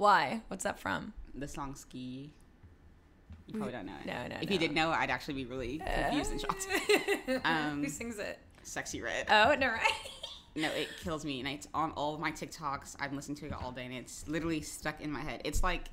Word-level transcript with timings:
Why? 0.00 0.40
What's 0.48 0.64
that 0.64 0.78
from? 0.80 1.12
the 1.34 1.46
song 1.46 1.74
Ski. 1.74 2.32
You 3.46 3.54
probably 3.54 3.72
don't 3.72 3.84
know 3.84 3.92
it. 4.02 4.06
No, 4.06 4.26
no, 4.28 4.36
If 4.40 4.48
no. 4.48 4.52
you 4.54 4.58
did 4.58 4.72
know, 4.72 4.90
I'd 4.90 5.10
actually 5.10 5.34
be 5.34 5.44
really 5.44 5.78
confused 5.78 6.32
and 6.32 6.40
shocked. 6.40 6.66
Um, 7.44 7.82
Who 7.84 7.88
sings 7.90 8.18
it? 8.18 8.38
Sexyy 8.64 9.02
Red. 9.02 9.26
Oh, 9.28 9.54
no, 9.54 9.66
right? 9.68 9.92
No, 10.56 10.68
it 10.70 10.88
kills 11.04 11.24
me, 11.24 11.38
and 11.38 11.48
it's 11.48 11.68
on 11.72 11.92
all 11.92 12.14
of 12.14 12.20
my 12.20 12.32
TikToks. 12.32 12.96
I've 12.98 13.12
listened 13.12 13.36
to 13.36 13.46
it 13.46 13.52
all 13.52 13.70
day, 13.70 13.84
and 13.84 13.94
it's 13.94 14.26
literally 14.26 14.60
stuck 14.62 15.00
in 15.00 15.12
my 15.12 15.20
head. 15.20 15.42
It's 15.44 15.62
like 15.62 15.84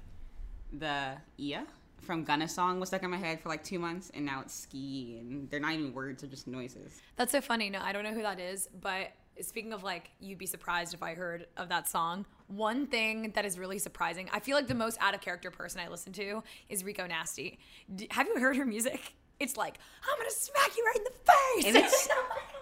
the 0.74 1.12
Ia 1.38 1.68
from 2.02 2.24
Gunna 2.24 2.48
song 2.48 2.80
was 2.80 2.90
stuck 2.90 3.04
in 3.04 3.12
my 3.12 3.18
head 3.18 3.40
for 3.40 3.50
like 3.50 3.64
two 3.64 3.78
months, 3.78 4.10
and 4.16 4.26
now 4.26 4.42
it's 4.42 4.56
Ski, 4.56 5.18
and 5.20 5.48
they're 5.52 5.60
not 5.60 5.74
even 5.74 5.94
words; 5.94 6.22
they're 6.24 6.32
just 6.32 6.48
noises. 6.48 7.00
That's 7.18 7.32
so 7.34 7.40
funny. 7.40 7.70
No, 7.70 7.80
I 7.84 7.92
don't 7.92 8.04
know 8.04 8.14
who 8.14 8.24
that 8.24 8.40
is, 8.40 8.68
but 8.82 9.12
speaking 9.42 9.74
of 9.74 9.84
like, 9.84 10.10
you'd 10.20 10.38
be 10.38 10.46
surprised 10.46 10.94
if 10.94 11.04
I 11.04 11.14
heard 11.14 11.48
of 11.58 11.70
that 11.70 11.88
song. 11.88 12.26
One 12.48 12.88
thing 12.88 13.32
that 13.36 13.46
is 13.46 13.60
really 13.60 13.80
surprising, 13.80 14.30
I 14.32 14.40
feel 14.40 14.56
like 14.56 14.68
the 14.68 14.76
most 14.76 14.98
out 15.02 15.14
of 15.14 15.22
character 15.22 15.52
person 15.52 15.82
I 15.82 15.88
listen 15.90 16.14
to 16.14 16.44
is 16.70 16.84
Rico 16.84 17.06
Nasty. 17.06 17.60
D- 17.94 18.08
have 18.12 18.28
you 18.28 18.40
heard 18.40 18.56
her 18.58 18.66
music? 18.66 19.14
It's 19.40 19.56
like, 19.56 19.78
I'm 20.10 20.18
gonna 20.18 20.32
smack 20.32 20.76
you 20.76 20.84
right 20.84 20.96
in 20.98 21.04
the 21.04 21.32
face. 21.32 21.66
And 21.66 21.86
it's 21.86 22.10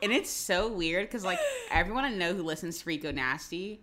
and 0.04 0.12
it's 0.12 0.30
so 0.30 0.68
weird 0.68 1.08
because 1.08 1.24
like 1.24 1.40
everyone 1.72 2.04
I 2.04 2.10
know 2.10 2.34
who 2.34 2.44
listens 2.44 2.80
to 2.80 2.86
Rico 2.86 3.12
Nasty 3.12 3.80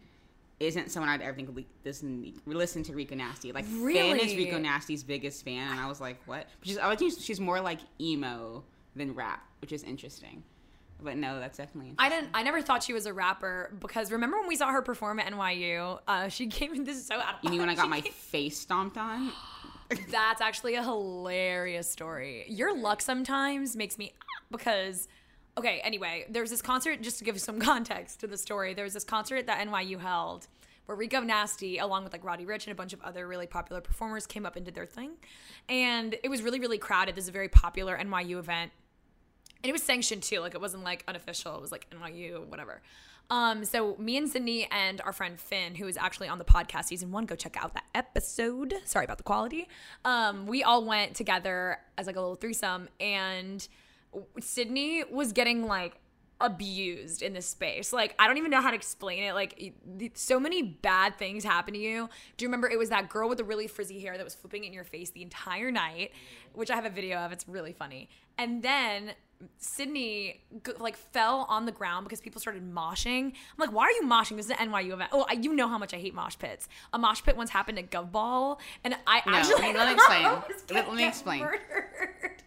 isn't 0.60 0.90
someone 0.90 1.08
I'd 1.08 1.22
ever 1.22 1.34
think 1.34 1.54
would 1.54 1.64
listen 1.84 2.34
listen 2.46 2.82
to 2.84 2.94
Rico 2.94 3.14
Nasty. 3.14 3.52
Like 3.52 3.64
Finn 3.64 4.18
is 4.20 4.36
Rico 4.36 4.58
Nasty's 4.58 5.02
biggest 5.02 5.44
fan, 5.44 5.70
and 5.70 5.80
I 5.80 5.86
was 5.86 6.00
like, 6.00 6.18
what? 6.26 6.46
But 6.60 6.68
she's 6.68 6.78
I 6.78 6.88
would 6.88 6.98
think 6.98 7.14
she's 7.18 7.40
more 7.40 7.60
like 7.60 7.80
emo 8.00 8.62
than 8.94 9.14
rap, 9.14 9.42
which 9.60 9.72
is 9.72 9.82
interesting. 9.82 10.42
But 11.02 11.16
no, 11.16 11.40
that's 11.40 11.58
definitely. 11.58 11.94
I 11.98 12.08
didn't. 12.08 12.30
I 12.34 12.42
never 12.42 12.62
thought 12.62 12.82
she 12.82 12.92
was 12.92 13.06
a 13.06 13.12
rapper 13.12 13.74
because 13.80 14.12
remember 14.12 14.38
when 14.38 14.48
we 14.48 14.56
saw 14.56 14.70
her 14.70 14.82
perform 14.82 15.18
at 15.20 15.32
NYU? 15.32 16.00
Uh, 16.06 16.28
she 16.28 16.46
gave 16.58 16.72
me 16.72 16.80
this 16.80 17.06
so 17.06 17.16
out. 17.16 17.36
You 17.42 17.50
mean 17.50 17.60
when 17.60 17.68
I 17.68 17.74
got 17.74 17.88
my 17.88 18.00
face 18.00 18.58
stomped 18.58 18.96
on? 18.96 19.32
That's 20.10 20.40
actually 20.40 20.76
a 20.76 20.82
hilarious 20.82 21.90
story. 21.90 22.46
Your 22.48 22.76
luck 22.76 23.02
sometimes 23.02 23.76
makes 23.76 23.98
me 23.98 24.12
because 24.50 25.08
okay, 25.58 25.80
anyway, 25.84 26.24
there's 26.30 26.50
this 26.50 26.62
concert 26.62 27.02
just 27.02 27.18
to 27.18 27.24
give 27.24 27.40
some 27.40 27.60
context 27.60 28.20
to 28.20 28.26
the 28.26 28.38
story. 28.38 28.74
There 28.74 28.84
was 28.84 28.94
this 28.94 29.04
concert 29.04 29.46
that 29.46 29.66
NYU 29.66 30.00
held 30.00 30.46
where 30.86 30.96
Rico 30.96 31.20
Nasty, 31.20 31.78
along 31.78 32.04
with 32.04 32.12
like 32.12 32.24
Roddy 32.24 32.44
Ricch 32.44 32.64
and 32.64 32.72
a 32.72 32.74
bunch 32.74 32.92
of 32.92 33.00
other 33.02 33.26
really 33.26 33.46
popular 33.46 33.80
performers, 33.80 34.26
came 34.26 34.44
up 34.44 34.56
and 34.56 34.64
did 34.64 34.74
their 34.74 34.86
thing. 34.86 35.12
And 35.68 36.16
it 36.22 36.28
was 36.28 36.42
really, 36.42 36.58
really 36.58 36.78
crowded. 36.78 37.14
This 37.14 37.24
is 37.24 37.28
a 37.28 37.32
very 37.32 37.48
popular 37.48 37.96
NYU 37.96 38.38
event. 38.38 38.72
And 39.62 39.68
it 39.68 39.72
was 39.72 39.82
sanctioned 39.82 40.22
too. 40.22 40.40
Like 40.40 40.54
it 40.54 40.60
wasn't 40.60 40.84
like 40.84 41.04
unofficial. 41.06 41.54
It 41.54 41.60
was 41.60 41.72
like 41.72 41.86
NYU, 41.90 42.46
whatever. 42.46 42.82
Um, 43.30 43.64
so 43.64 43.96
me 43.98 44.16
and 44.16 44.30
Sydni 44.30 44.66
and 44.70 45.00
our 45.00 45.12
friend 45.12 45.40
Finn, 45.40 45.74
who 45.74 45.86
is 45.86 45.96
actually 45.96 46.28
on 46.28 46.38
the 46.38 46.44
podcast 46.44 46.84
season 46.84 47.12
one, 47.12 47.24
go 47.24 47.34
check 47.34 47.56
out 47.62 47.72
that 47.74 47.84
episode. 47.94 48.74
Sorry 48.84 49.04
about 49.04 49.18
the 49.18 49.24
quality. 49.24 49.68
Um, 50.04 50.46
we 50.46 50.62
all 50.62 50.84
went 50.84 51.14
together 51.14 51.78
as 51.96 52.06
like 52.06 52.16
a 52.16 52.20
little 52.20 52.34
threesome, 52.34 52.88
and 53.00 53.66
Sydni 54.38 55.10
was 55.10 55.32
getting 55.32 55.66
like 55.66 55.98
abused 56.42 57.22
in 57.22 57.32
this 57.32 57.46
space. 57.46 57.92
Like 57.92 58.14
I 58.18 58.26
don't 58.26 58.36
even 58.36 58.50
know 58.50 58.60
how 58.60 58.70
to 58.70 58.76
explain 58.76 59.22
it. 59.22 59.32
Like 59.32 59.72
so 60.14 60.38
many 60.38 60.62
bad 60.62 61.16
things 61.16 61.44
happen 61.44 61.72
to 61.72 61.80
you. 61.80 62.10
Do 62.36 62.44
you 62.44 62.48
remember 62.48 62.68
it 62.68 62.78
was 62.78 62.90
that 62.90 63.08
girl 63.08 63.28
with 63.28 63.38
the 63.38 63.44
really 63.44 63.68
frizzy 63.68 64.00
hair 64.00 64.16
that 64.18 64.24
was 64.24 64.34
flipping 64.34 64.64
in 64.64 64.72
your 64.72 64.84
face 64.84 65.10
the 65.10 65.22
entire 65.22 65.70
night, 65.70 66.10
which 66.52 66.70
I 66.70 66.74
have 66.74 66.84
a 66.84 66.90
video 66.90 67.18
of. 67.18 67.32
It's 67.32 67.48
really 67.48 67.72
funny. 67.72 68.10
And 68.36 68.62
then 68.62 69.12
Sydni 69.60 70.36
like 70.78 70.96
fell 70.96 71.46
on 71.48 71.66
the 71.66 71.72
ground 71.72 72.04
because 72.04 72.20
people 72.20 72.40
started 72.40 72.62
moshing. 72.74 73.26
I'm 73.26 73.32
like, 73.58 73.72
why 73.72 73.84
are 73.84 73.90
you 73.92 74.02
moshing? 74.04 74.36
This 74.36 74.46
is 74.46 74.52
an 74.52 74.70
NYU 74.70 74.92
event. 74.92 75.10
Oh, 75.12 75.26
I, 75.28 75.34
you 75.34 75.54
know 75.54 75.68
how 75.68 75.78
much 75.78 75.92
I 75.94 75.98
hate 75.98 76.14
mosh 76.14 76.36
pits. 76.38 76.68
A 76.92 76.98
mosh 76.98 77.22
pit 77.22 77.36
once 77.36 77.50
happened 77.50 77.78
at 77.78 77.90
GovBall, 77.90 78.58
and 78.84 78.96
I 79.06 79.22
No, 79.26 79.32
actually 79.34 79.72
let 79.72 79.86
me 79.88 79.94
explain. 79.94 80.22
Let- 80.70 80.94
me 80.94 81.06
explain. 81.06 81.40
murdered. 81.42 81.60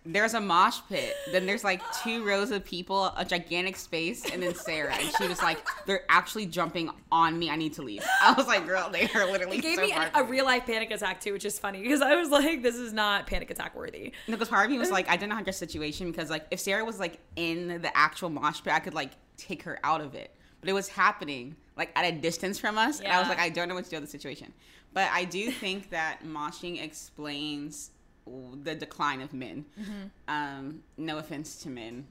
There's 0.06 0.34
a 0.36 0.42
mosh 0.42 0.80
pit. 0.88 1.16
Then 1.32 1.46
there's 1.46 1.64
like 1.64 1.82
two 2.04 2.24
rows 2.24 2.52
of 2.52 2.64
people, 2.64 3.06
a 3.18 3.26
gigantic 3.26 3.76
space, 3.76 4.30
and 4.30 4.42
then 4.42 4.54
Sarah. 4.54 4.94
And 4.94 5.12
she 5.18 5.28
was 5.28 5.42
like, 5.42 5.66
"They're 5.86 6.04
actually 6.10 6.46
jumping 6.46 6.92
on 7.12 7.40
me. 7.40 7.50
I 7.50 7.56
need 7.56 7.74
to 7.74 7.82
leave." 7.82 8.04
I 8.22 8.34
was 8.34 8.48
like, 8.48 8.66
"Girl, 8.66 8.90
they 8.90 9.10
are 9.16 9.32
literally." 9.32 9.58
It 9.58 9.62
gave 9.62 9.78
so 9.78 9.82
me 9.82 9.92
an, 9.92 10.12
a 10.14 10.24
real 10.24 10.46
life 10.46 10.66
panic 10.66 10.92
attack 10.92 11.22
too, 11.22 11.34
which 11.34 11.46
is 11.46 11.58
funny 11.58 11.82
because 11.82 12.02
I 12.02 12.16
was 12.16 12.30
like, 12.30 12.62
this 12.62 12.76
is 12.76 12.94
not 12.94 13.26
panic 13.26 13.50
attack 13.50 13.76
worthy. 13.76 14.12
No, 14.28 14.36
because 14.36 14.50
part 14.50 14.66
of 14.66 14.72
me 14.72 14.78
was 14.78 14.92
like, 14.98 15.10
I 15.10 15.18
didn't 15.18 15.30
know 15.30 15.36
how 15.36 15.42
to 15.42 15.54
situation 15.54 16.12
because 16.12 16.30
like 16.30 16.46
if 16.52 16.60
Sarah 16.60 16.86
was 16.86 17.00
like 17.00 17.20
in 17.36 17.82
the 17.82 17.98
actual 17.98 18.30
mosh 18.30 18.62
pit, 18.64 18.74
I 18.74 18.80
could 18.80 18.94
like 18.94 19.12
take 19.38 19.64
her 19.64 19.80
out 19.84 20.02
of 20.02 20.16
it. 20.16 20.36
But 20.60 20.70
it 20.70 20.74
was 20.74 20.88
happening 20.88 21.56
like 21.78 21.92
at 21.96 22.06
a 22.06 22.12
distance 22.12 22.58
from 22.60 22.78
us, 22.78 23.00
and 23.00 23.12
I 23.12 23.20
was 23.20 23.28
like, 23.28 23.40
I 23.40 23.50
don't 23.50 23.68
know 23.68 23.76
what 23.76 23.86
to 23.86 23.90
do 23.90 23.98
with 23.98 24.06
the 24.06 24.10
situation. 24.10 24.54
But 24.94 25.10
I 25.12 25.26
do 25.26 25.52
think 25.52 25.90
that 25.90 26.22
moshing 26.26 26.82
explains 26.82 27.92
the 28.28 28.76
decline 28.76 29.22
of 29.22 29.34
men. 29.34 29.66
Mm-hmm. 29.80 29.92
Um, 30.28 30.80
no 30.98 31.18
offense 31.18 31.58
to 31.64 31.70
men. 31.70 32.08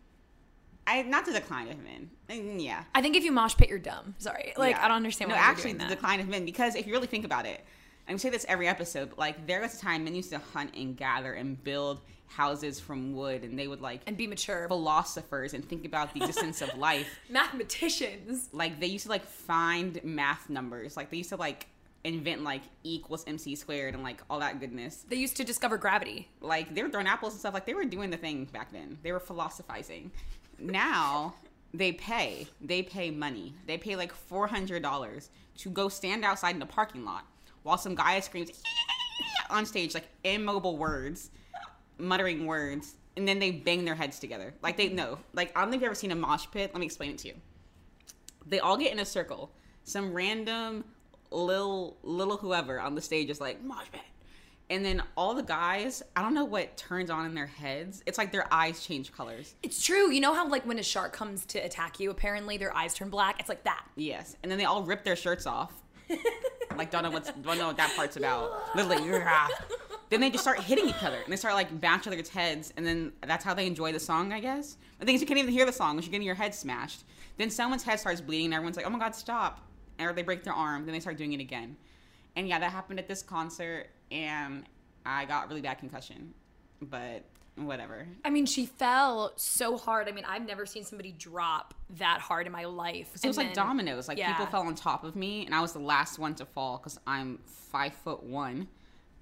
I 0.87 1.03
not 1.03 1.25
the 1.25 1.33
decline 1.33 1.69
of 1.69 1.79
men. 1.83 2.11
Mm, 2.29 2.63
Yeah. 2.63 2.85
I 2.95 3.01
think 3.03 3.17
if 3.17 3.25
you 3.25 3.33
mosh 3.33 3.57
pit, 3.57 3.69
you're 3.69 3.79
dumb. 3.79 4.15
Sorry, 4.19 4.53
like 4.57 4.77
Yeah. 4.77 4.85
I 4.85 4.89
don't 4.89 4.97
understand 4.99 5.31
No, 5.31 5.37
actually, 5.37 5.73
the 5.73 5.87
decline 5.87 6.21
of 6.21 6.29
men. 6.29 6.45
Because 6.45 6.75
if 6.75 6.87
you 6.87 6.93
really 6.93 7.07
think 7.07 7.25
about 7.25 7.47
it, 7.47 7.65
and 8.07 8.15
we 8.15 8.19
say 8.19 8.29
this 8.29 8.45
every 8.49 8.69
episode, 8.69 9.11
but 9.11 9.19
like 9.19 9.47
there 9.47 9.61
was 9.63 9.75
a 9.75 9.79
time 9.79 10.05
men 10.05 10.15
used 10.15 10.31
to 10.31 10.39
hunt 10.39 10.75
and 10.77 10.95
gather 10.97 11.33
and 11.33 11.63
build 11.65 12.01
houses 12.27 12.79
from 12.81 13.15
wood, 13.15 13.45
and 13.45 13.59
they 13.59 13.67
would 13.67 13.81
like 13.81 14.03
and 14.07 14.17
be 14.17 14.27
mature. 14.27 14.69
philosophers 14.69 15.55
and 15.55 15.67
think 15.67 15.87
about 15.87 16.13
the 16.13 16.21
existence 16.23 16.61
of 16.61 16.77
life. 16.79 17.09
Mathematicians. 17.31 18.51
Like 18.53 18.79
they 18.79 18.87
used 18.89 19.05
to 19.05 19.11
like 19.11 19.25
find 19.25 19.99
math 20.05 20.51
numbers. 20.51 20.97
Like 20.99 21.11
they 21.11 21.17
used 21.17 21.31
to 21.31 21.37
like 21.37 21.67
invent 22.05 22.45
like 22.45 22.63
E 22.85 22.97
equals 22.97 23.25
MC 23.27 23.55
squared 23.55 23.95
and 23.95 24.03
like 24.03 24.23
all 24.29 24.39
that 24.41 24.61
goodness. 24.61 25.05
They 25.09 25.17
used 25.17 25.37
to 25.39 25.45
discover 25.45 25.79
gravity. 25.79 26.29
Like 26.41 26.75
they 26.75 26.83
were 26.83 26.91
throwing 26.91 27.07
apples 27.07 27.33
and 27.33 27.41
stuff. 27.41 27.55
Like 27.55 27.67
they 27.67 27.75
were 27.75 27.85
doing 27.85 28.11
the 28.11 28.17
thing 28.17 28.45
back 28.45 28.73
then. 28.73 28.99
They 29.03 29.13
were 29.13 29.21
philosophizing. 29.21 30.13
Now 30.59 31.35
they 31.73 31.93
pay. 31.93 32.47
They 32.61 32.83
pay 32.83 33.11
money. 33.11 33.55
They 33.67 33.79
pay 33.79 33.97
like 33.97 34.13
four 34.13 34.47
hundred 34.47 34.83
dollars 34.83 35.31
to 35.59 35.71
go 35.71 35.89
stand 35.89 36.25
outside 36.25 36.55
in 36.55 36.61
the 36.61 36.67
parking 36.67 37.05
lot 37.05 37.25
while 37.63 37.79
some 37.79 37.95
guy 37.95 38.21
screams 38.21 38.51
on 39.51 39.65
stage 39.67 39.95
like 39.95 40.09
immobile 40.25 40.77
words, 40.77 41.31
muttering 41.99 42.47
words, 42.47 42.95
and 43.17 43.27
then 43.27 43.39
they 43.39 43.51
bang 43.51 43.85
their 43.85 43.95
heads 43.95 44.19
together. 44.19 44.55
Like 44.63 44.77
they 44.77 44.89
know. 44.89 45.19
Like 45.33 45.57
I 45.57 45.63
don't 45.63 45.71
think 45.71 45.83
you've 45.83 45.89
ever 45.89 45.95
seen 45.95 46.13
a 46.13 46.17
mosh 46.17 46.47
pit. 46.53 46.71
Let 46.73 46.81
me 46.81 46.87
explain 46.87 47.11
it 47.11 47.19
to 47.19 47.29
you. 47.29 47.35
They 48.47 48.61
all 48.61 48.77
get 48.77 48.93
in 48.93 49.01
a 49.01 49.07
circle. 49.07 49.51
Some 49.85 50.13
random 50.13 50.85
little 51.37 51.97
little 52.03 52.37
whoever 52.37 52.81
on 52.81 52.95
the 52.95 53.03
stage 53.03 53.31
is 53.31 53.41
like 53.41 53.63
mosh 53.63 53.87
pit. 53.93 54.03
And 54.71 54.83
then 54.85 55.03
all 55.15 55.35
the 55.35 55.43
guys, 55.43 56.03
I 56.17 56.23
don't 56.23 56.33
know 56.33 56.47
what 56.47 56.77
turns 56.79 57.11
on 57.11 57.27
in 57.27 57.35
their 57.35 57.47
heads. 57.47 58.03
It's 58.07 58.17
like 58.17 58.33
their 58.33 58.53
eyes 58.53 58.85
change 58.85 59.13
colors. 59.13 59.55
It's 59.63 59.85
true. 59.85 60.11
You 60.11 60.21
know 60.21 60.33
how 60.33 60.49
like 60.49 60.65
when 60.67 60.79
a 60.79 60.83
shark 60.83 61.13
comes 61.13 61.45
to 61.47 61.59
attack 61.59 62.01
you, 62.01 62.11
apparently 62.11 62.57
their 62.57 62.75
eyes 62.75 62.95
turn 62.95 63.11
black. 63.11 63.41
It's 63.41 63.49
like 63.49 63.65
that. 63.65 63.85
Yes. 63.95 64.37
And 64.43 64.51
then 64.51 64.59
they 64.59 64.65
all 64.65 64.83
rip 64.83 65.05
their 65.05 65.17
shirts 65.17 65.47
off. 65.47 65.73
like 66.77 66.91
don't 66.91 67.03
know 67.03 67.11
what's 67.11 67.31
don't 67.31 67.59
know 67.59 67.67
what 67.67 67.77
that 67.77 67.95
part's 67.95 68.17
about. 68.17 68.75
Literally, 68.75 69.11
"Rah." 69.11 69.49
then 70.11 70.21
they 70.21 70.31
just 70.31 70.45
start 70.45 70.61
hitting 70.61 70.89
each 70.89 71.03
other 71.03 71.17
and 71.17 71.33
they 71.33 71.37
start 71.37 71.55
like 71.55 71.81
bashing 71.81 72.13
each 72.13 72.19
other's 72.19 72.29
heads 72.29 72.73
and 72.77 72.87
then 72.87 73.13
that's 73.27 73.45
how 73.45 73.53
they 73.55 73.67
enjoy 73.67 73.93
the 73.93 74.01
song, 74.01 74.33
I 74.33 74.41
guess. 74.41 74.77
The 74.99 75.07
thing 75.07 75.15
is 75.15 75.21
you 75.21 75.27
can't 75.27 75.39
even 75.39 75.53
hear 75.53 75.67
the 75.67 75.73
song 75.73 75.97
because 75.97 76.07
you're 76.07 76.13
getting 76.13 76.27
your 76.27 76.37
head 76.37 76.55
smashed. 76.55 77.05
Then 77.37 77.51
someone's 77.51 77.83
head 77.83 78.01
starts 78.01 78.21
bleeding 78.21 78.47
and 78.47 78.55
everyone's 78.55 78.77
like, 78.77 78.87
Oh 78.87 78.91
my 78.91 78.99
god, 78.99 79.15
stop. 79.15 79.61
Or 80.01 80.13
they 80.13 80.23
break 80.23 80.43
their 80.45 80.55
arm, 80.55 80.87
then 80.87 80.93
they 80.93 81.01
start 81.01 81.17
doing 81.17 81.33
it 81.33 81.41
again. 81.41 81.77
And 82.37 82.49
yeah, 82.49 82.59
that 82.59 82.73
happened 82.73 82.99
at 82.99 83.07
this 83.07 83.23
concert 83.23 83.89
and 84.11 84.65
I 85.07 85.25
got 85.25 85.49
really 85.49 85.61
bad 85.61 85.79
concussion. 85.79 86.35
But 86.81 87.25
whatever. 87.57 88.07
I 88.25 88.31
mean, 88.31 88.47
she 88.47 88.67
fell 88.67 89.33
so 89.37 89.77
hard. 89.77 90.09
I 90.09 90.13
mean, 90.13 90.25
I've 90.27 90.47
never 90.47 90.67
seen 90.67 90.85
somebody 90.85 91.13
drop 91.13 91.75
that 91.99 92.21
hard 92.21 92.47
in 92.47 92.53
my 92.53 92.65
life. 92.65 93.13
So 93.15 93.27
it 93.27 93.29
was 93.29 93.39
And 93.39 93.49
like 93.49 93.55
dominoes. 93.55 94.09
Like 94.09 94.19
yeah. 94.19 94.33
people 94.33 94.47
fell 94.47 94.63
on 94.63 94.75
top 94.75 95.05
of 95.05 95.15
me, 95.17 95.45
and 95.47 95.55
I 95.55 95.61
was 95.61 95.73
the 95.73 95.79
last 95.79 96.19
one 96.19 96.35
to 96.37 96.45
fall 96.45 96.79
because 96.79 96.99
I'm 97.07 97.39
five 97.47 97.95
foot 97.95 98.23
one, 98.23 98.69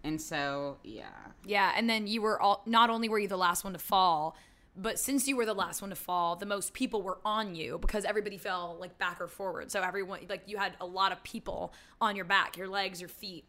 and 0.05 0.21
so 0.21 0.79
yeah. 0.83 1.05
Yeah, 1.45 1.73
and 1.77 1.89
then 1.89 2.07
you 2.07 2.23
were 2.23 2.41
all 2.41 2.63
not 2.67 2.91
only 2.91 3.09
were 3.09 3.19
you 3.19 3.29
the 3.29 3.37
last 3.37 3.65
one 3.65 3.73
to 3.75 3.79
fall, 3.79 4.37
but 4.77 4.99
since 4.99 5.29
you 5.29 5.37
were 5.37 5.45
the 5.45 5.55
last 5.55 5.83
one 5.83 5.91
to 5.91 5.97
fall, 5.97 6.37
the 6.37 6.47
most 6.47 6.73
people 6.73 7.03
were 7.03 7.19
on 7.25 7.55
you 7.55 7.79
because 7.79 8.05
everybody 8.05 8.39
fell 8.39 8.77
like 8.81 8.99
back 8.99 9.21
or 9.21 9.29
forward. 9.29 9.71
So 9.71 9.83
everyone 9.83 10.21
like 10.29 10.43
you 10.47 10.57
had 10.57 10.73
a 10.81 10.87
lot 10.87 11.13
of 11.13 11.23
people 11.23 11.75
on 12.01 12.17
your 12.17 12.25
back, 12.25 12.57
your 12.57 12.69
legs, 12.69 13.01
your 13.01 13.09
feet. 13.09 13.45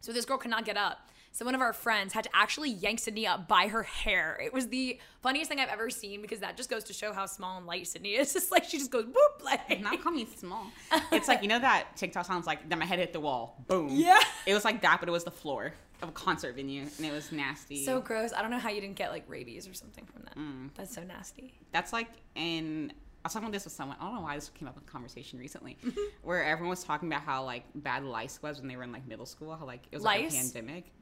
So 0.00 0.12
this 0.12 0.24
girl 0.24 0.38
could 0.38 0.50
not 0.50 0.64
get 0.64 0.76
up. 0.76 1.10
So 1.32 1.44
one 1.44 1.54
of 1.54 1.60
our 1.60 1.74
friends 1.74 2.14
had 2.14 2.24
to 2.24 2.30
actually 2.32 2.70
yank 2.70 2.98
Sydni 2.98 3.28
up 3.28 3.46
by 3.46 3.68
her 3.68 3.82
hair. 3.82 4.40
It 4.42 4.54
was 4.54 4.68
the 4.68 4.98
funniest 5.20 5.50
thing 5.50 5.60
I've 5.60 5.68
ever 5.68 5.90
seen 5.90 6.22
because 6.22 6.40
that 6.40 6.56
just 6.56 6.70
goes 6.70 6.84
to 6.84 6.94
show 6.94 7.12
how 7.12 7.26
small 7.26 7.58
and 7.58 7.66
light 7.66 7.82
Sydni 7.82 8.18
is. 8.18 8.20
It's 8.26 8.32
just 8.32 8.50
like 8.50 8.64
she 8.64 8.78
just 8.78 8.90
goes 8.90 9.04
boop 9.04 9.44
like 9.44 9.82
Not 9.82 10.02
call 10.02 10.12
me 10.12 10.26
small. 10.36 10.66
It's 11.12 11.28
like 11.28 11.42
you 11.42 11.48
know 11.48 11.58
that 11.58 11.94
TikTok 11.96 12.24
sounds 12.24 12.46
like 12.46 12.66
that. 12.70 12.78
My 12.78 12.86
head 12.86 12.98
hit 12.98 13.12
the 13.12 13.20
wall. 13.20 13.62
Boom. 13.66 13.88
Yeah. 13.90 14.18
It 14.46 14.54
was 14.54 14.64
like 14.64 14.80
that, 14.80 15.00
but 15.00 15.10
it 15.10 15.12
was 15.12 15.24
the 15.24 15.30
floor 15.30 15.74
a 16.02 16.06
concert 16.08 16.54
venue, 16.56 16.82
and 16.82 17.06
it 17.06 17.12
was 17.12 17.32
nasty. 17.32 17.84
so 17.84 18.00
gross. 18.00 18.32
I 18.32 18.42
don't 18.42 18.50
know 18.50 18.58
how 18.58 18.70
you 18.70 18.80
didn't 18.80 18.96
get 18.96 19.10
like 19.10 19.24
rabies 19.28 19.68
or 19.68 19.74
something 19.74 20.04
from 20.06 20.22
that. 20.22 20.36
Mm. 20.36 20.70
That's 20.74 20.94
so 20.94 21.02
nasty. 21.02 21.54
that's 21.72 21.92
like 21.92 22.08
in 22.34 22.92
I 23.24 23.28
was 23.28 23.32
talking 23.32 23.48
about 23.48 23.54
this 23.54 23.64
with 23.64 23.72
someone. 23.72 23.96
I 24.00 24.04
don't 24.04 24.14
know 24.14 24.20
why 24.20 24.36
this 24.36 24.50
came 24.50 24.68
up 24.68 24.76
in 24.76 24.84
conversation 24.84 25.40
recently, 25.40 25.76
where 26.22 26.44
everyone 26.44 26.70
was 26.70 26.84
talking 26.84 27.08
about 27.08 27.22
how 27.22 27.42
like 27.42 27.64
bad 27.74 28.04
lice 28.04 28.40
was 28.40 28.60
when 28.60 28.68
they 28.68 28.76
were 28.76 28.84
in 28.84 28.92
like 28.92 29.04
middle 29.08 29.26
school. 29.26 29.56
How 29.56 29.66
like 29.66 29.82
it 29.90 29.96
was 29.96 30.04
like 30.04 30.28
a 30.28 30.30
pandemic. 30.30 30.92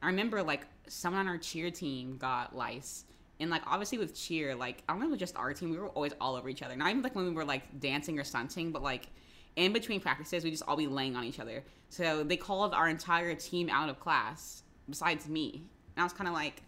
I 0.00 0.06
remember 0.06 0.44
like 0.44 0.66
someone 0.86 1.22
on 1.22 1.28
our 1.28 1.38
cheer 1.38 1.72
team 1.72 2.18
got 2.18 2.54
lice, 2.54 3.04
and 3.40 3.50
like 3.50 3.62
obviously 3.66 3.98
with 3.98 4.14
cheer, 4.14 4.54
like 4.54 4.84
I 4.88 4.92
don't 4.92 5.00
know, 5.00 5.06
if 5.06 5.08
it 5.08 5.12
was 5.12 5.20
just 5.20 5.36
our 5.36 5.52
team. 5.52 5.70
We 5.70 5.78
were 5.78 5.88
always 5.88 6.12
all 6.20 6.36
over 6.36 6.48
each 6.48 6.62
other. 6.62 6.76
Not 6.76 6.90
even 6.90 7.02
like 7.02 7.16
when 7.16 7.24
we 7.24 7.32
were 7.32 7.44
like 7.44 7.80
dancing 7.80 8.16
or 8.16 8.22
stunting, 8.22 8.70
but 8.70 8.82
like 8.82 9.08
in 9.56 9.72
between 9.72 10.00
practices, 10.00 10.44
we 10.44 10.50
just 10.50 10.62
all 10.66 10.76
be 10.76 10.86
laying 10.86 11.16
on 11.16 11.24
each 11.24 11.40
other. 11.40 11.62
So 11.88 12.24
they 12.24 12.36
called 12.36 12.74
our 12.74 12.88
entire 12.88 13.34
team 13.34 13.68
out 13.70 13.88
of 13.88 14.00
class 14.00 14.62
besides 14.88 15.28
me, 15.28 15.62
and 15.96 16.02
I 16.02 16.04
was 16.04 16.12
kind 16.12 16.28
of 16.28 16.34
like. 16.34 16.62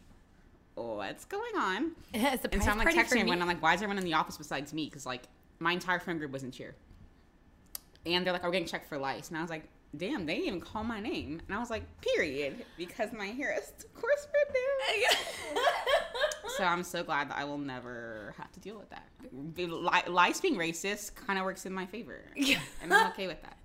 What's 0.76 1.25
going 1.25 1.56
on? 1.56 1.92
And 2.14 2.40
so 2.40 2.48
I'm 2.72 2.78
like 2.78 2.88
texting 2.88 3.19
everyone. 3.20 3.40
I'm 3.40 3.46
like, 3.46 3.62
why 3.62 3.75
is 3.75 3.76
everyone 3.81 3.96
in 3.96 4.02
the 4.02 4.14
office 4.14 4.36
besides 4.36 4.72
me? 4.75 4.86
Because 4.86 5.06
like 5.06 5.22
my 5.60 5.70
entire 5.70 6.00
friend 6.00 6.19
group 6.19 6.32
wasn't 6.32 6.52
here. 6.52 6.75
And 8.04 8.26
they're 8.26 8.32
like, 8.32 8.42
are 8.42 8.50
we 8.50 8.54
getting 8.54 8.66
checked 8.66 8.88
for 8.88 8.98
lice? 8.98 9.28
And 9.28 9.38
I 9.38 9.40
was 9.40 9.50
like, 9.50 9.69
damn, 9.96 10.26
they 10.26 10.34
didn't 10.34 10.48
even 10.48 10.60
call 10.60 10.82
my 10.82 10.98
name. 10.98 11.40
And 11.46 11.56
I 11.56 11.60
was 11.60 11.70
like, 11.70 11.84
period, 12.00 12.64
because 12.76 13.12
my 13.12 13.26
hair 13.26 13.56
is 13.56 13.70
of 13.84 13.94
course 13.94 14.26
ripped 14.34 14.56
So 16.64 16.69
I'm 16.69 16.82
so 16.82 17.05
glad 17.05 17.28
that 17.28 17.37
I 17.37 17.44
will 17.44 17.58
never 17.58 18.34
have 18.38 18.50
to 18.52 18.58
deal 18.61 18.78
with 18.78 18.88
that. 18.88 20.08
Lice 20.11 20.40
being 20.40 20.56
racist 20.56 21.14
kind 21.14 21.38
of 21.38 21.44
works 21.44 21.66
in 21.66 21.75
my 21.75 21.84
favor, 21.84 22.22
Yeah. 22.34 22.58
and 22.82 22.90
I'm 22.90 23.08
okay 23.08 23.26
with 23.26 23.37
that. 23.43 23.58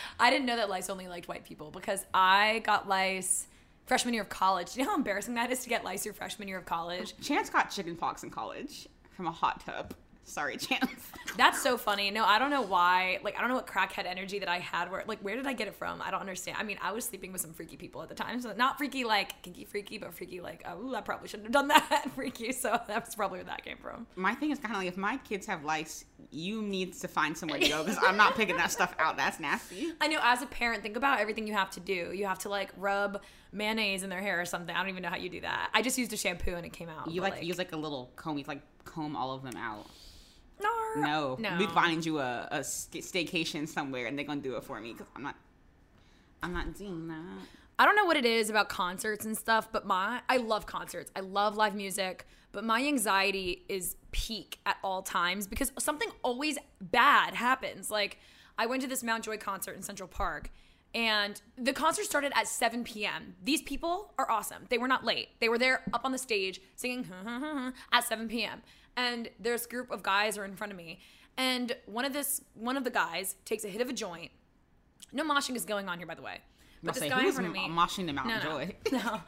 I 0.18 0.30
didn't 0.30 0.46
know 0.46 0.56
that 0.56 0.68
lice 0.68 0.90
only 0.90 1.06
liked 1.06 1.28
white 1.28 1.44
people 1.44 1.70
because 1.70 2.04
I 2.12 2.60
got 2.64 2.88
lice 2.88 3.46
freshman 3.86 4.14
year 4.14 4.24
of 4.24 4.30
college. 4.30 4.72
Do 4.74 4.80
you 4.80 4.84
know 4.84 4.90
how 4.90 4.96
embarrassing 4.96 5.34
that 5.34 5.52
is 5.52 5.62
to 5.62 5.68
get 5.68 5.84
lice 5.84 6.04
your 6.04 6.12
freshman 6.12 6.48
year 6.48 6.58
of 6.58 6.64
college? 6.64 7.14
Chance 7.22 7.50
got 7.50 7.70
chickenpox 7.70 8.24
in 8.24 8.30
college 8.30 8.88
from 9.12 9.28
a 9.28 9.32
hot 9.32 9.64
tub. 9.64 9.94
Sorry, 10.24 10.56
Chance. 10.58 10.90
That's 11.36 11.62
so 11.62 11.76
funny. 11.76 12.10
No, 12.10 12.24
I 12.24 12.38
don't 12.38 12.50
know 12.50 12.62
why. 12.62 13.18
Like, 13.22 13.36
I 13.36 13.40
don't 13.40 13.48
know 13.48 13.56
what 13.56 13.66
crackhead 13.66 14.06
energy 14.06 14.38
that 14.38 14.48
I 14.48 14.58
had. 14.58 14.90
Where, 14.90 15.04
like, 15.06 15.20
where 15.20 15.36
did 15.36 15.46
I 15.46 15.52
get 15.52 15.68
it 15.68 15.74
from? 15.74 16.02
I 16.02 16.10
don't 16.10 16.20
understand. 16.20 16.58
I 16.58 16.62
mean, 16.62 16.78
I 16.82 16.92
was 16.92 17.04
sleeping 17.04 17.32
with 17.32 17.40
some 17.40 17.52
freaky 17.52 17.76
people 17.76 18.02
at 18.02 18.08
the 18.08 18.14
time, 18.14 18.40
so 18.40 18.52
not 18.52 18.78
freaky 18.78 19.04
like 19.04 19.42
kinky 19.42 19.64
freaky, 19.64 19.98
but 19.98 20.14
freaky 20.14 20.40
like, 20.40 20.62
oh, 20.68 20.94
I 20.94 21.00
probably 21.00 21.28
shouldn't 21.28 21.46
have 21.46 21.52
done 21.52 21.68
that 21.68 22.10
freaky. 22.14 22.52
So 22.52 22.80
that's 22.86 23.14
probably 23.14 23.38
where 23.38 23.46
that 23.46 23.64
came 23.64 23.78
from. 23.78 24.06
my 24.16 24.34
thing 24.34 24.50
is 24.50 24.58
kind 24.58 24.74
of 24.74 24.80
like 24.80 24.88
if 24.88 24.96
my 24.96 25.16
kids 25.18 25.46
have 25.46 25.64
lice, 25.64 26.04
you 26.30 26.62
need 26.62 26.92
to 26.94 27.08
find 27.08 27.36
somewhere 27.36 27.58
to 27.58 27.68
go 27.68 27.82
because 27.84 27.98
I'm 28.02 28.16
not 28.16 28.36
picking 28.36 28.56
that 28.56 28.70
stuff 28.70 28.94
out. 28.98 29.16
That's 29.16 29.40
nasty. 29.40 29.92
I 30.00 30.08
know. 30.08 30.18
As 30.22 30.42
a 30.42 30.46
parent, 30.46 30.82
think 30.82 30.96
about 30.96 31.20
everything 31.20 31.46
you 31.46 31.54
have 31.54 31.70
to 31.70 31.80
do. 31.80 32.12
You 32.14 32.26
have 32.26 32.38
to 32.40 32.48
like 32.48 32.70
rub 32.76 33.22
mayonnaise 33.52 34.02
in 34.02 34.10
their 34.10 34.20
hair 34.20 34.40
or 34.40 34.44
something. 34.44 34.74
I 34.74 34.80
don't 34.80 34.90
even 34.90 35.02
know 35.02 35.08
how 35.08 35.16
you 35.16 35.28
do 35.28 35.40
that. 35.40 35.70
I 35.74 35.82
just 35.82 35.98
used 35.98 36.12
a 36.12 36.16
shampoo 36.16 36.54
and 36.54 36.64
it 36.64 36.72
came 36.72 36.88
out. 36.88 37.10
You 37.10 37.20
but, 37.20 37.32
like, 37.32 37.42
use 37.42 37.58
like 37.58 37.72
a 37.72 37.76
little 37.76 38.12
comb, 38.16 38.38
you 38.38 38.44
like 38.46 38.62
comb 38.90 39.16
all 39.16 39.32
of 39.32 39.42
them 39.42 39.56
out. 39.56 39.86
no, 40.60 40.70
No, 40.96 41.36
no. 41.38 41.56
we 41.58 41.66
find 41.68 42.04
you 42.04 42.18
a, 42.18 42.48
a 42.50 42.58
staycation 42.60 43.66
somewhere 43.68 44.06
and 44.06 44.18
they're 44.18 44.26
gonna 44.26 44.40
do 44.40 44.56
it 44.56 44.64
for 44.64 44.80
me 44.80 44.92
because 44.92 45.06
I'm 45.16 45.22
not. 45.22 45.36
I'm 46.42 46.52
not 46.52 46.74
doing 46.74 47.06
that. 47.08 47.46
I 47.78 47.84
don't 47.86 47.96
know 47.96 48.04
what 48.04 48.16
it 48.16 48.24
is 48.26 48.50
about 48.50 48.68
concerts 48.68 49.24
and 49.24 49.36
stuff, 49.36 49.68
but 49.72 49.86
my 49.86 50.20
I 50.28 50.36
love 50.38 50.66
concerts. 50.66 51.10
I 51.16 51.20
love 51.20 51.56
live 51.56 51.74
music, 51.74 52.26
but 52.52 52.64
my 52.64 52.82
anxiety 52.84 53.64
is 53.68 53.96
peak 54.10 54.58
at 54.66 54.76
all 54.82 55.02
times 55.02 55.46
because 55.46 55.72
something 55.78 56.10
always 56.22 56.58
bad 56.80 57.34
happens. 57.34 57.90
Like 57.90 58.18
I 58.58 58.66
went 58.66 58.82
to 58.82 58.88
this 58.88 59.02
Mount 59.02 59.24
Joy 59.24 59.38
concert 59.38 59.76
in 59.76 59.82
Central 59.82 60.08
Park 60.08 60.50
and 60.94 61.40
the 61.56 61.72
concert 61.72 62.04
started 62.04 62.32
at 62.34 62.48
7 62.48 62.84
p.m. 62.84 63.34
These 63.44 63.62
people 63.62 64.12
are 64.18 64.30
awesome. 64.30 64.64
They 64.70 64.78
were 64.78 64.88
not 64.88 65.04
late. 65.04 65.28
They 65.40 65.48
were 65.48 65.58
there 65.58 65.82
up 65.92 66.04
on 66.04 66.12
the 66.12 66.18
stage 66.18 66.60
singing 66.74 67.06
at 67.92 68.04
7 68.04 68.28
p.m. 68.28 68.62
And 68.96 69.28
this 69.38 69.66
group 69.66 69.90
of 69.90 70.02
guys 70.02 70.36
are 70.36 70.44
in 70.44 70.56
front 70.56 70.72
of 70.72 70.78
me. 70.78 71.00
And 71.36 71.74
one 71.86 72.04
of 72.04 72.12
this 72.12 72.42
one 72.54 72.76
of 72.76 72.84
the 72.84 72.90
guys 72.90 73.36
takes 73.44 73.64
a 73.64 73.68
hit 73.68 73.80
of 73.80 73.88
a 73.88 73.92
joint. 73.92 74.30
No 75.12 75.24
moshing 75.24 75.56
is 75.56 75.64
going 75.64 75.88
on 75.88 75.98
here, 75.98 76.06
by 76.06 76.14
the 76.14 76.22
way. 76.22 76.40
But 76.82 76.94
this 76.94 77.02
say, 77.02 77.08
guy 77.10 77.26
in 77.26 77.32
front 77.32 77.46
of 77.46 77.52
me, 77.52 77.68
moshing 77.68 78.12
Mountain 78.12 78.40
no, 78.42 78.58
no, 78.58 78.64
Joy? 78.64 78.74
no, 78.92 79.20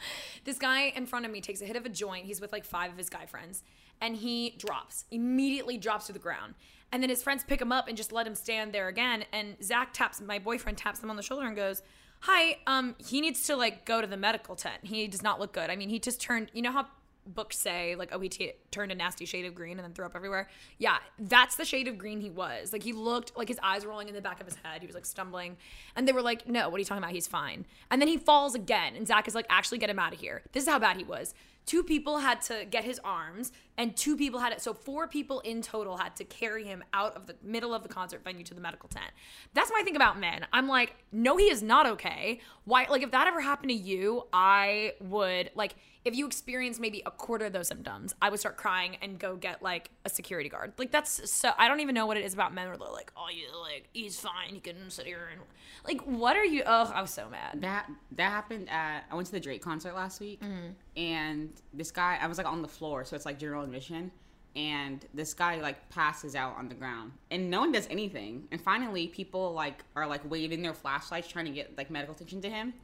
this 0.45 0.59
guy 0.59 0.85
in 0.97 1.07
front 1.07 1.27
of 1.27 1.31
me 1.31 1.41
takes 1.41 1.61
a 1.61 1.67
hit 1.67 1.77
of 1.77 1.85
a 1.85 1.89
joint. 1.89 2.25
He's 2.25 2.41
with 2.41 2.53
like 2.53 2.65
five 2.65 2.91
of 2.91 2.97
his 2.97 3.11
guy 3.11 3.27
friends, 3.27 3.63
and 4.01 4.17
he 4.17 4.55
drops 4.59 5.05
immediately 5.11 5.77
drops 5.77 6.07
to 6.07 6.13
the 6.13 6.19
ground. 6.19 6.55
And 6.93 7.03
then 7.03 7.11
his 7.11 7.23
friends 7.23 7.45
pick 7.45 7.61
him 7.61 7.73
up 7.73 7.89
and 7.89 7.97
just 7.97 8.13
let 8.13 8.27
him 8.27 8.35
stand 8.35 8.73
there 8.73 8.89
again. 8.89 9.25
And 9.33 9.57
Zach 9.63 9.93
taps 9.93 10.21
my 10.21 10.39
boyfriend 10.39 10.79
taps 10.79 11.03
him 11.03 11.11
on 11.11 11.17
the 11.17 11.23
shoulder 11.23 11.47
and 11.47 11.57
goes, 11.57 11.83
"Hi, 12.21 12.59
um, 12.67 12.95
he 12.99 13.21
needs 13.21 13.47
to 13.47 13.57
like 13.57 13.85
go 13.85 14.01
to 14.01 14.07
the 14.07 14.17
medical 14.17 14.57
tent. 14.57 14.85
He 14.85 15.07
does 15.07 15.23
not 15.23 15.39
look 15.39 15.53
good. 15.53 15.69
I 15.69 15.77
mean, 15.77 15.91
he 15.91 15.99
just 15.99 16.21
turned. 16.21 16.51
You 16.55 16.63
know 16.63 16.73
how." 16.73 16.87
Books 17.27 17.59
say 17.59 17.95
like, 17.95 18.11
oh, 18.13 18.19
he 18.21 18.29
t- 18.29 18.53
turned 18.71 18.91
a 18.91 18.95
nasty 18.95 19.25
shade 19.25 19.45
of 19.45 19.55
green 19.55 19.79
and 19.79 19.85
then 19.85 19.93
threw 19.93 20.05
up 20.05 20.17
everywhere. 20.17 20.49
Yeah, 20.79 20.99
that's 21.19 21.57
the 21.57 21.65
shade 21.65 21.89
of 21.89 21.97
green 21.97 22.21
he 22.21 22.31
was. 22.31 22.73
Like 22.73 22.83
he 22.83 22.93
looked 22.93 23.37
like 23.37 23.49
his 23.49 23.61
eyes 23.63 23.87
rolling 23.87 24.09
in 24.09 24.15
the 24.15 24.21
back 24.21 24.41
of 24.41 24.47
his 24.47 24.57
head. 24.65 24.81
He 24.81 24.87
was 24.87 24.95
like 24.95 25.07
stumbling, 25.07 25.57
and 25.95 26.07
they 26.09 26.13
were 26.13 26.23
like, 26.23 26.49
"No, 26.49 26.69
what 26.69 26.77
are 26.77 26.79
you 26.81 26.85
talking 26.85 27.03
about? 27.03 27.13
He's 27.13 27.27
fine." 27.29 27.67
And 27.91 28.01
then 28.01 28.09
he 28.09 28.17
falls 28.17 28.55
again, 28.55 28.97
and 28.97 29.07
Zach 29.07 29.29
is 29.29 29.35
like, 29.35 29.47
"Actually, 29.49 29.79
get 29.79 29.91
him 29.91 29.99
out 29.99 30.13
of 30.13 30.21
here." 30.21 30.43
This 30.53 30.65
is 30.65 30.69
how 30.69 30.79
bad 30.79 30.97
he 30.97 31.05
was. 31.05 31.35
Two 31.65 31.83
people 31.83 32.19
had 32.19 32.41
to 32.43 32.65
get 32.69 32.85
his 32.85 33.01
arms, 33.05 33.53
and 33.79 33.97
two 33.97 34.17
people 34.17 34.41
had 34.41 34.53
it. 34.53 34.61
So 34.61 34.75
four 34.75 35.07
people 35.07 35.41
in 35.41 35.63
total 35.63 35.97
had 35.97 36.17
to 36.17 36.25
carry 36.25 36.65
him 36.65 36.83
out 36.93 37.15
of 37.15 37.27
the 37.27 37.37
middle 37.43 37.73
of 37.75 37.83
the 37.83 37.89
concert 37.89 38.25
venue 38.25 38.45
to 38.45 38.55
the 38.55 38.61
medical 38.61 38.89
tent. 38.89 39.11
That's 39.55 39.71
my 39.73 39.83
thing 39.83 39.97
about 39.97 40.19
men. 40.19 40.47
I'm 40.53 40.69
like, 40.69 40.97
no, 41.13 41.37
he 41.37 41.45
is 41.45 41.63
not 41.63 41.87
okay. 41.87 42.41
Why? 42.65 42.87
Like, 42.91 43.03
if 43.03 43.11
that 43.13 43.27
ever 43.27 43.41
happened 43.41 43.71
to 43.71 43.77
you, 43.77 44.25
I 44.33 44.95
would 45.01 45.51
like. 45.55 45.75
If 46.05 46.17
you 46.17 46.27
experience 46.27 46.81
maybe 46.81 47.01
a 47.07 47.13
quarter 47.13 47.47
of 47.47 47.53
those 47.53 47.69
symptoms, 47.69 48.13
I 48.21 48.29
would 48.29 48.41
start 48.41 48.57
crying 48.57 48.97
and 49.03 49.21
go 49.21 49.37
get 49.37 49.63
like 49.63 49.93
a 50.05 50.09
security 50.09 50.49
guard. 50.49 50.73
Like 50.77 50.91
that's 50.91 51.31
so. 51.31 51.53
I 51.57 51.69
don't 51.69 51.79
even 51.79 51.95
know 51.95 52.07
what 52.07 52.17
it 52.17 52.25
is 52.25 52.35
about 52.35 52.53
men 52.53 52.67
where 52.67 52.77
they're 52.77 52.89
like, 52.89 53.13
oh, 53.17 53.29
you 53.33 53.47
like 53.61 53.89
he's 53.93 54.19
fine. 54.19 54.49
He 54.49 54.59
can 54.59 54.91
sit 54.91 55.07
here 55.07 55.29
and 55.31 55.41
like, 55.87 56.01
what 56.03 56.37
are 56.37 56.45
you? 56.45 56.65
Oh, 56.67 56.91
I 56.93 57.01
was 57.03 57.13
so 57.13 57.29
mad. 57.31 57.61
That 57.61 57.89
that 58.17 58.33
happened 58.33 58.69
at 58.69 59.05
I 59.13 59.15
went 59.15 59.27
to 59.27 59.33
the 59.33 59.39
Drake 59.39 59.63
concert 59.63 59.95
last 59.95 60.19
week, 60.19 60.41
mm-hmm. 60.41 60.71
And 60.97 61.51
this 61.73 61.91
guy 61.91 62.19
I 62.21 62.27
was 62.27 62.39
like 62.39 62.47
on 62.47 62.63
the 62.63 62.69
floor, 62.69 63.05
so 63.05 63.17
it's 63.17 63.27
like 63.27 63.39
general 63.39 63.65
admission, 63.65 64.11
and 64.55 65.05
this 65.15 65.35
guy 65.35 65.61
like 65.61 65.89
passes 65.89 66.35
out 66.35 66.57
on 66.57 66.69
the 66.69 66.75
ground, 66.75 67.13
and 67.31 67.51
no 67.51 67.61
one 67.61 67.73
does 67.73 67.87
anything. 67.91 68.49
And 68.51 68.61
finally, 68.61 69.09
people 69.09 69.53
like 69.53 69.85
are 69.97 70.07
like 70.07 70.29
waving 70.31 70.63
their 70.63 70.75
flashlights 70.75 71.29
trying 71.29 71.47
to 71.47 71.53
get 71.53 71.77
like 71.77 71.91
medical 71.91 72.15
attention 72.15 72.41
to 72.43 72.51
him. 72.51 72.75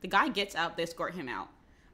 The 0.00 0.08
guy 0.08 0.28
gets 0.28 0.54
up, 0.54 0.76
they 0.76 0.82
escort 0.82 1.14
him 1.14 1.28
out. 1.28 1.48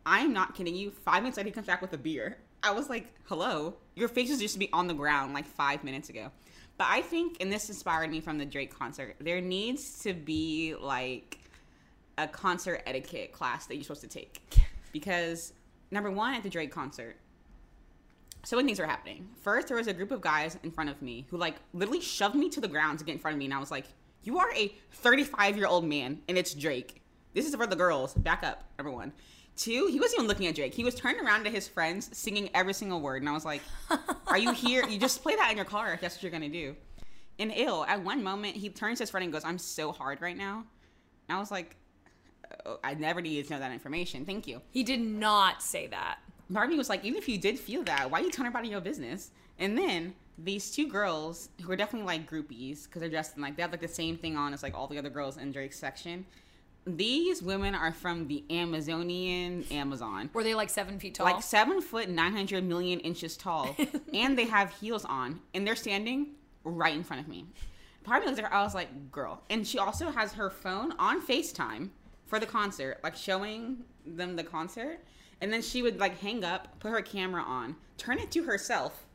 I 0.06 0.20
am 0.20 0.32
not 0.32 0.54
kidding 0.54 0.74
you. 0.74 0.90
Five 0.90 1.22
minutes 1.22 1.36
later, 1.36 1.48
he 1.48 1.52
comes 1.52 1.66
back 1.66 1.82
with 1.82 1.92
a 1.92 1.98
beer. 1.98 2.38
I 2.62 2.70
was 2.70 2.88
like, 2.88 3.12
"Hello, 3.24 3.76
your 3.94 4.08
face 4.08 4.30
was 4.30 4.40
just 4.40 4.54
to 4.54 4.58
be 4.58 4.70
on 4.72 4.86
the 4.86 4.94
ground 4.94 5.34
like 5.34 5.46
five 5.46 5.84
minutes 5.84 6.08
ago." 6.08 6.30
But 6.78 6.86
I 6.88 7.02
think, 7.02 7.38
and 7.40 7.52
this 7.52 7.68
inspired 7.68 8.10
me 8.10 8.20
from 8.20 8.38
the 8.38 8.46
Drake 8.46 8.76
concert. 8.76 9.16
There 9.20 9.40
needs 9.40 10.00
to 10.04 10.14
be 10.14 10.76
like 10.80 11.38
a 12.16 12.26
concert 12.26 12.82
etiquette 12.86 13.32
class 13.32 13.66
that 13.66 13.74
you're 13.74 13.82
supposed 13.84 14.02
to 14.02 14.08
take. 14.08 14.40
Because 14.92 15.52
number 15.90 16.10
one, 16.10 16.34
at 16.34 16.42
the 16.42 16.50
Drake 16.50 16.70
concert, 16.70 17.16
so 18.44 18.56
many 18.56 18.66
things 18.66 18.78
were 18.78 18.86
happening. 18.86 19.28
First, 19.42 19.68
there 19.68 19.76
was 19.76 19.86
a 19.86 19.92
group 19.92 20.10
of 20.10 20.20
guys 20.20 20.58
in 20.62 20.70
front 20.70 20.90
of 20.90 21.02
me 21.02 21.26
who 21.28 21.36
like 21.36 21.56
literally 21.72 22.00
shoved 22.00 22.34
me 22.34 22.48
to 22.50 22.60
the 22.60 22.68
ground 22.68 22.98
to 22.98 23.04
get 23.04 23.12
in 23.12 23.18
front 23.18 23.34
of 23.34 23.38
me, 23.38 23.46
and 23.46 23.54
I 23.54 23.58
was 23.58 23.70
like, 23.70 23.86
"You 24.22 24.38
are 24.38 24.52
a 24.54 24.74
35 24.92 25.56
year 25.56 25.66
old 25.66 25.84
man, 25.84 26.22
and 26.28 26.38
it's 26.38 26.54
Drake. 26.54 27.02
This 27.34 27.46
is 27.46 27.54
for 27.54 27.66
the 27.66 27.76
girls. 27.76 28.14
Back 28.14 28.42
up, 28.42 28.64
everyone." 28.78 29.12
Two, 29.56 29.88
he 29.90 29.98
wasn't 29.98 30.20
even 30.20 30.28
looking 30.28 30.46
at 30.46 30.54
Drake. 30.54 30.72
He 30.72 30.84
was 30.84 30.94
turning 30.94 31.20
around 31.26 31.42
to 31.44 31.50
his 31.50 31.66
friends, 31.66 32.16
singing 32.16 32.48
every 32.54 32.72
single 32.72 33.00
word, 33.00 33.22
and 33.22 33.28
I 33.28 33.32
was 33.32 33.44
like, 33.44 33.62
"Are 34.28 34.38
you 34.38 34.52
here? 34.52 34.86
You 34.88 34.98
just 34.98 35.22
play 35.22 35.34
that 35.34 35.50
in 35.50 35.56
your 35.56 35.66
car 35.66 35.92
if 35.92 36.00
that's 36.00 36.14
what 36.14 36.22
you're 36.22 36.32
gonna 36.32 36.48
do." 36.48 36.76
And 37.40 37.52
ill, 37.54 37.84
at 37.86 38.02
one 38.02 38.22
moment, 38.22 38.56
he 38.56 38.68
turns 38.68 38.98
to 38.98 39.02
his 39.02 39.10
friend 39.10 39.24
and 39.24 39.32
goes, 39.32 39.44
"I'm 39.44 39.58
so 39.58 39.92
hard 39.92 40.20
right 40.20 40.36
now." 40.36 40.64
And 41.28 41.36
I 41.36 41.40
was 41.40 41.50
like, 41.50 41.76
"I 42.84 42.94
never 42.94 43.20
needed 43.20 43.46
to 43.48 43.54
know 43.54 43.58
that 43.60 43.72
information. 43.72 44.24
Thank 44.24 44.46
you." 44.46 44.60
He 44.70 44.82
did 44.82 45.00
not 45.00 45.62
say 45.62 45.86
that. 45.88 46.18
part 46.52 46.70
was 46.76 46.88
like, 46.88 47.04
even 47.04 47.18
if 47.18 47.28
you 47.28 47.38
did 47.38 47.58
feel 47.58 47.82
that, 47.84 48.10
why 48.10 48.20
are 48.20 48.22
you 48.22 48.30
telling 48.30 48.46
everybody 48.46 48.68
your 48.68 48.80
business? 48.80 49.30
And 49.58 49.76
then 49.76 50.14
these 50.38 50.70
two 50.70 50.88
girls 50.88 51.48
who 51.62 51.70
are 51.72 51.76
definitely 51.76 52.06
like 52.06 52.30
groupies 52.30 52.84
because 52.84 53.00
they're 53.00 53.10
dressed 53.10 53.36
in 53.36 53.42
like 53.42 53.56
they 53.56 53.62
have 53.62 53.72
like 53.72 53.80
the 53.80 53.88
same 53.88 54.16
thing 54.16 54.36
on 54.36 54.54
as 54.54 54.62
like 54.62 54.74
all 54.74 54.86
the 54.86 54.96
other 54.98 55.10
girls 55.10 55.36
in 55.36 55.50
Drake's 55.52 55.78
section. 55.78 56.24
These 56.86 57.42
women 57.42 57.74
are 57.74 57.92
from 57.92 58.28
the 58.28 58.44
Amazonian 58.48 59.64
Amazon, 59.70 60.30
Were 60.32 60.42
they 60.44 60.54
like 60.54 60.70
seven 60.70 60.98
feet 60.98 61.16
tall? 61.16 61.26
like 61.26 61.42
seven 61.42 61.82
foot 61.82 62.08
nine 62.08 62.32
hundred 62.32 62.64
million 62.64 62.98
inches 63.00 63.36
tall, 63.36 63.76
and 64.14 64.38
they 64.38 64.46
have 64.46 64.70
heels 64.72 65.04
on, 65.04 65.40
and 65.52 65.66
they're 65.66 65.76
standing 65.76 66.28
right 66.64 66.94
in 66.94 67.04
front 67.04 67.20
of 67.20 67.28
me. 67.28 67.44
Part 68.04 68.18
of 68.18 68.24
me 68.24 68.28
looks 68.30 68.38
at 68.38 68.50
her, 68.50 68.54
I 68.54 68.62
was 68.62 68.74
like, 68.74 69.10
girl. 69.12 69.42
And 69.50 69.66
she 69.66 69.78
also 69.78 70.10
has 70.10 70.32
her 70.32 70.48
phone 70.48 70.92
on 70.98 71.20
FaceTime 71.20 71.90
for 72.28 72.38
the 72.38 72.46
concert, 72.46 73.00
like 73.02 73.16
showing 73.16 73.78
them 74.06 74.36
the 74.36 74.44
concert. 74.44 75.00
And 75.40 75.52
then 75.52 75.62
she 75.62 75.82
would 75.82 75.98
like 75.98 76.18
hang 76.18 76.44
up, 76.44 76.78
put 76.78 76.90
her 76.90 77.00
camera 77.00 77.42
on, 77.42 77.74
turn 77.96 78.18
it 78.18 78.30
to 78.32 78.44
herself, 78.44 79.06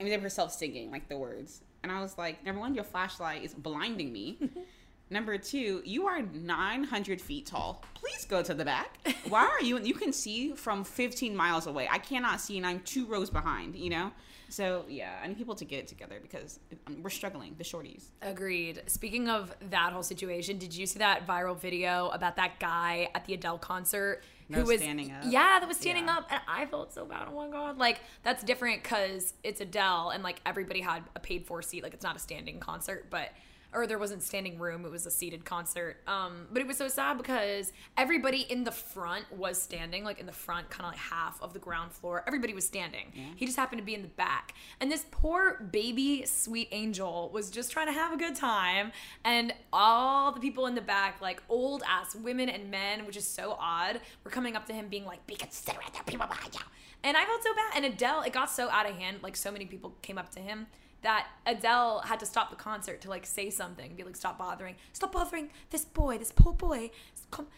and 0.00 0.08
have 0.08 0.22
herself 0.22 0.52
singing 0.52 0.90
like 0.90 1.08
the 1.08 1.16
words. 1.16 1.62
And 1.82 1.90
I 1.90 2.00
was 2.00 2.18
like, 2.18 2.44
number 2.44 2.60
one, 2.60 2.74
your 2.74 2.84
flashlight 2.84 3.44
is 3.44 3.54
blinding 3.54 4.12
me. 4.12 4.38
Number 5.12 5.36
two, 5.36 5.82
you 5.84 6.06
are 6.06 6.22
900 6.22 7.20
feet 7.20 7.44
tall. 7.46 7.84
Please 7.92 8.24
go 8.24 8.42
to 8.42 8.54
the 8.54 8.64
back. 8.64 8.96
Why 9.28 9.44
are 9.46 9.62
you? 9.62 9.78
You 9.78 9.92
can 9.92 10.10
see 10.12 10.52
from 10.52 10.84
15 10.84 11.36
miles 11.36 11.66
away. 11.66 11.86
I 11.90 11.98
cannot 11.98 12.40
see, 12.40 12.56
and 12.56 12.66
I'm 12.66 12.80
two 12.80 13.04
rows 13.06 13.28
behind. 13.28 13.76
You 13.76 13.90
know. 13.90 14.12
So 14.48 14.84
yeah, 14.88 15.18
I 15.22 15.26
need 15.28 15.36
people 15.36 15.54
to 15.54 15.64
get 15.66 15.80
it 15.80 15.86
together 15.88 16.18
because 16.20 16.60
we're 17.02 17.10
struggling. 17.10 17.54
The 17.58 17.64
shorties. 17.64 18.04
Agreed. 18.22 18.82
Speaking 18.86 19.28
of 19.28 19.54
that 19.70 19.92
whole 19.92 20.02
situation, 20.02 20.56
did 20.58 20.74
you 20.74 20.86
see 20.86 20.98
that 20.98 21.26
viral 21.26 21.58
video 21.58 22.08
about 22.08 22.36
that 22.36 22.58
guy 22.58 23.08
at 23.14 23.24
the 23.26 23.34
Adele 23.34 23.58
concert 23.58 24.22
No 24.48 24.58
who 24.60 24.64
was 24.66 24.80
standing 24.80 25.10
up. 25.10 25.24
Yeah, 25.26 25.58
that 25.60 25.66
was 25.68 25.76
standing 25.78 26.04
Yeah. 26.06 26.16
up, 26.18 26.26
and 26.30 26.40
I 26.48 26.64
felt 26.66 26.92
so 26.92 27.04
bad. 27.04 27.28
Oh 27.30 27.36
my 27.36 27.48
god! 27.48 27.76
Like 27.78 28.00
that's 28.22 28.42
different 28.42 28.82
because 28.82 29.34
it's 29.44 29.60
Adele, 29.60 30.10
and 30.10 30.22
like 30.22 30.40
everybody 30.46 30.80
had 30.80 31.02
a 31.14 31.20
paid 31.20 31.46
for 31.46 31.60
seat. 31.60 31.82
Like 31.82 31.92
it's 31.94 32.04
not 32.04 32.16
a 32.16 32.18
standing 32.18 32.60
concert, 32.60 33.08
but 33.10 33.30
or 33.74 33.86
there 33.86 33.98
wasn't 33.98 34.22
standing 34.22 34.58
room. 34.58 34.84
It 34.84 34.90
was 34.90 35.06
a 35.06 35.10
seated 35.10 35.44
concert. 35.44 35.96
Um, 36.06 36.46
but 36.52 36.60
it 36.60 36.68
was 36.68 36.76
so 36.76 36.88
sad 36.88 37.16
because 37.16 37.72
everybody 37.96 38.40
in 38.40 38.64
the 38.64 38.72
front 38.72 39.24
was 39.32 39.60
standing, 39.60 40.04
like 40.04 40.20
in 40.20 40.26
the 40.26 40.32
front, 40.32 40.68
kind 40.70 40.84
of 40.84 40.92
like 40.92 41.00
half 41.00 41.40
of 41.42 41.52
the 41.52 41.58
ground 41.58 41.92
floor. 41.92 42.22
Everybody 42.26 42.54
was 42.54 42.66
standing. 42.66 43.06
He 43.36 43.46
just 43.46 43.56
happened 43.56 43.80
to 43.80 43.84
be 43.84 43.94
in 43.94 44.02
the 44.02 44.08
back, 44.08 44.54
and 44.80 44.90
this 44.90 45.06
poor 45.10 45.68
baby 45.72 46.24
sweet 46.26 46.68
angel 46.70 47.30
was 47.32 47.50
just 47.50 47.72
trying 47.72 47.86
to 47.86 47.92
have 47.92 48.12
a 48.12 48.16
good 48.16 48.34
time, 48.34 48.92
and 49.24 49.54
all 49.72 50.32
the 50.32 50.40
people 50.40 50.66
in 50.66 50.74
the 50.74 50.80
back, 50.80 51.20
like 51.20 51.42
old 51.48 51.82
ass 51.88 52.14
women 52.14 52.48
and 52.48 52.70
men, 52.70 53.06
which 53.06 53.16
is 53.16 53.26
so 53.26 53.56
odd, 53.58 54.00
were 54.24 54.30
coming 54.30 54.56
up 54.56 54.66
to 54.66 54.72
him, 54.72 54.88
being 54.88 55.04
like, 55.04 55.26
"Be 55.26 55.34
considerate, 55.34 55.92
there 55.92 56.02
are 56.02 56.04
people 56.04 56.26
behind 56.26 56.54
you." 56.54 56.60
And 57.04 57.16
I 57.16 57.24
felt 57.24 57.42
so 57.42 57.54
bad. 57.54 57.72
And 57.76 57.84
Adele, 57.84 58.22
it 58.22 58.32
got 58.32 58.50
so 58.50 58.70
out 58.70 58.88
of 58.88 58.96
hand. 58.96 59.18
Like 59.22 59.36
so 59.36 59.50
many 59.50 59.66
people 59.66 59.94
came 60.02 60.18
up 60.18 60.30
to 60.34 60.40
him 60.40 60.66
that 61.02 61.26
Adele 61.46 62.00
had 62.04 62.20
to 62.20 62.26
stop 62.26 62.50
the 62.50 62.56
concert 62.56 63.00
to 63.02 63.10
like 63.10 63.26
say 63.26 63.50
something, 63.50 63.94
be 63.94 64.04
like, 64.04 64.16
"Stop 64.16 64.38
bothering, 64.38 64.76
stop 64.92 65.12
bothering 65.12 65.50
this 65.70 65.84
boy, 65.84 66.18
this 66.18 66.32
poor 66.32 66.52
boy." 66.52 66.90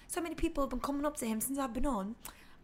So 0.06 0.20
many 0.20 0.34
people 0.34 0.62
have 0.62 0.70
been 0.70 0.80
coming 0.80 1.04
up 1.04 1.16
to 1.18 1.26
him 1.26 1.40
since 1.40 1.58
I've 1.58 1.72
been 1.74 1.86
on. 1.86 2.14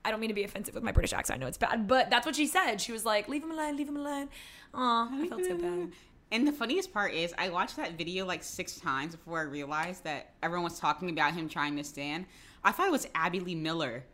I 0.04 0.10
don't 0.10 0.20
mean 0.20 0.28
to 0.28 0.34
be 0.34 0.44
offensive 0.44 0.75
with 0.75 0.82
my 0.82 0.92
British 0.92 1.12
accent. 1.12 1.38
I 1.38 1.40
know 1.40 1.46
it's 1.46 1.58
bad, 1.58 1.87
but 1.87 2.08
that's 2.08 2.25
what 2.25 2.34
she 2.34 2.46
said. 2.46 2.80
She 2.80 2.92
was 2.92 3.04
like, 3.04 3.28
"Leave 3.28 3.42
him 3.42 3.50
alone, 3.50 3.76
leave 3.76 3.88
him 3.88 3.96
alone." 3.96 4.28
Aw, 4.75 5.22
I 5.22 5.28
felt 5.28 5.44
so 5.44 5.56
bad. 5.56 5.92
And 6.32 6.46
the 6.46 6.52
funniest 6.52 6.92
part 6.92 7.12
is, 7.12 7.34
I 7.37 7.49
watched 7.49 7.75
that 7.75 7.99
video 7.99 8.25
like 8.25 8.44
six 8.44 8.78
times 8.78 9.16
before 9.16 9.40
I 9.40 9.42
realized 9.42 10.04
that 10.04 10.34
everyone 10.44 10.62
was 10.62 10.78
talking 10.78 11.10
about 11.10 11.34
him 11.34 11.49
trying 11.49 11.76
to 11.76 11.82
stand. 11.82 12.25
I 12.62 12.70
thought 12.70 12.87
it 12.87 12.92
was 12.92 13.08
Abby 13.16 13.40
Lee 13.40 13.56
Miller 13.56 14.04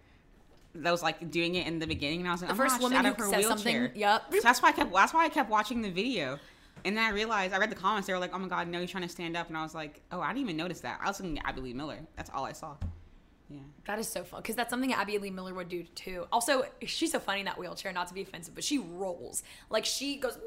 that 0.76 0.90
was 0.90 1.02
like 1.02 1.30
doing 1.30 1.56
it 1.56 1.66
in 1.66 1.78
the 1.78 1.87
beginning, 1.87 2.20
and 2.20 2.28
I 2.28 2.32
was 2.32 2.40
like, 2.40 2.50
The 2.50 2.56
my 2.56 2.64
first 2.68 2.80
woman 2.80 2.96
out 2.96 3.04
of 3.04 3.16
her 3.18 3.25
said 3.28 3.40
wheelchair. 3.40 3.49
something. 3.49 3.90
Yep. 4.00 4.23
So 4.32 4.40
that's 4.40 4.62
why 4.62 4.70
I 4.70 4.73
kept. 4.73 4.92
That's 4.94 5.12
why 5.12 5.25
I 5.26 5.28
kept 5.28 5.50
watching 5.50 5.82
the 5.82 5.90
video. 5.90 6.38
And 6.85 6.97
then 6.97 7.04
I 7.04 7.11
realized, 7.11 7.52
I 7.52 7.59
read 7.59 7.71
the 7.71 7.76
comments. 7.76 8.06
They 8.06 8.12
were 8.12 8.18
like, 8.18 8.35
"Oh 8.35 8.38
my 8.38 8.49
god, 8.49 8.68
no, 8.68 8.80
he's 8.80 8.90
trying 8.90 9.02
to 9.02 9.09
stand 9.09 9.37
up," 9.37 9.49
and 9.49 9.56
I 9.56 9.62
was 9.62 9.75
like, 9.75 10.02
"Oh, 10.12 10.21
I 10.21 10.28
didn't 10.28 10.42
even 10.42 10.56
notice 10.56 10.80
that." 10.80 11.00
I 11.02 11.09
was 11.09 11.21
looking 11.21 11.38
at 11.38 11.47
Abby 11.47 11.61
Lee 11.61 11.75
Miller. 11.75 11.99
That's 12.16 12.30
all 12.33 12.45
I 12.45 12.52
saw. 12.52 12.76
Yeah. 13.49 13.61
That 13.87 13.99
is 14.00 14.09
so 14.09 14.25
fun 14.25 14.42
because 14.42 14.56
that's 14.56 14.71
something 14.71 14.92
Abby 14.92 15.18
Lee 15.18 15.30
Miller 15.30 15.54
would 15.54 15.68
do 15.68 15.85
too. 15.85 16.26
Also, 16.33 16.64
she's 16.85 17.12
so 17.12 17.21
funny 17.21 17.40
in 17.40 17.47
that 17.47 17.59
wheelchair. 17.59 17.92
Not 17.92 18.09
to 18.09 18.14
be 18.14 18.23
offensive, 18.23 18.54
but 18.54 18.64
she 18.64 18.78
rolls 18.78 19.45
like 19.71 19.85
she 19.85 20.16
goes 20.16 20.38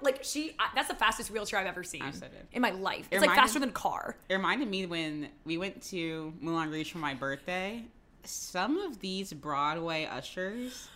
like 0.00 0.24
she. 0.24 0.56
I, 0.58 0.68
that's 0.74 0.88
the 0.88 0.94
fastest 0.94 1.30
wheelchair 1.30 1.60
I've 1.60 1.66
ever 1.66 1.84
seen 1.84 2.12
so 2.12 2.26
in 2.52 2.62
my 2.62 2.70
life. 2.70 3.06
It 3.10 3.16
It's 3.16 3.26
like 3.26 3.36
faster 3.36 3.60
than 3.60 3.70
car. 3.70 4.16
It 4.28 4.34
reminded 4.34 4.68
me 4.68 4.86
when 4.86 5.28
we 5.44 5.56
went 5.56 5.82
to 5.84 6.32
Moulin 6.40 6.70
Rouge 6.70 6.90
for 6.90 6.98
my 6.98 7.14
birthday. 7.14 7.84
Some 8.24 8.78
of 8.78 8.98
these 8.98 9.32
Broadway 9.32 10.06
ushers, 10.06 10.88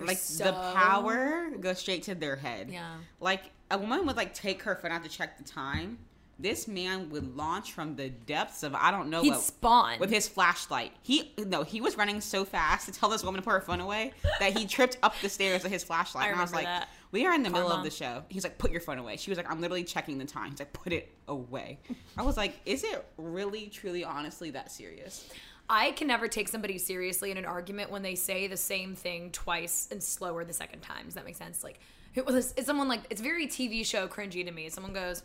like 0.00 0.18
the 0.18 0.52
power 0.74 1.50
goes 1.60 1.78
straight 1.78 2.04
to 2.04 2.14
their 2.14 2.36
head. 2.36 2.70
Yeah. 2.72 2.96
Like 3.20 3.50
a 3.70 3.78
woman 3.78 4.06
would 4.06 4.16
like 4.16 4.34
take 4.34 4.62
her 4.62 4.74
phone 4.76 4.92
out 4.92 5.02
to 5.04 5.10
check 5.10 5.38
the 5.38 5.44
time. 5.44 5.98
This 6.40 6.68
man 6.68 7.10
would 7.10 7.36
launch 7.36 7.72
from 7.72 7.96
the 7.96 8.10
depths 8.10 8.62
of 8.62 8.72
I 8.72 8.92
don't 8.92 9.10
know 9.10 9.22
He'd 9.22 9.30
what 9.30 9.40
spawn. 9.40 9.98
with 9.98 10.10
his 10.10 10.28
flashlight. 10.28 10.92
He 11.02 11.32
no, 11.36 11.64
he 11.64 11.80
was 11.80 11.96
running 11.96 12.20
so 12.20 12.44
fast 12.44 12.86
to 12.86 12.92
tell 12.92 13.08
this 13.08 13.24
woman 13.24 13.40
to 13.40 13.44
put 13.44 13.52
her 13.52 13.60
phone 13.60 13.80
away 13.80 14.12
that 14.38 14.56
he 14.56 14.66
tripped 14.66 14.98
up 15.02 15.14
the 15.20 15.28
stairs 15.28 15.64
with 15.64 15.72
his 15.72 15.82
flashlight. 15.82 16.26
I 16.26 16.30
and 16.30 16.38
I 16.38 16.42
was 16.42 16.52
like, 16.52 16.64
that. 16.64 16.88
we 17.10 17.26
are 17.26 17.34
in 17.34 17.42
the 17.42 17.50
middle 17.50 17.72
of 17.72 17.82
the 17.82 17.90
show. 17.90 18.22
He's 18.28 18.44
like, 18.44 18.56
put 18.56 18.70
your 18.70 18.80
phone 18.80 18.98
away. 18.98 19.16
She 19.16 19.30
was 19.30 19.36
like, 19.36 19.50
I'm 19.50 19.60
literally 19.60 19.82
checking 19.82 20.18
the 20.18 20.24
time. 20.24 20.50
He's 20.50 20.60
like, 20.60 20.72
put 20.72 20.92
it 20.92 21.12
away. 21.26 21.80
I 22.16 22.22
was 22.22 22.36
like, 22.36 22.60
is 22.64 22.84
it 22.84 23.04
really, 23.16 23.66
truly, 23.66 24.04
honestly 24.04 24.50
that 24.52 24.70
serious? 24.70 25.28
I 25.68 25.90
can 25.92 26.06
never 26.06 26.28
take 26.28 26.48
somebody 26.48 26.78
seriously 26.78 27.30
in 27.30 27.36
an 27.36 27.44
argument 27.44 27.90
when 27.90 28.02
they 28.02 28.14
say 28.14 28.46
the 28.46 28.56
same 28.56 28.94
thing 28.94 29.30
twice 29.32 29.88
and 29.90 30.02
slower 30.02 30.44
the 30.44 30.52
second 30.52 30.80
time. 30.80 31.06
Does 31.06 31.14
that 31.14 31.26
make 31.26 31.36
sense? 31.36 31.62
Like, 31.62 31.80
it 32.18 32.26
was 32.26 32.54
it's 32.56 32.66
someone 32.66 32.88
like 32.88 33.00
it's 33.10 33.20
very 33.20 33.46
TV 33.46 33.84
show 33.84 34.06
cringy 34.08 34.44
to 34.44 34.50
me. 34.50 34.68
Someone 34.68 34.92
goes, 34.92 35.22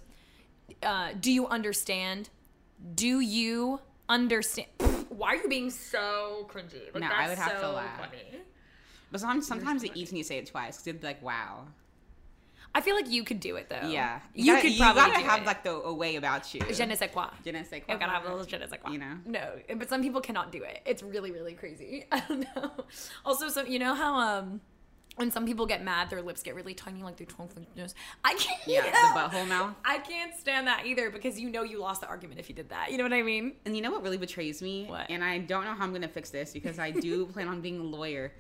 uh, 0.81 1.09
"Do 1.19 1.31
you 1.31 1.47
understand? 1.47 2.29
Do 2.95 3.19
you 3.19 3.79
understand?" 4.09 4.67
Why 5.09 5.33
are 5.33 5.35
you 5.37 5.47
being 5.49 5.69
so 5.69 6.47
cringy? 6.51 6.91
Like, 6.93 7.01
No, 7.01 7.09
I 7.13 7.29
would 7.29 7.37
have 7.37 7.53
to 7.53 7.59
so 7.61 7.71
laugh. 7.73 7.99
funny. 7.99 8.41
But 9.11 9.19
sometimes, 9.21 9.47
sometimes 9.47 9.83
it 9.83 9.91
eats 9.95 10.11
when 10.11 10.17
you 10.17 10.23
say 10.23 10.37
it 10.39 10.47
twice 10.47 10.75
because 10.77 10.87
it'd 10.87 11.01
be 11.01 11.05
like, 11.07 11.21
wow. 11.21 11.67
I 12.73 12.81
feel 12.81 12.95
like 12.95 13.07
you 13.07 13.23
could 13.23 13.39
do 13.39 13.55
it 13.57 13.69
though. 13.69 13.87
Yeah, 13.87 14.19
you, 14.33 14.51
gotta, 14.51 14.67
could 14.67 14.77
probably 14.79 15.03
you 15.03 15.07
gotta 15.11 15.23
have 15.25 15.41
it. 15.41 15.45
like 15.45 15.63
the 15.63 15.73
a 15.75 15.93
way 15.93 16.15
about 16.15 16.51
you. 16.55 16.61
Je 16.71 16.83
ne 16.87 16.95
sais 16.95 17.07
quoi. 17.11 17.29
Je 17.45 17.51
ne 17.51 17.63
sais 17.63 17.77
You 17.77 17.81
quoi. 17.85 17.97
gotta 17.97 18.11
have 18.11 18.25
a 18.25 18.29
little 18.29 18.47
je 18.47 18.57
ne 18.57 18.65
sais 18.67 18.77
quoi. 18.81 18.91
You 18.91 18.97
know? 18.97 19.13
No, 19.27 19.51
but 19.77 19.87
some 19.89 20.01
people 20.01 20.21
cannot 20.21 20.51
do 20.51 20.63
it. 20.63 20.81
It's 20.87 21.03
really, 21.03 21.29
really 21.29 21.53
crazy. 21.53 22.05
I 22.11 22.21
don't 22.21 22.47
know. 22.55 22.71
Also, 23.23 23.49
so 23.49 23.63
you 23.63 23.77
know 23.77 23.93
how 23.93 24.15
um 24.15 24.61
when 25.15 25.31
some 25.31 25.45
people 25.45 25.65
get 25.65 25.83
mad, 25.83 26.09
their 26.09 26.21
lips 26.21 26.41
get 26.41 26.55
really 26.55 26.73
tiny, 26.73 27.03
like 27.03 27.17
their 27.17 27.27
tongue 27.27 27.47
fingers. 27.47 27.93
I 28.23 28.33
can't. 28.33 28.59
Yeah, 28.65 28.81
the 28.81 29.19
butthole 29.19 29.47
mouth. 29.47 29.75
I 29.85 29.99
can't 29.99 30.35
stand 30.35 30.67
that 30.67 30.85
either 30.85 31.11
because 31.11 31.39
you 31.39 31.49
know 31.49 31.63
you 31.63 31.79
lost 31.79 32.01
the 32.01 32.07
argument 32.07 32.39
if 32.39 32.49
you 32.49 32.55
did 32.55 32.69
that. 32.69 32.91
You 32.91 32.97
know 32.97 33.03
what 33.03 33.13
I 33.13 33.21
mean? 33.21 33.53
And 33.65 33.75
you 33.75 33.81
know 33.81 33.91
what 33.91 34.03
really 34.03 34.17
betrays 34.17 34.61
me? 34.61 34.85
What? 34.85 35.09
And 35.09 35.23
I 35.23 35.39
don't 35.39 35.65
know 35.65 35.73
how 35.73 35.83
I'm 35.83 35.93
gonna 35.93 36.07
fix 36.07 36.29
this 36.29 36.51
because 36.53 36.79
I 36.79 36.91
do 36.91 37.25
plan 37.33 37.47
on 37.47 37.61
being 37.61 37.79
a 37.79 37.83
lawyer. 37.83 38.31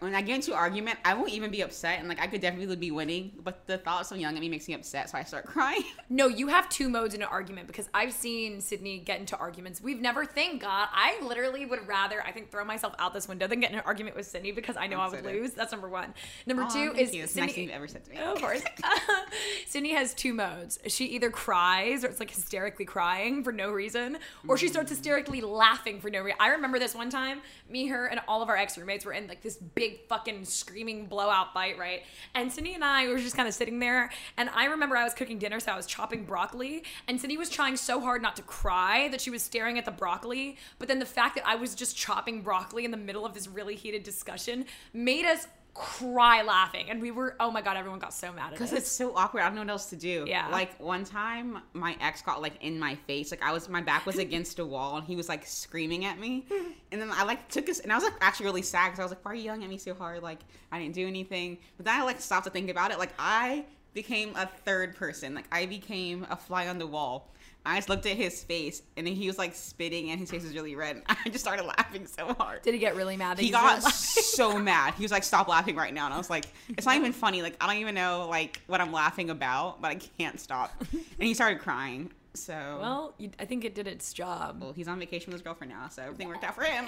When 0.00 0.14
I 0.14 0.22
get 0.22 0.36
into 0.36 0.52
an 0.52 0.58
argument, 0.58 0.98
I 1.04 1.14
won't 1.14 1.30
even 1.30 1.50
be 1.50 1.62
upset, 1.62 1.98
and 1.98 2.08
like 2.08 2.20
I 2.20 2.26
could 2.26 2.40
definitely 2.40 2.76
be 2.76 2.90
winning, 2.90 3.32
but 3.42 3.66
the 3.66 3.78
thought 3.78 4.02
of 4.02 4.06
someone 4.06 4.20
yelling 4.20 4.36
at 4.36 4.40
me 4.40 4.48
makes 4.48 4.68
me 4.68 4.74
upset, 4.74 5.10
so 5.10 5.18
I 5.18 5.24
start 5.24 5.46
crying. 5.46 5.84
No, 6.08 6.26
you 6.26 6.48
have 6.48 6.68
two 6.68 6.88
modes 6.88 7.14
in 7.14 7.22
an 7.22 7.28
argument 7.28 7.66
because 7.66 7.88
I've 7.94 8.12
seen 8.12 8.58
Sydni 8.58 9.04
get 9.04 9.20
into 9.20 9.36
arguments. 9.36 9.80
We've 9.80 10.00
never, 10.00 10.24
thank 10.24 10.62
God, 10.62 10.88
I 10.92 11.20
literally 11.22 11.66
would 11.66 11.86
rather, 11.86 12.22
I 12.22 12.32
think, 12.32 12.50
throw 12.50 12.64
myself 12.64 12.94
out 12.98 13.14
this 13.14 13.28
window 13.28 13.46
than 13.46 13.60
get 13.60 13.70
in 13.70 13.78
an 13.78 13.84
argument 13.86 14.16
with 14.16 14.30
Sydni 14.32 14.54
because 14.54 14.76
I 14.76 14.86
know 14.86 14.98
I 14.98 15.08
would 15.08 15.20
Consider. 15.20 15.40
lose. 15.40 15.52
That's 15.52 15.72
number 15.72 15.88
one. 15.88 16.14
Number 16.46 16.64
Aw, 16.64 16.68
two 16.68 16.92
is 16.96 17.14
you. 17.14 17.24
Sydni. 17.24 17.36
nicest 17.36 17.54
thing 17.54 17.64
you've 17.64 17.72
ever 17.72 17.88
said 17.88 18.04
to 18.04 18.10
me. 18.10 18.18
Of 18.18 18.38
course. 18.38 18.62
Sydni 19.68 19.92
has 19.92 20.14
two 20.14 20.32
modes. 20.32 20.78
She 20.86 21.06
either 21.06 21.30
cries 21.30 22.04
or 22.04 22.08
it's 22.08 22.20
like 22.20 22.30
hysterically 22.30 22.84
crying 22.84 23.42
for 23.42 23.52
no 23.52 23.70
reason, 23.72 24.18
or 24.48 24.56
she 24.56 24.68
starts 24.68 24.90
mm. 24.90 24.96
hysterically 24.96 25.40
laughing 25.40 26.00
for 26.00 26.10
no 26.10 26.20
reason. 26.22 26.36
I 26.40 26.48
remember 26.48 26.78
this 26.78 26.94
one 26.94 27.10
time, 27.10 27.40
me, 27.68 27.86
her, 27.86 28.06
and 28.06 28.20
all 28.28 28.42
of 28.42 28.48
our 28.48 28.56
ex 28.56 28.76
roommates 28.76 29.04
were 29.04 29.12
in 29.12 29.26
like 29.26 29.42
this 29.42 29.56
big 29.74 30.06
fucking 30.08 30.44
screaming 30.44 31.06
blowout 31.06 31.52
fight, 31.52 31.78
right? 31.78 32.02
And 32.34 32.50
Sydni 32.50 32.74
and 32.74 32.84
I 32.84 33.08
were 33.08 33.18
just 33.18 33.36
kind 33.36 33.48
of 33.48 33.54
sitting 33.54 33.78
there, 33.78 34.10
and 34.36 34.48
I 34.50 34.66
remember 34.66 34.96
I 34.96 35.04
was 35.04 35.14
cooking 35.14 35.38
dinner, 35.38 35.60
so 35.60 35.72
I 35.72 35.76
was 35.76 35.86
chopping 35.86 36.24
broccoli, 36.24 36.84
and 37.08 37.20
Sydni 37.20 37.38
was 37.38 37.50
trying 37.50 37.76
so 37.76 38.00
hard 38.00 38.22
not 38.22 38.36
to 38.36 38.42
cry 38.42 39.08
that 39.08 39.20
she 39.20 39.30
was 39.30 39.42
staring 39.42 39.78
at 39.78 39.84
the 39.84 39.90
broccoli, 39.90 40.56
but 40.78 40.88
then 40.88 40.98
the 40.98 41.06
fact 41.06 41.34
that 41.36 41.46
I 41.46 41.56
was 41.56 41.74
just 41.74 41.96
chopping 41.96 42.42
broccoli 42.42 42.84
in 42.84 42.90
the 42.90 42.96
middle 42.96 43.24
of 43.24 43.34
this 43.34 43.48
really 43.48 43.74
heated 43.74 44.02
discussion 44.02 44.66
made 44.92 45.24
us 45.24 45.46
cry 45.74 46.42
laughing 46.42 46.90
and 46.90 47.00
we 47.00 47.10
were 47.10 47.34
oh 47.40 47.50
my 47.50 47.62
god 47.62 47.78
everyone 47.78 47.98
got 47.98 48.12
so 48.12 48.30
mad 48.30 48.48
at 48.48 48.52
us 48.52 48.58
Because 48.58 48.72
it's 48.74 48.90
so 48.90 49.16
awkward. 49.16 49.40
I 49.40 49.46
don't 49.46 49.54
know 49.54 49.62
what 49.62 49.70
else 49.70 49.86
to 49.86 49.96
do. 49.96 50.24
Yeah. 50.28 50.48
Like 50.48 50.78
one 50.78 51.04
time, 51.04 51.58
my 51.72 51.96
ex 52.00 52.20
got 52.20 52.42
like 52.42 52.62
in 52.62 52.78
my 52.78 52.94
face. 52.94 53.30
Like 53.30 53.42
I 53.42 53.52
was, 53.52 53.68
my 53.68 53.80
back 53.80 54.04
was 54.04 54.18
against 54.18 54.58
a 54.58 54.66
wall, 54.66 54.98
and 54.98 55.06
he 55.06 55.16
was 55.16 55.28
like 55.28 55.46
screaming 55.46 56.04
at 56.04 56.18
me. 56.18 56.44
And 56.90 57.00
then 57.00 57.10
I 57.10 57.24
like 57.24 57.48
took 57.48 57.68
his, 57.68 57.80
and 57.80 57.90
I 57.90 57.94
was 57.94 58.04
like 58.04 58.12
actually 58.20 58.46
really 58.46 58.62
sad 58.62 58.88
because 58.88 59.00
I 59.00 59.02
was 59.04 59.12
like, 59.12 59.24
"Why 59.24 59.32
are 59.32 59.34
you 59.34 59.44
yelling 59.44 59.64
at 59.64 59.70
me 59.70 59.78
so 59.78 59.94
hard? 59.94 60.22
Like 60.22 60.40
I 60.70 60.78
didn't 60.78 60.94
do 60.94 61.06
anything." 61.06 61.56
But 61.78 61.86
then 61.86 61.98
I 61.98 62.04
like 62.04 62.20
stopped 62.20 62.44
to 62.44 62.50
think 62.50 62.68
about 62.68 62.90
it. 62.90 62.98
Like 62.98 63.14
I 63.18 63.64
became 63.94 64.34
a 64.36 64.46
third 64.46 64.94
person. 64.94 65.34
Like 65.34 65.46
I 65.50 65.64
became 65.66 66.26
a 66.30 66.36
fly 66.36 66.68
on 66.68 66.78
the 66.78 66.86
wall. 66.86 67.32
I 67.64 67.76
just 67.76 67.88
looked 67.88 68.06
at 68.06 68.16
his 68.16 68.42
face, 68.42 68.82
and 68.96 69.06
then 69.06 69.14
he 69.14 69.26
was 69.28 69.38
like 69.38 69.54
spitting, 69.54 70.10
and 70.10 70.18
his 70.18 70.30
face 70.30 70.42
was 70.42 70.54
really 70.54 70.74
red. 70.74 70.96
And 70.96 71.04
I 71.24 71.28
just 71.28 71.44
started 71.44 71.64
laughing 71.64 72.06
so 72.06 72.34
hard. 72.34 72.62
did 72.62 72.74
he 72.74 72.80
get 72.80 72.96
really 72.96 73.16
mad 73.16 73.38
he 73.38 73.50
got 73.50 73.82
so 73.82 74.58
mad. 74.70 74.94
He 74.94 75.02
was 75.02 75.12
like, 75.12 75.22
"Stop 75.24 75.48
laughing 75.48 75.76
right 75.76 75.94
now!" 75.94 76.06
And 76.06 76.14
I 76.14 76.18
was 76.18 76.28
like, 76.30 76.46
"It's 76.70 76.86
not 76.86 76.96
even 76.96 77.12
funny. 77.12 77.40
Like, 77.42 77.56
I 77.60 77.66
don't 77.66 77.76
even 77.80 77.94
know 77.94 78.26
like 78.28 78.60
what 78.66 78.80
I'm 78.80 78.92
laughing 78.92 79.30
about, 79.30 79.80
but 79.80 79.88
I 79.92 79.94
can't 80.18 80.40
stop." 80.40 80.72
And 80.92 81.02
he 81.18 81.34
started 81.34 81.60
crying. 81.60 82.10
So, 82.34 82.54
well, 82.54 82.78
well 82.80 83.14
you, 83.18 83.30
i 83.38 83.44
think 83.44 83.62
it 83.62 83.74
did 83.74 83.86
its 83.86 84.10
job 84.14 84.62
Well, 84.62 84.72
he's 84.72 84.88
on 84.88 84.98
vacation 84.98 85.26
with 85.30 85.34
his 85.34 85.42
girlfriend 85.42 85.70
now, 85.70 85.88
so 85.90 86.00
everything 86.02 86.28
worked 86.28 86.44
out 86.44 86.54
for 86.54 86.64
him. 86.64 86.86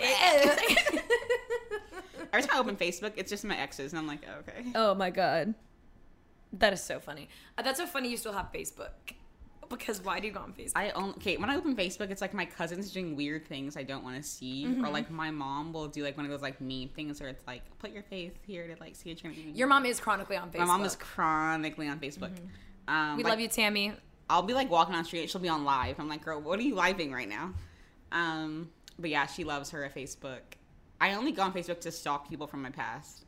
Every 2.33 2.49
time 2.49 2.57
I 2.57 2.59
open 2.59 2.77
Facebook, 2.77 3.13
it's 3.17 3.31
just 3.31 3.45
my 3.45 3.57
exes, 3.57 3.93
and 3.93 3.99
I'm 4.01 4.07
like, 4.07 4.25
oh, 4.27 4.39
"Okay." 4.41 4.65
oh 4.75 4.95
my 4.95 5.11
god 5.11 5.55
that 6.53 6.73
is 6.73 6.81
so 6.83 6.99
funny 7.01 7.29
Uh, 7.59 7.63
that's 7.63 7.79
so 7.79 7.87
funny 7.87 8.09
you 8.09 8.17
still 8.17 8.33
have 8.33 8.51
facebook 8.53 8.91
because 9.77 10.03
why 10.03 10.21
do 10.21 10.27
you 10.27 10.33
go 10.33 10.41
on 10.41 10.53
facebook 10.53 10.73
I 10.77 10.91
own 10.91 11.11
okay 11.11 11.37
when 11.37 11.51
I 11.51 11.57
open 11.57 11.75
Facebook, 11.77 12.11
it's 12.11 12.21
like 12.21 12.35
my 12.35 12.45
cousins 12.45 12.91
doing 12.93 13.17
weird 13.17 13.47
things 13.47 13.77
I 13.77 13.83
don't 13.83 14.05
want 14.05 14.17
to 14.17 14.23
see, 14.23 14.65
Mm-hmm. 14.67 14.85
or 14.85 14.91
like 14.91 15.11
my 15.11 15.31
mom 15.31 15.73
will 15.73 15.89
do 15.89 16.03
like 16.03 16.17
one 16.17 16.25
of 16.27 16.33
those 16.33 16.43
like 16.43 16.61
meme 16.61 16.89
things 16.95 17.21
where 17.21 17.29
it's 17.29 17.47
like, 17.47 17.63
"Put 17.79 17.91
your 17.91 18.03
face 18.05 18.33
here 18.47 18.67
to 18.67 18.77
like 18.81 18.97
see 18.97 19.11
what 19.11 19.23
you're 19.23 19.33
gonna 19.33 19.45
do." 19.45 19.51
your 19.51 19.69
mom 19.69 19.87
is 19.87 20.01
chronically 20.01 20.37
on 20.37 20.51
facebook 20.51 20.59
My 20.61 20.65
mom 20.65 20.85
is 20.85 20.97
chronically 20.97 21.89
on 21.89 21.99
Facebook. 22.01 22.33
Um, 22.89 23.17
we 23.17 23.23
like, 23.25 23.31
love 23.31 23.41
you 23.41 23.49
tammy 23.49 23.93
I'll 24.29 24.43
be 24.43 24.55
like 24.55 24.71
walking 24.71 24.95
on 24.95 25.03
the 25.03 25.07
street, 25.07 25.29
she'll 25.31 25.41
be 25.41 25.49
on 25.49 25.65
live. 25.65 25.99
I'm 26.01 26.09
like, 26.09 26.25
girl, 26.25 26.41
what 26.41 26.59
are 26.59 26.63
you 26.63 26.75
living 26.77 27.13
right 27.13 27.29
now? 27.29 27.53
Um, 28.13 28.71
but 28.99 29.11
yeah, 29.11 29.27
she 29.27 29.45
loves 29.45 29.71
her 29.71 29.91
Facebook. 29.95 30.41
I 31.01 31.15
only 31.15 31.33
go 31.33 31.43
on 31.43 31.53
Facebook 31.53 31.81
to 31.81 31.91
stalk 31.91 32.29
people 32.29 32.47
from 32.47 32.63
my 32.63 32.71
past. 32.71 33.24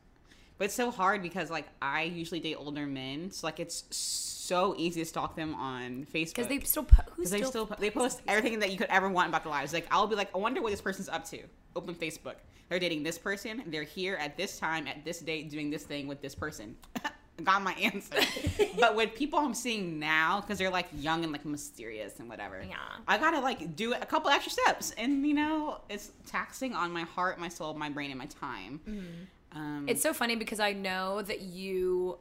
But 0.57 0.65
it's 0.65 0.73
so 0.73 0.91
hard 0.91 1.21
because 1.21 1.49
like 1.49 1.67
I 1.81 2.03
usually 2.03 2.39
date 2.39 2.55
older 2.55 2.85
men, 2.85 3.31
so 3.31 3.45
like 3.47 3.59
it's 3.59 3.83
so 3.91 4.73
easy 4.77 5.01
to 5.01 5.05
stalk 5.05 5.35
them 5.35 5.53
on 5.55 6.07
Facebook. 6.11 6.35
because 6.35 6.47
they 6.47 6.59
still 6.61 6.83
po- 6.83 7.03
who 7.15 7.25
they 7.25 7.43
still 7.43 7.65
they 7.79 7.91
post 7.91 8.21
everything 8.27 8.59
that 8.59 8.71
you 8.71 8.77
could 8.77 8.87
ever 8.89 9.09
want 9.09 9.29
about 9.29 9.43
their 9.43 9.51
lives. 9.51 9.73
Like 9.73 9.87
I'll 9.91 10.07
be 10.07 10.15
like, 10.15 10.33
I 10.33 10.37
wonder 10.37 10.61
what 10.61 10.71
this 10.71 10.81
person's 10.81 11.09
up 11.09 11.25
to. 11.29 11.39
Open 11.75 11.93
Facebook. 11.93 12.35
They're 12.69 12.79
dating 12.79 13.03
this 13.03 13.17
person. 13.17 13.63
They're 13.67 13.83
here 13.83 14.15
at 14.15 14.35
this 14.35 14.59
time 14.59 14.87
at 14.87 15.05
this 15.05 15.19
date 15.19 15.49
doing 15.49 15.69
this 15.69 15.83
thing 15.83 16.07
with 16.07 16.21
this 16.21 16.35
person. 16.35 16.75
Got 17.43 17.61
my 17.61 17.73
answer. 17.73 18.17
but 18.79 18.95
with 18.95 19.13
people 19.13 19.37
I'm 19.37 19.53
seeing 19.53 19.99
now, 19.99 20.41
because 20.41 20.57
they're 20.57 20.71
like 20.71 20.87
young 20.97 21.23
and 21.23 21.31
like 21.31 21.45
mysterious 21.45 22.19
and 22.19 22.27
whatever. 22.27 22.63
Yeah. 22.67 22.77
I 23.07 23.19
gotta 23.19 23.39
like 23.39 23.75
do 23.75 23.93
a 23.93 24.05
couple 24.05 24.31
extra 24.31 24.51
steps, 24.51 24.91
and 24.97 25.25
you 25.25 25.35
know, 25.35 25.81
it's 25.87 26.11
taxing 26.25 26.73
on 26.73 26.91
my 26.91 27.03
heart, 27.03 27.39
my 27.39 27.47
soul, 27.47 27.75
my 27.75 27.89
brain, 27.89 28.09
and 28.09 28.17
my 28.17 28.25
time. 28.25 28.79
Mm-hmm. 28.89 29.23
Um, 29.53 29.85
It's 29.87 30.01
so 30.01 30.13
funny 30.13 30.35
because 30.35 30.59
I 30.59 30.73
know 30.73 31.21
that 31.21 31.41
you 31.41 32.17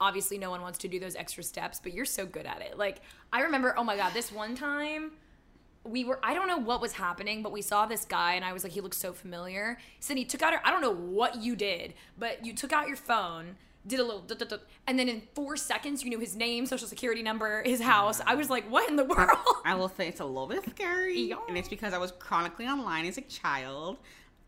obviously 0.00 0.38
no 0.38 0.48
one 0.50 0.62
wants 0.62 0.78
to 0.78 0.88
do 0.88 0.98
those 0.98 1.14
extra 1.14 1.42
steps, 1.42 1.78
but 1.82 1.92
you're 1.92 2.04
so 2.06 2.24
good 2.26 2.46
at 2.46 2.62
it. 2.62 2.78
Like 2.78 3.00
I 3.32 3.42
remember, 3.42 3.74
oh 3.76 3.84
my 3.84 3.96
god, 3.96 4.12
this 4.14 4.32
one 4.32 4.54
time 4.54 5.12
we 5.84 6.04
were 6.04 6.18
I 6.22 6.34
don't 6.34 6.48
know 6.48 6.58
what 6.58 6.80
was 6.80 6.92
happening, 6.92 7.42
but 7.42 7.52
we 7.52 7.62
saw 7.62 7.86
this 7.86 8.04
guy 8.04 8.34
and 8.34 8.44
I 8.44 8.52
was 8.52 8.64
like, 8.64 8.72
he 8.72 8.80
looks 8.80 8.96
so 8.98 9.12
familiar. 9.12 9.78
Sydni 10.00 10.28
took 10.28 10.42
out 10.42 10.52
her 10.54 10.60
I 10.64 10.70
don't 10.70 10.80
know 10.82 10.94
what 10.94 11.36
you 11.42 11.54
did, 11.56 11.94
but 12.18 12.44
you 12.44 12.54
took 12.54 12.72
out 12.72 12.88
your 12.88 12.96
phone. 12.96 13.56
Did 13.86 13.98
a 13.98 14.02
little, 14.04 14.20
duh, 14.20 14.34
duh, 14.34 14.44
duh, 14.44 14.58
and 14.86 14.98
then 14.98 15.08
in 15.08 15.22
four 15.34 15.56
seconds, 15.56 16.04
you 16.04 16.10
knew 16.10 16.18
his 16.18 16.36
name, 16.36 16.66
social 16.66 16.86
security 16.86 17.22
number, 17.22 17.62
his 17.62 17.80
house. 17.80 18.20
I 18.26 18.34
was 18.34 18.50
like, 18.50 18.70
"What 18.70 18.90
in 18.90 18.96
the 18.96 19.04
world?" 19.04 19.38
I 19.64 19.74
will 19.74 19.88
say 19.88 20.06
it's 20.06 20.20
a 20.20 20.24
little 20.26 20.46
bit 20.48 20.62
scary, 20.68 21.18
Yeah. 21.30 21.36
and 21.48 21.56
it's 21.56 21.68
because 21.76 21.94
I 21.94 21.98
was 21.98 22.12
chronically 22.12 22.66
online 22.66 23.06
as 23.06 23.16
a 23.16 23.22
child. 23.22 23.96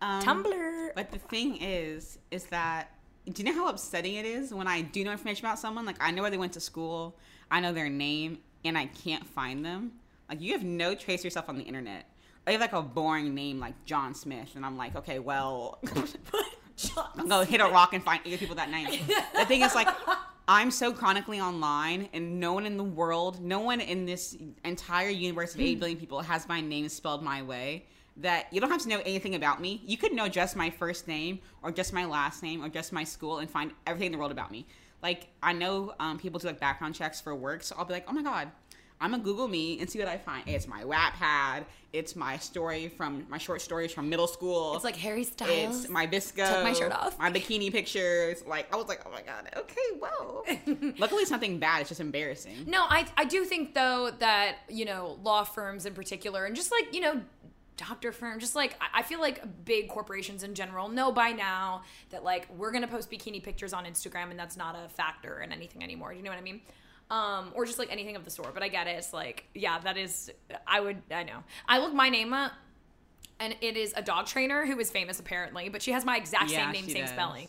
Um, 0.03 0.23
Tumblr. 0.23 0.91
But 0.95 1.11
the 1.11 1.19
thing 1.19 1.57
is, 1.63 2.19
is 2.31 2.45
that 2.47 2.91
do 3.31 3.43
you 3.43 3.45
know 3.45 3.55
how 3.55 3.69
upsetting 3.69 4.17
it 4.17 4.27
is 4.27 4.53
when 4.53 4.67
I 4.67 4.83
do 4.83 5.05
know 5.05 5.13
information 5.13 5.47
about 5.47 5.59
someone? 5.59 5.87
Like 5.87 5.97
I 6.01 6.11
know 6.11 6.23
where 6.23 6.31
they 6.31 6.39
went 6.39 6.53
to 6.55 6.61
school, 6.61 7.17
I 7.51 7.61
know 7.61 7.73
their 7.73 7.89
name, 7.89 8.39
and 8.65 8.77
I 8.77 8.87
can't 8.87 9.27
find 9.27 9.65
them. 9.65 9.93
Like 10.29 10.41
you 10.41 10.53
have 10.53 10.65
no 10.65 10.95
trace 10.95 11.21
of 11.21 11.25
yourself 11.25 11.49
on 11.49 11.57
the 11.57 11.65
internet. 11.65 12.09
I 12.47 12.53
have 12.53 12.61
like 12.61 12.73
a 12.73 12.83
boring 12.83 13.35
name 13.35 13.61
like 13.61 13.85
John 13.85 14.15
Smith, 14.15 14.57
and 14.57 14.67
I'm 14.67 14.77
like, 14.77 14.97
okay, 14.97 15.21
well, 15.21 15.79
I'm 17.17 17.29
gonna 17.29 17.45
hit 17.45 17.61
a 17.61 17.69
rock 17.69 17.95
and 17.95 18.03
find 18.03 18.21
eight 18.25 18.41
people 18.41 18.57
that 18.57 18.71
name. 18.71 18.89
the 19.37 19.45
thing 19.47 19.63
is, 19.63 19.75
like, 19.77 19.87
I'm 20.49 20.73
so 20.73 20.93
chronically 20.93 21.41
online, 21.41 22.09
and 22.13 22.41
no 22.41 22.53
one 22.53 22.67
in 22.67 22.77
the 22.77 22.83
world, 22.83 23.41
no 23.41 23.61
one 23.61 23.81
in 23.81 24.05
this 24.07 24.37
entire 24.65 25.09
universe 25.09 25.55
of 25.55 25.61
eight 25.61 25.79
billion 25.79 25.99
people 25.99 26.21
has 26.21 26.49
my 26.49 26.61
name 26.61 26.89
spelled 26.89 27.23
my 27.23 27.43
way. 27.43 27.87
That 28.19 28.53
you 28.53 28.61
don't 28.61 28.71
have 28.71 28.83
to 28.83 28.89
know 28.89 29.01
anything 29.07 29.35
about 29.35 29.61
me. 29.61 29.83
You 29.87 29.97
could 29.97 30.13
know 30.13 30.29
just 30.29 30.55
my 30.55 30.69
first 30.71 31.09
name, 31.09 31.41
or 31.63 31.73
just 31.73 31.93
my 31.93 32.05
last 32.05 32.43
name, 32.43 32.63
or 32.63 32.69
just 32.69 32.93
my 32.93 33.05
school, 33.05 33.39
and 33.39 33.51
find 33.51 33.73
everything 33.87 34.07
in 34.07 34.13
the 34.13 34.19
world 34.19 34.33
about 34.33 34.51
me. 34.51 34.67
Like, 35.03 35.29
I 35.43 35.53
know 35.53 35.95
um, 35.99 36.19
people 36.19 36.39
do 36.39 36.47
like 36.47 36.61
background 36.61 36.95
checks 36.95 37.21
for 37.21 37.35
work, 37.35 37.63
so 37.63 37.75
I'll 37.79 37.85
be 37.85 37.95
like, 37.95 38.05
oh 38.09 38.13
my 38.13 38.23
god, 38.23 38.51
I'm 39.03 39.11
gonna 39.11 39.23
Google 39.25 39.49
me 39.49 39.81
and 39.81 39.91
see 39.91 39.99
what 39.99 40.07
I 40.07 40.17
find. 40.17 40.49
It's 40.49 40.69
my 40.69 40.85
Wattpad. 40.85 41.65
It's 41.93 42.15
my 42.15 42.39
story 42.39 42.87
from 42.87 43.27
my 43.29 43.37
short 43.37 43.61
stories 43.61 43.93
from 43.93 44.09
middle 44.09 44.29
school. 44.29 44.77
It's 44.77 44.85
like 44.85 44.95
Harry 44.97 45.25
Styles. 45.25 45.81
It's 45.85 45.89
my 45.89 46.07
VSCO. 46.07 46.49
Took 46.49 46.63
my 46.63 46.73
shirt 46.73 46.93
off. 46.93 47.19
My 47.19 47.31
bikini 47.31 47.73
pictures. 47.73 48.45
Like 48.47 48.73
I 48.73 48.77
was 48.77 48.87
like, 48.87 49.03
oh 49.05 49.11
my 49.11 49.23
god. 49.23 49.51
Okay, 49.57 49.99
well. 50.01 50.45
Luckily, 50.99 51.23
it's 51.23 51.33
nothing 51.33 51.59
bad. 51.59 51.81
It's 51.81 51.89
just 51.89 52.01
embarrassing. 52.01 52.65
No, 52.69 52.85
I 52.89 53.07
I 53.17 53.25
do 53.25 53.45
think 53.45 53.75
though 53.75 54.13
that 54.21 54.59
you 54.69 54.85
know 54.85 55.19
law 55.25 55.43
firms 55.43 55.85
in 55.85 55.95
particular, 55.95 56.45
and 56.45 56.55
just 56.55 56.71
like 56.71 56.95
you 56.95 57.01
know 57.01 57.21
doctor 57.89 58.13
firm, 58.13 58.39
just 58.41 58.55
like 58.55 58.77
I 58.95 59.03
feel 59.03 59.21
like 59.21 59.65
big 59.65 59.89
corporations 59.89 60.43
in 60.43 60.55
general 60.55 60.89
know 60.89 61.13
by 61.13 61.33
now 61.33 61.83
that 62.11 62.25
like 62.25 62.49
we're 62.57 62.73
gonna 62.73 62.89
post 62.89 63.11
bikini 63.11 63.43
pictures 63.43 63.73
on 63.73 63.85
Instagram, 63.85 64.31
and 64.31 64.39
that's 64.39 64.57
not 64.57 64.77
a 64.77 64.89
factor 64.89 65.41
in 65.41 65.53
anything 65.53 65.83
anymore. 65.83 66.11
Do 66.13 66.17
you 66.19 66.23
know 66.23 66.31
what 66.31 66.39
I 66.39 66.43
mean? 66.43 66.61
Um, 67.11 67.53
or 67.55 67.67
just 67.67 67.79
like 67.79 67.91
anything 67.93 68.17
of 68.17 68.25
the 68.25 68.31
sort. 68.31 68.55
But 68.55 68.63
I 68.63 68.69
get 68.69 68.87
it. 68.87 68.97
It's 68.97 69.13
like 69.13 69.45
yeah, 69.55 69.79
that 69.81 69.97
is. 69.97 70.31
I 70.67 70.81
would. 70.81 71.03
I 71.11 71.23
know. 71.25 71.45
I 71.69 71.79
looked 71.79 71.95
my 71.95 72.09
name 72.09 72.33
up. 72.33 72.53
And 73.41 73.57
it 73.61 73.77
is 73.77 73.93
a 73.97 74.03
dog 74.03 74.27
trainer 74.27 74.65
who 74.67 74.79
is 74.79 74.89
famous 74.89 75.19
apparently, 75.19 75.69
but 75.69 75.83
she 75.83 75.91
has 75.91 76.05
my 76.05 76.17
exact 76.17 76.53
Yeah, 76.53 76.65
same 76.65 76.73
name, 76.73 76.89
same 76.89 77.03
does. 77.03 77.11
spelling. 77.11 77.49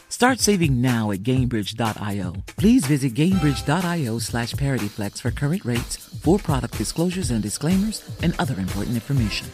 Start 0.21 0.39
saving 0.39 0.79
now 0.83 1.09
at 1.09 1.23
Gainbridge.io. 1.23 2.35
Please 2.55 2.85
visit 2.85 3.15
Gainbridge.io 3.15 4.19
slash 4.19 4.53
ParityFlex 4.53 5.19
for 5.19 5.31
current 5.31 5.65
rates, 5.65 5.95
for 5.95 6.37
product 6.37 6.77
disclosures 6.77 7.31
and 7.31 7.41
disclaimers, 7.41 8.07
and 8.21 8.35
other 8.37 8.53
important 8.59 8.93
information. 8.93 9.47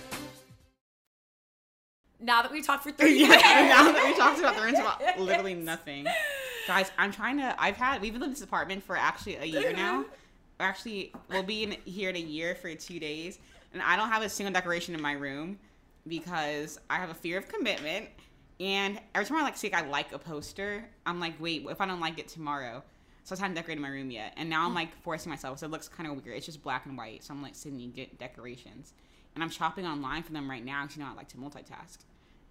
Now 2.19 2.41
that 2.41 2.51
we 2.51 2.61
talked 2.61 2.83
for 2.83 2.91
three 2.91 3.17
yeah, 3.21 3.29
minutes. 3.29 3.45
now 3.45 3.91
that 3.93 4.05
we 4.05 4.17
talked 4.17 4.39
about 4.39 4.57
the 4.57 4.61
rent 4.61 4.77
about 4.77 5.01
literally 5.21 5.53
nothing. 5.53 6.05
Guys, 6.67 6.91
I'm 6.97 7.13
trying 7.13 7.37
to. 7.37 7.55
I've 7.57 7.77
had. 7.77 8.01
We've 8.01 8.11
lived 8.11 8.25
in 8.25 8.31
this 8.31 8.41
apartment 8.41 8.83
for 8.83 8.97
actually 8.97 9.37
a 9.37 9.45
year 9.45 9.71
now. 9.71 10.03
Actually, 10.59 11.13
we'll 11.29 11.43
be 11.43 11.63
in 11.63 11.77
here 11.85 12.09
in 12.09 12.17
a 12.17 12.19
year 12.19 12.55
for 12.55 12.75
two 12.75 12.99
days, 12.99 13.39
and 13.71 13.81
I 13.81 13.95
don't 13.95 14.09
have 14.09 14.21
a 14.21 14.27
single 14.27 14.51
decoration 14.51 14.95
in 14.95 15.01
my 15.01 15.13
room 15.13 15.59
because 16.07 16.77
I 16.89 16.97
have 16.97 17.09
a 17.09 17.13
fear 17.13 17.37
of 17.37 17.47
commitment. 17.47 18.09
And 18.59 18.99
every 19.13 19.25
time 19.27 19.37
I 19.37 19.43
like 19.43 19.57
see 19.57 19.69
like, 19.69 19.83
I 19.83 19.87
like 19.87 20.13
a 20.13 20.19
poster, 20.19 20.85
I'm 21.05 21.19
like, 21.19 21.39
wait, 21.39 21.65
if 21.69 21.79
I 21.79 21.85
don't 21.85 21.99
like 21.99 22.17
it 22.17 22.27
tomorrow? 22.27 22.83
So 23.23 23.35
I 23.35 23.39
haven't 23.39 23.55
decorated 23.55 23.81
my 23.81 23.89
room 23.89 24.09
yet, 24.09 24.33
and 24.37 24.49
now 24.49 24.65
I'm 24.65 24.73
like 24.73 24.95
forcing 25.03 25.29
myself. 25.29 25.59
So 25.59 25.65
it 25.65 25.69
looks 25.69 25.89
kind 25.89 26.09
of 26.09 26.23
weird. 26.23 26.37
It's 26.37 26.45
just 26.45 26.63
black 26.63 26.85
and 26.85 26.97
white. 26.97 27.25
So 27.25 27.33
I'm 27.33 27.41
like, 27.41 27.55
Sydni, 27.55 27.93
get 27.93 28.17
decorations, 28.17 28.93
and 29.35 29.43
I'm 29.43 29.49
shopping 29.49 29.85
online 29.85 30.23
for 30.23 30.31
them 30.31 30.49
right 30.49 30.63
now 30.63 30.83
because 30.83 30.95
you 30.95 31.03
know 31.03 31.09
I 31.09 31.13
like 31.13 31.27
to 31.29 31.37
multitask, 31.37 31.97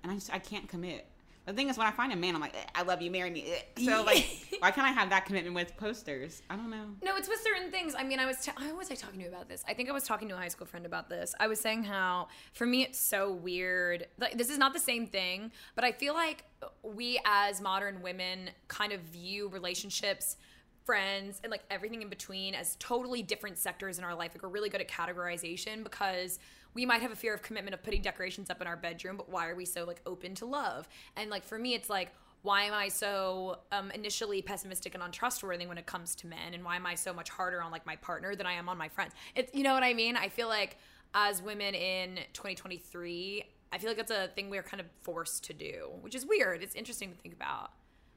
and 0.02 0.12
I 0.12 0.14
just 0.14 0.32
I 0.32 0.38
can't 0.38 0.68
commit. 0.68 1.06
The 1.46 1.52
thing 1.52 1.68
is, 1.68 1.78
when 1.78 1.86
I 1.86 1.92
find 1.92 2.12
a 2.12 2.16
man, 2.16 2.34
I'm 2.34 2.40
like, 2.40 2.56
I 2.74 2.82
love 2.82 3.00
you, 3.00 3.10
marry 3.10 3.30
me. 3.30 3.54
So 3.84 4.02
like, 4.02 4.26
why 4.58 4.72
can't 4.72 4.86
I 4.86 4.90
have 4.90 5.10
that 5.10 5.26
commitment 5.26 5.54
with 5.54 5.76
posters? 5.76 6.42
I 6.50 6.56
don't 6.56 6.70
know. 6.70 6.86
No, 7.04 7.16
it's 7.16 7.28
with 7.28 7.40
certain 7.40 7.70
things. 7.70 7.94
I 7.96 8.02
mean, 8.02 8.18
I 8.18 8.26
was. 8.26 8.38
T- 8.38 8.50
was 8.76 8.90
I 8.90 8.96
talking 8.96 9.20
to 9.20 9.24
you 9.24 9.30
about 9.30 9.48
this? 9.48 9.64
I 9.68 9.72
think 9.72 9.88
I 9.88 9.92
was 9.92 10.02
talking 10.02 10.28
to 10.28 10.34
a 10.34 10.36
high 10.36 10.48
school 10.48 10.66
friend 10.66 10.84
about 10.84 11.08
this. 11.08 11.34
I 11.38 11.46
was 11.46 11.60
saying 11.60 11.84
how, 11.84 12.28
for 12.52 12.66
me, 12.66 12.82
it's 12.82 12.98
so 12.98 13.32
weird. 13.32 14.06
Like, 14.18 14.36
this 14.36 14.50
is 14.50 14.58
not 14.58 14.74
the 14.74 14.80
same 14.80 15.06
thing, 15.06 15.52
but 15.76 15.84
I 15.84 15.92
feel 15.92 16.14
like 16.14 16.44
we 16.82 17.20
as 17.24 17.60
modern 17.60 18.02
women 18.02 18.50
kind 18.66 18.92
of 18.92 19.00
view 19.02 19.48
relationships, 19.48 20.36
friends, 20.84 21.40
and 21.44 21.50
like 21.52 21.62
everything 21.70 22.02
in 22.02 22.08
between 22.08 22.54
as 22.54 22.76
totally 22.80 23.22
different 23.22 23.56
sectors 23.56 23.98
in 23.98 24.04
our 24.04 24.14
life. 24.16 24.32
Like, 24.34 24.42
we're 24.42 24.48
really 24.48 24.68
good 24.68 24.80
at 24.80 24.88
categorization 24.88 25.84
because 25.84 26.40
we 26.76 26.84
might 26.84 27.00
have 27.00 27.10
a 27.10 27.16
fear 27.16 27.32
of 27.32 27.42
commitment 27.42 27.72
of 27.72 27.82
putting 27.82 28.02
decorations 28.02 28.50
up 28.50 28.60
in 28.60 28.66
our 28.66 28.76
bedroom, 28.76 29.16
but 29.16 29.30
why 29.30 29.48
are 29.48 29.54
we 29.54 29.64
so 29.64 29.84
like 29.84 30.02
open 30.04 30.34
to 30.34 30.44
love? 30.44 30.86
And 31.16 31.30
like 31.30 31.42
for 31.42 31.58
me, 31.58 31.72
it's 31.72 31.88
like 31.88 32.10
why 32.42 32.64
am 32.64 32.74
I 32.74 32.88
so 32.88 33.58
um, 33.72 33.90
initially 33.90 34.40
pessimistic 34.42 34.94
and 34.94 35.02
untrustworthy 35.02 35.66
when 35.66 35.78
it 35.78 35.86
comes 35.86 36.14
to 36.16 36.26
men, 36.28 36.52
and 36.52 36.62
why 36.64 36.76
am 36.76 36.86
I 36.86 36.94
so 36.94 37.12
much 37.12 37.30
harder 37.30 37.60
on 37.60 37.72
like 37.72 37.84
my 37.86 37.96
partner 37.96 38.36
than 38.36 38.46
I 38.46 38.52
am 38.52 38.68
on 38.68 38.76
my 38.76 38.88
friends? 38.88 39.14
It's 39.34 39.52
you 39.54 39.64
know 39.64 39.72
what 39.72 39.82
I 39.82 39.94
mean. 39.94 40.16
I 40.16 40.28
feel 40.28 40.48
like 40.48 40.76
as 41.14 41.42
women 41.42 41.74
in 41.74 42.16
2023, 42.34 43.42
I 43.72 43.78
feel 43.78 43.88
like 43.88 43.96
that's 43.96 44.10
a 44.10 44.28
thing 44.34 44.50
we're 44.50 44.62
kind 44.62 44.80
of 44.80 44.86
forced 45.02 45.44
to 45.44 45.54
do, 45.54 45.88
which 46.02 46.14
is 46.14 46.26
weird. 46.26 46.62
It's 46.62 46.74
interesting 46.74 47.10
to 47.10 47.16
think 47.16 47.34
about. 47.34 47.72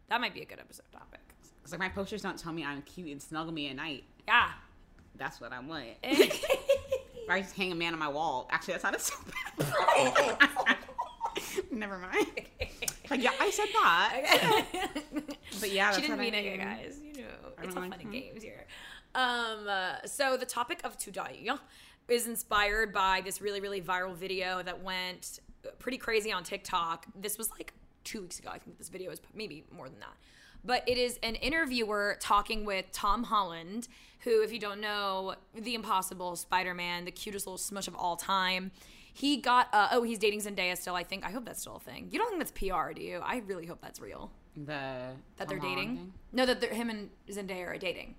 That 0.10 0.20
might 0.20 0.34
be 0.34 0.42
a 0.42 0.46
good 0.46 0.60
episode 0.60 0.92
topic. 0.92 1.22
Because 1.58 1.72
like 1.72 1.80
my 1.80 1.90
posters 1.90 2.22
don't 2.22 2.38
tell 2.38 2.52
me 2.52 2.66
I'm 2.66 2.82
cute 2.82 3.10
and 3.10 3.22
snuggle 3.22 3.54
me 3.54 3.70
at 3.70 3.78
night. 3.78 4.04
Yeah. 4.28 4.50
That's 5.16 5.40
what 5.40 5.54
I 5.54 5.60
want. 5.60 5.88
I 7.30 7.42
just 7.42 7.56
hang 7.56 7.72
a 7.72 7.76
man 7.76 7.94
on 7.94 8.00
my 8.00 8.08
wall. 8.08 8.48
Actually, 8.52 8.76
that 8.76 8.82
sounded 8.82 9.02
so 9.02 9.16
bad. 9.58 10.78
Never 11.72 11.98
mind. 11.98 12.28
Like, 13.10 13.24
yeah, 13.24 13.32
I 13.40 13.50
said 13.50 13.66
that. 13.74 14.66
but 15.60 15.72
yeah, 15.72 15.86
that's 15.86 15.96
she 15.96 16.04
didn't 16.04 16.20
mean 16.20 16.36
it, 16.36 16.46
you 16.46 16.58
guys. 16.58 17.00
You 17.04 17.24
know, 17.24 17.28
it's 17.64 17.76
all 17.76 17.82
don't 17.82 17.90
fun 17.90 18.00
and 18.00 18.12
games 18.12 18.44
here. 18.44 18.68
Um, 19.16 19.68
uh, 19.68 20.06
so 20.06 20.38
the 20.38 20.46
topic 20.46 20.82
of 20.84 20.96
today 20.96 21.50
is 22.08 22.28
inspired 22.28 22.94
by 22.94 23.22
this 23.26 23.42
really, 23.42 23.62
really 23.62 23.82
viral 23.82 24.16
video 24.16 24.62
that 24.62 24.84
went 24.84 25.40
pretty 25.80 25.98
crazy 25.98 26.32
on 26.32 26.44
TikTok. 26.44 27.08
This 27.20 27.40
was 27.40 27.50
like 27.50 27.74
two 28.04 28.22
weeks 28.22 28.38
ago. 28.38 28.50
I 28.54 28.60
think 28.60 28.78
this 28.78 28.90
video 28.90 29.10
was 29.10 29.22
maybe 29.34 29.66
more 29.76 29.90
than 29.90 30.00
that. 30.02 30.16
But 30.64 30.84
it 30.88 30.98
is 30.98 31.20
an 31.24 31.36
interviewer 31.36 32.18
talking 32.20 32.66
with 32.66 32.92
Tom 32.92 33.24
Holland, 33.24 33.88
who, 34.22 34.42
if 34.44 34.52
you 34.52 34.60
don't 34.60 34.82
know, 34.82 35.36
the 35.56 35.74
impossible 35.76 36.36
Spider 36.36 36.74
Man, 36.74 37.06
the 37.06 37.12
cutest 37.12 37.48
little 37.48 37.58
smush 37.58 37.88
of 37.88 37.96
all 37.96 38.16
time. 38.18 38.72
He 39.14 39.38
got, 39.38 39.68
uh, 39.74 39.90
oh, 39.92 40.04
he's 40.04 40.20
dating 40.20 40.42
Zendaya 40.42 40.78
still, 40.78 40.96
I 40.96 41.04
think. 41.04 41.26
I 41.26 41.32
hope 41.32 41.46
that's 41.46 41.62
still 41.62 41.78
a 41.78 41.80
thing. 41.80 42.08
You 42.12 42.20
don't 42.20 42.30
think 42.30 42.40
that's 42.40 42.52
PR, 42.52 42.94
do 42.94 43.02
you? 43.02 43.20
I 43.24 43.38
really 43.48 43.66
hope 43.66 43.80
that's 43.82 44.00
real. 44.00 44.32
The 44.56 44.64
That 44.66 45.16
Tom 45.38 45.48
they're 45.48 45.60
dating? 45.60 45.96
thing? 45.96 46.14
No, 46.34 46.46
that 46.46 46.62
they're, 46.62 46.74
him 46.74 46.90
and 46.90 47.10
Zendaya 47.30 47.68
are 47.68 47.78
dating. 47.78 48.16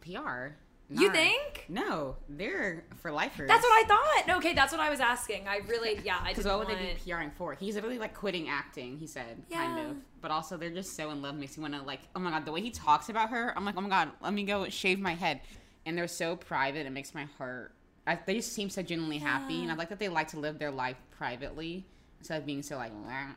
PR. 0.00 0.54
You 0.88 1.10
think? 1.10 1.66
No, 1.68 2.16
they're 2.28 2.84
for 2.96 3.10
lifers. 3.10 3.48
That's 3.48 3.64
what 3.64 3.84
I 3.84 3.88
thought. 3.88 4.36
Okay, 4.36 4.54
that's 4.54 4.70
what 4.72 4.80
I 4.80 4.88
was 4.88 5.00
asking. 5.00 5.48
I 5.48 5.58
really, 5.66 5.98
yeah, 6.04 6.18
I 6.22 6.28
Because 6.28 6.44
what 6.44 6.60
would 6.60 6.68
want... 6.68 6.78
they 6.78 6.94
be 6.94 7.10
PRing 7.10 7.32
for? 7.32 7.54
He's 7.54 7.74
literally 7.74 7.98
like 7.98 8.14
quitting 8.14 8.48
acting. 8.48 8.96
He 8.96 9.06
said, 9.06 9.42
kind 9.52 9.78
of. 9.80 9.96
But 10.20 10.30
also, 10.30 10.56
they're 10.56 10.70
just 10.70 10.94
so 10.94 11.10
in 11.10 11.22
love. 11.22 11.34
Makes 11.34 11.58
me 11.58 11.62
want 11.62 11.74
to 11.74 11.82
like, 11.82 12.00
oh 12.14 12.20
my 12.20 12.30
god, 12.30 12.44
the 12.44 12.52
way 12.52 12.60
he 12.60 12.70
talks 12.70 13.08
about 13.08 13.30
her. 13.30 13.52
I'm 13.56 13.64
like, 13.64 13.76
oh 13.76 13.80
my 13.80 13.88
god, 13.88 14.10
let 14.22 14.32
me 14.32 14.44
go 14.44 14.68
shave 14.68 15.00
my 15.00 15.14
head. 15.14 15.40
And 15.86 15.98
they're 15.98 16.08
so 16.08 16.36
private. 16.36 16.86
It 16.86 16.90
makes 16.90 17.14
my 17.14 17.24
heart. 17.36 17.72
I, 18.06 18.18
they 18.24 18.34
just 18.34 18.52
seem 18.52 18.70
so 18.70 18.82
genuinely 18.82 19.18
happy, 19.18 19.62
and 19.62 19.72
I 19.72 19.74
like 19.74 19.88
that 19.88 19.98
they 19.98 20.08
like 20.08 20.28
to 20.28 20.38
live 20.38 20.60
their 20.60 20.70
life 20.70 20.96
privately 21.10 21.84
instead 22.18 22.38
of 22.38 22.46
being 22.46 22.62
so 22.62 22.76
like 22.76 22.92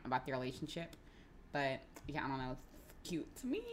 about 0.06 0.26
their 0.28 0.36
relationship. 0.36 0.96
But 1.52 1.80
yeah, 2.08 2.24
I 2.24 2.28
don't 2.28 2.38
know. 2.38 2.52
It's 2.52 3.10
cute 3.10 3.36
to 3.38 3.48
me. 3.48 3.64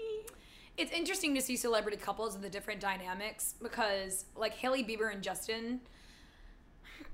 It's 0.76 0.92
interesting 0.92 1.34
to 1.34 1.40
see 1.40 1.56
celebrity 1.56 1.96
couples 1.96 2.34
and 2.34 2.44
the 2.44 2.50
different 2.50 2.80
dynamics 2.80 3.54
because, 3.62 4.26
like 4.36 4.54
Hailey 4.54 4.84
Bieber 4.84 5.12
and 5.12 5.22
Justin. 5.22 5.80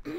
uh, 0.06 0.10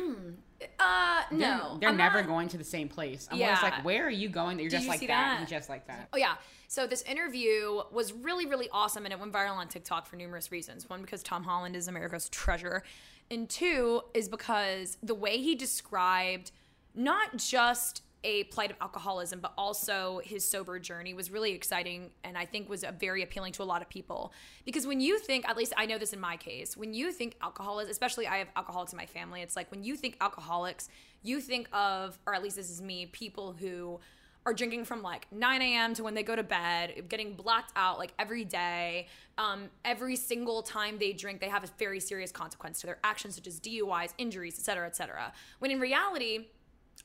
They're- 1.30 1.38
no, 1.38 1.78
they're 1.80 1.92
never 1.92 2.20
not- 2.22 2.28
going 2.28 2.48
to 2.50 2.58
the 2.58 2.64
same 2.64 2.88
place. 2.88 3.28
I'm 3.30 3.38
Yeah. 3.38 3.48
always 3.58 3.64
like, 3.64 3.84
where 3.84 4.06
are 4.06 4.10
you 4.10 4.30
going? 4.30 4.58
That 4.58 4.64
you're 4.64 4.70
Did 4.70 4.78
just 4.78 4.86
you 4.86 4.92
like 4.92 5.00
that. 5.02 5.08
that? 5.08 5.40
and 5.40 5.48
just 5.48 5.68
like 5.70 5.88
that. 5.88 6.08
Oh 6.14 6.18
yeah. 6.18 6.36
So 6.68 6.88
this 6.88 7.02
interview 7.04 7.82
was 7.92 8.14
really, 8.14 8.46
really 8.46 8.70
awesome, 8.72 9.06
and 9.06 9.14
it 9.14 9.20
went 9.20 9.32
viral 9.34 9.58
on 9.58 9.68
TikTok 9.68 10.08
for 10.08 10.16
numerous 10.16 10.52
reasons. 10.52 10.90
One, 10.90 11.02
because 11.02 11.22
Tom 11.22 11.44
Holland 11.44 11.76
is 11.76 11.88
America's 11.88 12.30
treasure, 12.30 12.84
and 13.30 13.50
two 13.50 14.02
is 14.14 14.30
because 14.30 14.98
the 15.04 15.14
way 15.16 15.38
he 15.38 15.54
described 15.54 16.52
not 16.96 17.36
just 17.38 18.03
a 18.24 18.46
plight 18.46 18.72
of 18.72 18.78
alcoholism, 18.82 19.40
but 19.40 19.54
also 19.58 20.22
his 20.24 20.46
sober 20.46 20.80
journey 20.80 21.14
was 21.14 21.30
really 21.30 21.52
exciting, 21.52 22.12
and 22.24 22.38
I 22.38 22.46
think 22.46 22.70
was 22.70 22.86
very 23.00 23.24
appealing 23.24 23.54
to 23.54 23.64
a 23.64 23.66
lot 23.66 23.82
of 23.82 23.90
people. 23.90 24.32
Because 24.66 24.88
when 24.88 25.02
you 25.02 25.20
think, 25.20 25.48
at 25.48 25.58
least 25.58 25.74
I 25.76 25.86
know 25.86 25.98
this 25.98 26.14
in 26.14 26.20
my 26.20 26.38
case, 26.38 26.78
when 26.78 26.94
you 26.94 27.12
think 27.12 27.36
alcoholism, 27.42 27.92
especially 27.92 28.28
I 28.28 28.38
have 28.38 28.48
alcoholics 28.56 28.94
in 28.94 28.98
my 28.98 29.06
family, 29.06 29.42
it's 29.42 29.56
like 29.56 29.70
when 29.72 29.84
you 29.84 29.96
think 29.96 30.18
alcoholics, 30.22 30.90
you 31.22 31.42
think 31.42 31.68
of, 31.74 32.18
or 32.26 32.34
at 32.34 32.44
least 32.44 32.56
this 32.56 32.70
is 32.70 32.82
me, 32.82 33.08
people 33.08 33.56
who 33.60 34.00
are 34.46 34.54
drinking 34.54 34.84
from 34.84 35.02
like 35.02 35.28
9 35.32 35.62
a.m. 35.62 35.94
to 35.94 36.04
when 36.04 36.14
they 36.14 36.24
go 36.24 36.36
to 36.36 36.44
bed, 36.44 37.06
getting 37.08 37.34
blacked 37.34 37.72
out 37.76 37.98
like 37.98 38.14
every 38.20 38.44
day. 38.44 39.08
Um, 39.38 39.70
every 39.86 40.16
single 40.16 40.62
time 40.62 40.98
they 41.00 41.14
drink, 41.14 41.40
they 41.40 41.48
have 41.48 41.64
a 41.64 41.70
very 41.80 42.00
serious 42.00 42.32
consequence 42.32 42.82
to 42.82 42.88
their 42.88 43.00
actions, 43.04 43.36
such 43.36 43.48
as 43.48 43.60
DUIs, 43.60 44.14
injuries, 44.18 44.58
et 44.60 44.66
cetera, 44.66 44.86
et 44.86 44.96
cetera. 44.96 45.32
When 45.60 45.72
in 45.72 45.80
reality, 45.80 46.48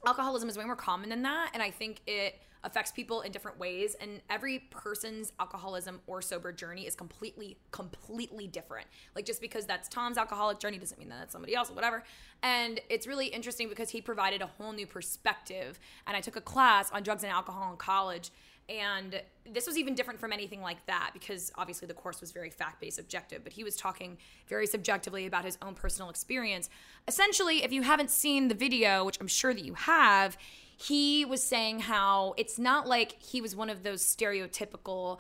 alcoholism 0.07 0.49
is 0.49 0.57
way 0.57 0.65
more 0.65 0.77
common 0.77 1.09
than 1.09 1.23
that. 1.23 1.51
And 1.55 1.63
I 1.63 1.71
think 1.71 2.01
it 2.07 2.41
affects 2.65 2.91
people 2.91 3.21
in 3.21 3.31
different 3.31 3.59
ways. 3.59 3.95
And 4.01 4.21
every 4.29 4.59
person's 4.71 5.33
alcoholism 5.39 6.01
or 6.07 6.21
sober 6.21 6.53
journey 6.53 6.87
is 6.87 6.95
completely, 6.95 7.57
completely 7.71 8.47
different. 8.47 8.87
Like 9.15 9.25
just 9.25 9.41
because 9.41 9.65
that's 9.67 9.89
Tom's 9.89 10.19
alcoholic 10.19 10.59
journey 10.59 10.79
doesn't 10.79 10.99
mean 10.99 11.09
that 11.09 11.19
that's 11.19 11.33
somebody 11.33 11.55
else, 11.55 11.71
or 11.71 11.75
whatever. 11.75 12.03
And 12.43 12.81
it's 12.89 13.07
really 13.07 13.27
interesting 13.27 13.69
because 13.69 13.91
he 13.91 14.01
provided 14.01 14.43
a 14.43 14.47
whole 14.47 14.73
new 14.73 14.87
perspective. 14.87 15.79
And 16.07 16.17
I 16.17 16.21
took 16.21 16.37
a 16.37 16.41
class 16.41 16.91
on 16.91 17.03
drugs 17.03 17.23
and 17.23 17.33
alcohol 17.33 17.71
in 17.71 17.77
college. 17.77 18.31
And 18.69 19.23
this 19.51 19.67
was 19.67 19.79
even 19.79 19.95
different 19.95 20.21
from 20.21 20.33
anything 20.33 20.61
like 20.61 20.85
that 20.87 21.11
because 21.15 21.51
obviously 21.57 21.89
the 21.89 21.95
course 21.95 22.21
was 22.21 22.33
very 22.33 22.51
fact 22.51 22.81
based, 22.81 22.99
objective, 22.99 23.43
but 23.43 23.53
he 23.53 23.65
was 23.65 23.77
talking 23.77 24.19
very 24.47 24.67
subjectively 24.67 25.27
about 25.27 25.45
his 25.45 25.57
own 25.63 25.75
personal 25.75 26.11
experience. 26.11 26.69
Essentially, 27.07 27.65
if 27.65 27.73
you 27.73 27.83
haven't 27.83 28.11
seen 28.11 28.49
the 28.49 28.55
video, 28.55 29.05
which 29.05 29.19
I'm 29.21 29.27
sure 29.29 29.55
that 29.55 29.65
you 29.65 29.75
have, 29.75 30.37
he 30.77 31.25
was 31.25 31.43
saying 31.43 31.81
how 31.81 32.35
it's 32.37 32.59
not 32.59 32.87
like 32.87 33.21
he 33.23 33.41
was 33.41 33.57
one 33.57 33.71
of 33.71 33.83
those 33.85 34.03
stereotypical, 34.03 35.19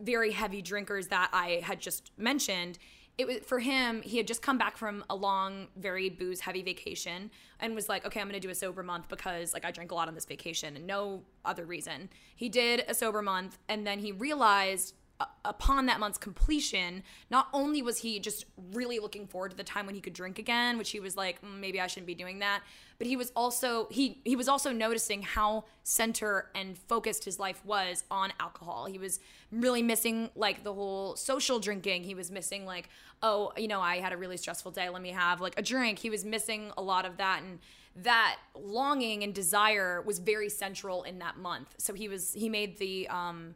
very 0.00 0.30
heavy 0.30 0.62
drinkers 0.62 1.08
that 1.08 1.30
I 1.32 1.60
had 1.64 1.80
just 1.80 2.12
mentioned 2.16 2.78
it 3.18 3.26
was 3.26 3.38
for 3.46 3.58
him 3.58 4.02
he 4.02 4.18
had 4.18 4.26
just 4.26 4.42
come 4.42 4.58
back 4.58 4.76
from 4.76 5.04
a 5.08 5.14
long 5.14 5.68
very 5.76 6.10
booze 6.10 6.40
heavy 6.40 6.62
vacation 6.62 7.30
and 7.60 7.74
was 7.74 7.88
like 7.88 8.04
okay 8.04 8.20
i'm 8.20 8.26
gonna 8.26 8.38
do 8.38 8.50
a 8.50 8.54
sober 8.54 8.82
month 8.82 9.08
because 9.08 9.54
like 9.54 9.64
i 9.64 9.70
drank 9.70 9.90
a 9.90 9.94
lot 9.94 10.08
on 10.08 10.14
this 10.14 10.26
vacation 10.26 10.76
and 10.76 10.86
no 10.86 11.22
other 11.44 11.64
reason. 11.64 12.08
He 12.34 12.48
did 12.48 12.84
a 12.88 12.94
sober 12.94 13.22
month 13.22 13.58
and 13.68 13.86
then 13.86 14.00
he 14.00 14.12
realized 14.12 14.94
uh, 15.18 15.24
upon 15.46 15.86
that 15.86 15.98
month's 15.98 16.18
completion 16.18 17.02
not 17.30 17.48
only 17.54 17.80
was 17.80 17.98
he 17.98 18.20
just 18.20 18.44
really 18.72 18.98
looking 18.98 19.26
forward 19.26 19.50
to 19.50 19.56
the 19.56 19.64
time 19.64 19.86
when 19.86 19.94
he 19.94 20.00
could 20.00 20.12
drink 20.12 20.38
again 20.38 20.76
which 20.76 20.90
he 20.90 21.00
was 21.00 21.16
like 21.16 21.40
mm, 21.40 21.58
maybe 21.58 21.80
i 21.80 21.86
shouldn't 21.86 22.06
be 22.06 22.14
doing 22.14 22.40
that 22.40 22.60
but 22.98 23.06
he 23.06 23.16
was 23.16 23.32
also 23.36 23.88
he 23.90 24.20
he 24.24 24.36
was 24.36 24.48
also 24.48 24.72
noticing 24.72 25.22
how 25.22 25.64
center 25.82 26.50
and 26.54 26.78
focused 26.78 27.24
his 27.24 27.38
life 27.38 27.64
was 27.64 28.04
on 28.10 28.32
alcohol. 28.40 28.86
He 28.86 28.98
was 28.98 29.20
really 29.52 29.82
missing 29.82 30.30
like 30.34 30.64
the 30.64 30.72
whole 30.72 31.16
social 31.16 31.58
drinking. 31.58 32.04
He 32.04 32.14
was 32.14 32.30
missing 32.30 32.64
like 32.64 32.88
oh 33.22 33.52
you 33.56 33.68
know 33.68 33.80
i 33.80 33.96
had 33.96 34.12
a 34.12 34.16
really 34.16 34.36
stressful 34.36 34.70
day 34.70 34.88
let 34.88 35.02
me 35.02 35.10
have 35.10 35.40
like 35.40 35.58
a 35.58 35.62
drink 35.62 35.98
he 35.98 36.10
was 36.10 36.24
missing 36.24 36.70
a 36.76 36.82
lot 36.82 37.04
of 37.04 37.16
that 37.16 37.42
and 37.42 37.58
that 37.94 38.36
longing 38.54 39.22
and 39.22 39.34
desire 39.34 40.02
was 40.02 40.18
very 40.18 40.48
central 40.48 41.02
in 41.02 41.18
that 41.18 41.36
month 41.38 41.74
so 41.78 41.94
he 41.94 42.08
was 42.08 42.32
he 42.34 42.48
made 42.48 42.76
the 42.78 43.08
um 43.08 43.54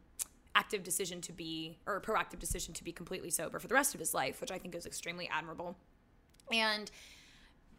active 0.53 0.83
decision 0.83 1.21
to 1.21 1.31
be 1.31 1.77
or 1.87 2.01
proactive 2.01 2.39
decision 2.39 2.73
to 2.73 2.83
be 2.83 2.91
completely 2.91 3.29
sober 3.29 3.57
for 3.59 3.67
the 3.67 3.73
rest 3.73 3.93
of 3.93 3.99
his 3.99 4.13
life 4.13 4.41
which 4.41 4.51
i 4.51 4.57
think 4.57 4.75
is 4.75 4.85
extremely 4.85 5.29
admirable 5.31 5.77
and 6.51 6.91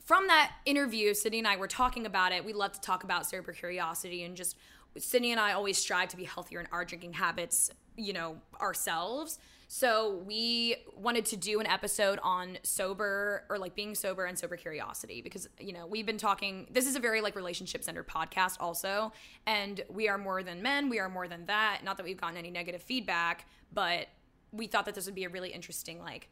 from 0.04 0.26
that 0.26 0.52
interview, 0.66 1.12
Sydni 1.12 1.38
and 1.38 1.46
I 1.46 1.56
were 1.56 1.68
talking 1.68 2.06
about 2.06 2.32
it. 2.32 2.44
We 2.44 2.52
love 2.52 2.72
to 2.72 2.80
talk 2.80 3.04
about 3.04 3.26
sober 3.26 3.52
curiosity 3.52 4.24
and 4.24 4.36
just 4.36 4.56
Sydni 4.98 5.28
and 5.28 5.40
I 5.40 5.52
always 5.52 5.78
strive 5.78 6.08
to 6.08 6.16
be 6.16 6.24
healthier 6.24 6.60
in 6.60 6.66
our 6.72 6.84
drinking 6.84 7.14
habits, 7.14 7.70
you 7.96 8.12
know, 8.12 8.36
ourselves. 8.60 9.38
So 9.74 10.22
we 10.26 10.76
wanted 10.94 11.24
to 11.24 11.36
do 11.38 11.58
an 11.58 11.66
episode 11.66 12.18
on 12.22 12.58
sober 12.62 13.46
or 13.48 13.56
like 13.56 13.74
being 13.74 13.94
sober 13.94 14.26
and 14.26 14.38
sober 14.38 14.58
curiosity 14.58 15.22
because 15.22 15.48
you 15.58 15.72
know 15.72 15.86
we've 15.86 16.04
been 16.04 16.18
talking. 16.18 16.66
This 16.70 16.86
is 16.86 16.94
a 16.94 17.00
very 17.00 17.22
like 17.22 17.34
relationship 17.34 17.82
centered 17.82 18.06
podcast 18.06 18.58
also, 18.60 19.14
and 19.46 19.80
we 19.88 20.10
are 20.10 20.18
more 20.18 20.42
than 20.42 20.60
men. 20.60 20.90
We 20.90 20.98
are 20.98 21.08
more 21.08 21.26
than 21.26 21.46
that. 21.46 21.80
Not 21.84 21.96
that 21.96 22.04
we've 22.04 22.20
gotten 22.20 22.36
any 22.36 22.50
negative 22.50 22.82
feedback, 22.82 23.46
but 23.72 24.08
we 24.50 24.66
thought 24.66 24.84
that 24.84 24.94
this 24.94 25.06
would 25.06 25.14
be 25.14 25.24
a 25.24 25.30
really 25.30 25.48
interesting 25.48 26.00
like 26.00 26.28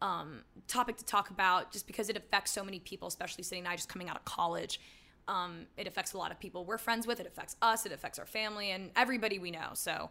um, 0.00 0.44
topic 0.68 0.96
to 0.98 1.04
talk 1.04 1.30
about 1.30 1.72
just 1.72 1.88
because 1.88 2.08
it 2.08 2.16
affects 2.16 2.52
so 2.52 2.62
many 2.62 2.78
people, 2.78 3.08
especially 3.08 3.42
Sydni 3.42 3.58
and 3.58 3.66
I 3.66 3.74
just 3.74 3.88
coming 3.88 4.08
out 4.08 4.14
of 4.14 4.24
college. 4.24 4.80
Um, 5.26 5.66
it 5.76 5.88
affects 5.88 6.12
a 6.12 6.18
lot 6.18 6.30
of 6.30 6.38
people 6.38 6.64
we're 6.64 6.78
friends 6.78 7.08
with. 7.08 7.18
It 7.18 7.26
affects 7.26 7.56
us. 7.60 7.86
It 7.86 7.90
affects 7.90 8.20
our 8.20 8.26
family 8.26 8.70
and 8.70 8.92
everybody 8.94 9.40
we 9.40 9.50
know. 9.50 9.70
So 9.72 10.10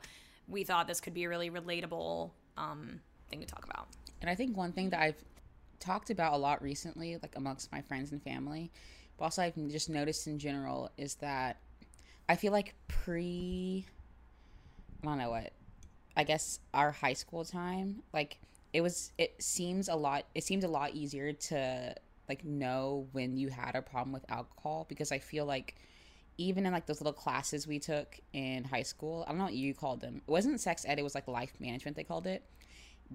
we 0.49 0.65
thought 0.65 0.89
this 0.89 0.99
could 0.99 1.13
be 1.13 1.23
a 1.23 1.29
really 1.29 1.49
relatable 1.49 2.31
um, 2.57 2.99
thing 3.29 3.39
to 3.39 3.45
talk 3.45 3.65
about. 3.65 3.87
And 4.21 4.29
I 4.29 4.35
think 4.35 4.55
one 4.55 4.71
thing 4.71 4.89
that 4.91 5.01
I've 5.01 5.23
talked 5.79 6.09
about 6.09 6.33
a 6.33 6.37
lot 6.37 6.61
recently, 6.61 7.17
like 7.21 7.35
amongst 7.35 7.71
my 7.71 7.81
friends 7.81 8.11
and 8.11 8.21
family, 8.21 8.71
but 9.17 9.25
also 9.25 9.41
I've 9.41 9.55
just 9.69 9.89
noticed 9.89 10.27
in 10.27 10.39
general, 10.39 10.89
is 10.97 11.15
that 11.15 11.57
I 12.29 12.35
feel 12.35 12.51
like 12.51 12.73
pre, 12.87 13.85
I 15.03 15.05
don't 15.05 15.17
know 15.17 15.31
what, 15.31 15.51
I 16.15 16.23
guess 16.23 16.59
our 16.73 16.91
high 16.91 17.13
school 17.13 17.43
time, 17.43 18.01
like 18.13 18.39
it 18.71 18.81
was, 18.81 19.11
it 19.17 19.41
seems 19.41 19.89
a 19.89 19.95
lot, 19.95 20.25
it 20.33 20.43
seemed 20.43 20.63
a 20.63 20.69
lot 20.69 20.93
easier 20.93 21.33
to 21.33 21.95
like 22.29 22.45
know 22.45 23.07
when 23.11 23.35
you 23.35 23.49
had 23.49 23.75
a 23.75 23.81
problem 23.81 24.13
with 24.13 24.23
alcohol 24.31 24.85
because 24.87 25.11
I 25.11 25.19
feel 25.19 25.45
like 25.45 25.75
even 26.37 26.65
in 26.65 26.73
like 26.73 26.85
those 26.85 27.01
little 27.01 27.13
classes 27.13 27.67
we 27.67 27.79
took 27.79 28.19
in 28.33 28.63
high 28.63 28.83
school, 28.83 29.23
I 29.27 29.31
don't 29.31 29.37
know 29.37 29.45
what 29.45 29.53
you 29.53 29.73
called 29.73 30.01
them. 30.01 30.21
It 30.27 30.31
wasn't 30.31 30.59
sex 30.59 30.85
ed, 30.87 30.99
it 30.99 31.03
was 31.03 31.15
like 31.15 31.27
life 31.27 31.53
management 31.59 31.95
they 31.95 32.03
called 32.03 32.27
it. 32.27 32.43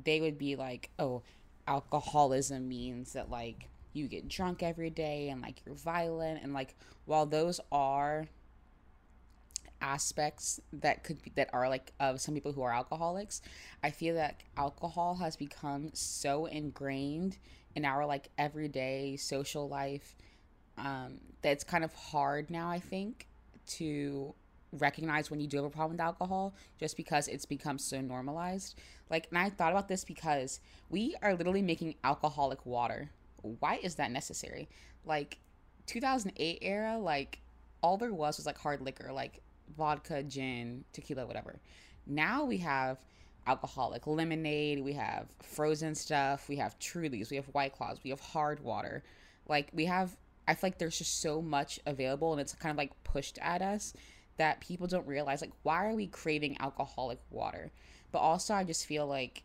They 0.04 0.20
would 0.20 0.38
be 0.38 0.54
like, 0.54 0.90
"Oh, 0.98 1.22
alcoholism 1.68 2.66
means 2.68 3.12
that 3.12 3.30
like 3.30 3.68
you 3.92 4.08
get 4.08 4.26
drunk 4.26 4.62
every 4.62 4.90
day 4.90 5.28
and 5.28 5.42
like 5.42 5.60
you're 5.64 5.74
violent 5.74 6.42
and 6.42 6.54
like 6.54 6.74
while 7.04 7.26
those 7.26 7.60
are 7.70 8.26
aspects 9.80 10.60
that 10.72 11.04
could 11.04 11.22
be 11.22 11.30
that 11.36 11.48
are 11.52 11.68
like 11.68 11.92
of 12.00 12.20
some 12.20 12.34
people 12.34 12.52
who 12.52 12.62
are 12.62 12.72
alcoholics 12.72 13.40
i 13.84 13.90
feel 13.90 14.14
that 14.14 14.42
alcohol 14.56 15.16
has 15.16 15.36
become 15.36 15.90
so 15.92 16.46
ingrained 16.46 17.36
in 17.76 17.84
our 17.84 18.04
like 18.04 18.28
everyday 18.38 19.14
social 19.16 19.68
life 19.68 20.16
um 20.78 21.20
that 21.42 21.50
it's 21.50 21.64
kind 21.64 21.84
of 21.84 21.92
hard 21.94 22.50
now 22.50 22.70
i 22.70 22.78
think 22.78 23.26
to 23.66 24.34
recognize 24.72 25.30
when 25.30 25.40
you 25.40 25.46
do 25.46 25.56
have 25.56 25.66
a 25.66 25.70
problem 25.70 25.92
with 25.92 26.00
alcohol 26.00 26.54
just 26.78 26.96
because 26.96 27.28
it's 27.28 27.46
become 27.46 27.78
so 27.78 28.00
normalized. 28.00 28.78
Like 29.10 29.26
and 29.30 29.38
i 29.38 29.48
thought 29.48 29.72
about 29.72 29.88
this 29.88 30.04
because 30.04 30.60
we 30.90 31.14
are 31.22 31.34
literally 31.34 31.62
making 31.62 31.94
alcoholic 32.04 32.64
water. 32.66 33.10
Why 33.60 33.78
is 33.82 33.94
that 33.96 34.10
necessary? 34.10 34.68
Like 35.04 35.38
2008 35.86 36.58
era 36.60 36.98
like 36.98 37.40
all 37.82 37.96
there 37.96 38.12
was 38.12 38.36
was 38.36 38.46
like 38.46 38.58
hard 38.58 38.82
liquor 38.82 39.10
like 39.12 39.40
vodka 39.76 40.22
gin 40.22 40.84
tequila 40.92 41.26
whatever. 41.26 41.58
Now 42.06 42.44
we 42.44 42.58
have 42.58 42.98
alcoholic 43.46 44.06
lemonade 44.06 44.84
we 44.84 44.92
have 44.92 45.26
frozen 45.42 45.94
stuff 45.94 46.50
we 46.50 46.56
have 46.56 46.78
trulies 46.78 47.30
we 47.30 47.36
have 47.36 47.46
white 47.46 47.72
claws 47.72 47.98
we 48.04 48.10
have 48.10 48.20
hard 48.20 48.60
water. 48.60 49.02
Like 49.48 49.70
we 49.72 49.86
have 49.86 50.14
i 50.48 50.54
feel 50.54 50.70
like 50.70 50.78
there's 50.78 50.98
just 50.98 51.20
so 51.20 51.40
much 51.40 51.78
available 51.86 52.32
and 52.32 52.40
it's 52.40 52.54
kind 52.54 52.70
of 52.70 52.76
like 52.76 52.92
pushed 53.04 53.38
at 53.40 53.62
us 53.62 53.94
that 54.36 54.60
people 54.60 54.86
don't 54.86 55.06
realize 55.06 55.40
like 55.40 55.52
why 55.62 55.84
are 55.84 55.94
we 55.94 56.06
craving 56.06 56.56
alcoholic 56.60 57.18
water? 57.30 57.70
But 58.10 58.20
also 58.20 58.54
i 58.54 58.64
just 58.64 58.86
feel 58.86 59.06
like 59.06 59.42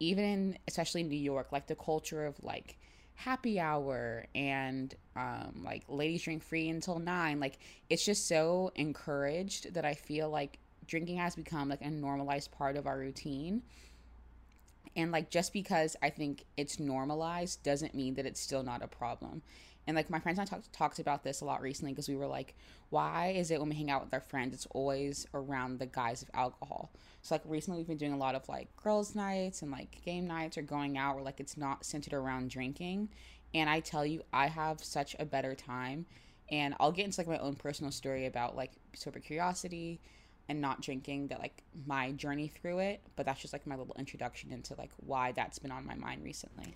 even 0.00 0.24
in 0.24 0.58
especially 0.66 1.02
in 1.02 1.08
new 1.08 1.16
york 1.16 1.52
like 1.52 1.66
the 1.66 1.76
culture 1.76 2.26
of 2.26 2.42
like 2.42 2.76
happy 3.14 3.60
hour 3.60 4.26
and 4.34 4.94
um 5.14 5.62
like 5.62 5.84
ladies 5.88 6.22
drink 6.22 6.42
free 6.42 6.70
until 6.70 6.98
nine 6.98 7.38
like 7.38 7.58
it's 7.90 8.04
just 8.04 8.26
so 8.26 8.72
encouraged 8.76 9.74
that 9.74 9.84
i 9.84 9.92
feel 9.92 10.30
like 10.30 10.58
drinking 10.90 11.18
has 11.18 11.36
become 11.36 11.68
like 11.68 11.80
a 11.82 11.90
normalized 11.90 12.50
part 12.50 12.76
of 12.76 12.86
our 12.86 12.98
routine. 12.98 13.62
And 14.96 15.12
like 15.12 15.30
just 15.30 15.52
because 15.52 15.96
i 16.02 16.10
think 16.10 16.44
it's 16.56 16.80
normalized 16.80 17.62
doesn't 17.62 17.94
mean 17.94 18.14
that 18.14 18.26
it's 18.26 18.40
still 18.40 18.64
not 18.64 18.82
a 18.82 18.88
problem 18.88 19.42
And 19.86 19.96
like 19.96 20.10
my 20.10 20.20
friends 20.20 20.38
and 20.38 20.48
I 20.48 20.50
talked 20.50 20.72
talked 20.72 20.98
about 20.98 21.24
this 21.24 21.40
a 21.40 21.44
lot 21.44 21.62
recently 21.62 21.92
because 21.92 22.08
we 22.08 22.16
were 22.16 22.26
like, 22.26 22.54
why 22.90 23.32
is 23.36 23.50
it 23.50 23.58
when 23.60 23.68
we 23.68 23.76
hang 23.76 23.90
out 23.90 24.04
with 24.04 24.14
our 24.14 24.20
friends, 24.20 24.54
it's 24.54 24.66
always 24.70 25.26
around 25.34 25.78
the 25.78 25.86
guise 25.86 26.22
of 26.22 26.30
alcohol? 26.34 26.90
So 27.22 27.34
like 27.34 27.42
recently 27.44 27.78
we've 27.78 27.88
been 27.88 27.96
doing 27.96 28.12
a 28.12 28.18
lot 28.18 28.34
of 28.34 28.48
like 28.48 28.74
girls' 28.76 29.14
nights 29.14 29.62
and 29.62 29.70
like 29.70 30.02
game 30.04 30.26
nights 30.26 30.58
or 30.58 30.62
going 30.62 30.98
out 30.98 31.14
where 31.14 31.24
like 31.24 31.40
it's 31.40 31.56
not 31.56 31.84
centered 31.84 32.14
around 32.14 32.50
drinking. 32.50 33.08
And 33.54 33.68
I 33.68 33.80
tell 33.80 34.06
you, 34.06 34.22
I 34.32 34.46
have 34.46 34.82
such 34.82 35.16
a 35.18 35.24
better 35.24 35.54
time. 35.54 36.06
And 36.52 36.74
I'll 36.80 36.92
get 36.92 37.04
into 37.04 37.20
like 37.20 37.28
my 37.28 37.38
own 37.38 37.54
personal 37.54 37.92
story 37.92 38.26
about 38.26 38.56
like 38.56 38.72
sober 38.94 39.20
curiosity 39.20 40.00
and 40.50 40.60
not 40.60 40.82
drinking 40.82 41.28
that 41.28 41.38
like 41.38 41.62
my 41.86 42.10
journey 42.10 42.48
through 42.48 42.80
it 42.80 43.00
but 43.14 43.24
that's 43.24 43.40
just 43.40 43.52
like 43.52 43.66
my 43.68 43.76
little 43.76 43.94
introduction 43.96 44.50
into 44.50 44.74
like 44.74 44.90
why 44.96 45.30
that's 45.30 45.60
been 45.60 45.70
on 45.70 45.86
my 45.86 45.94
mind 45.94 46.24
recently 46.24 46.74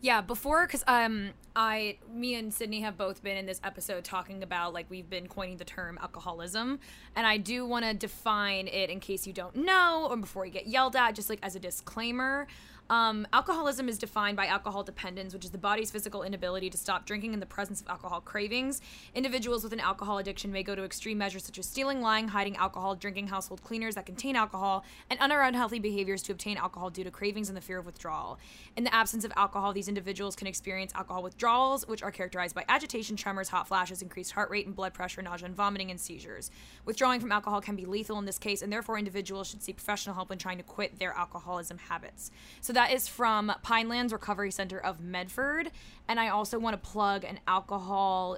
Yeah, 0.00 0.20
before 0.20 0.66
because 0.66 0.84
um 0.86 1.30
I 1.54 1.96
me 2.12 2.34
and 2.34 2.52
Sydni 2.52 2.82
have 2.82 2.98
both 2.98 3.22
been 3.22 3.36
in 3.38 3.46
this 3.46 3.60
episode 3.64 4.04
talking 4.04 4.42
about 4.42 4.74
like 4.74 4.86
we've 4.90 5.08
been 5.08 5.26
coining 5.26 5.56
the 5.56 5.64
term 5.64 5.98
alcoholism, 6.02 6.80
and 7.16 7.26
I 7.26 7.38
do 7.38 7.66
want 7.66 7.86
to 7.86 7.94
define 7.94 8.68
it 8.68 8.90
in 8.90 9.00
case 9.00 9.26
you 9.26 9.32
don't 9.32 9.56
know 9.56 10.06
or 10.10 10.16
before 10.16 10.44
you 10.44 10.52
get 10.52 10.66
yelled 10.66 10.96
at, 10.96 11.14
just 11.14 11.30
like 11.30 11.38
as 11.42 11.56
a 11.56 11.60
disclaimer. 11.60 12.46
Um, 12.88 13.26
alcoholism 13.32 13.88
is 13.88 13.98
defined 13.98 14.36
by 14.36 14.46
alcohol 14.46 14.84
dependence, 14.84 15.34
which 15.34 15.44
is 15.44 15.50
the 15.50 15.58
body's 15.58 15.90
physical 15.90 16.22
inability 16.22 16.70
to 16.70 16.78
stop 16.78 17.04
drinking 17.04 17.34
in 17.34 17.40
the 17.40 17.46
presence 17.46 17.80
of 17.80 17.88
alcohol 17.88 18.20
cravings. 18.20 18.80
Individuals 19.12 19.64
with 19.64 19.72
an 19.72 19.80
alcohol 19.80 20.18
addiction 20.18 20.52
may 20.52 20.62
go 20.62 20.76
to 20.76 20.84
extreme 20.84 21.18
measures 21.18 21.44
such 21.44 21.58
as 21.58 21.66
stealing, 21.66 22.00
lying, 22.00 22.28
hiding 22.28 22.56
alcohol, 22.56 22.94
drinking 22.94 23.26
household 23.26 23.62
cleaners 23.64 23.96
that 23.96 24.06
contain 24.06 24.36
alcohol, 24.36 24.84
and 25.10 25.18
other 25.18 25.40
unhealthy 25.40 25.80
behaviors 25.80 26.22
to 26.22 26.32
obtain 26.32 26.56
alcohol 26.56 26.88
due 26.88 27.02
to 27.02 27.10
cravings 27.10 27.48
and 27.48 27.56
the 27.56 27.60
fear 27.60 27.78
of 27.78 27.86
withdrawal. 27.86 28.38
In 28.76 28.84
the 28.84 28.94
absence 28.94 29.24
of 29.24 29.32
alcohol, 29.34 29.72
these 29.72 29.88
individuals 29.88 30.36
can 30.36 30.46
experience 30.46 30.92
alcohol 30.94 31.24
withdrawals, 31.24 31.88
which 31.88 32.04
are 32.04 32.12
characterized 32.12 32.54
by 32.54 32.64
agitation, 32.68 33.16
tremors, 33.16 33.48
hot 33.48 33.66
flashes, 33.66 34.00
increased 34.00 34.30
heart 34.30 34.48
rate 34.48 34.66
and 34.66 34.76
blood 34.76 34.94
pressure, 34.94 35.22
nausea 35.22 35.46
and 35.46 35.56
vomiting, 35.56 35.90
and 35.90 36.00
seizures. 36.00 36.52
Withdrawing 36.84 37.18
from 37.18 37.32
alcohol 37.32 37.60
can 37.60 37.74
be 37.74 37.84
lethal 37.84 38.18
in 38.20 38.26
this 38.26 38.38
case, 38.38 38.62
and 38.62 38.72
therefore 38.72 38.96
individuals 38.96 39.50
should 39.50 39.62
seek 39.62 39.76
professional 39.76 40.14
help 40.14 40.28
when 40.28 40.38
trying 40.38 40.58
to 40.58 40.62
quit 40.62 41.00
their 41.00 41.12
alcoholism 41.14 41.78
habits. 41.78 42.30
So 42.60 42.75
that 42.76 42.92
is 42.92 43.08
from 43.08 43.50
Pinelands 43.64 44.12
Recovery 44.12 44.50
Center 44.50 44.78
of 44.78 45.00
Medford, 45.00 45.70
and 46.08 46.20
I 46.20 46.28
also 46.28 46.58
want 46.58 46.74
to 46.74 46.90
plug 46.90 47.24
an 47.24 47.40
alcohol 47.48 48.36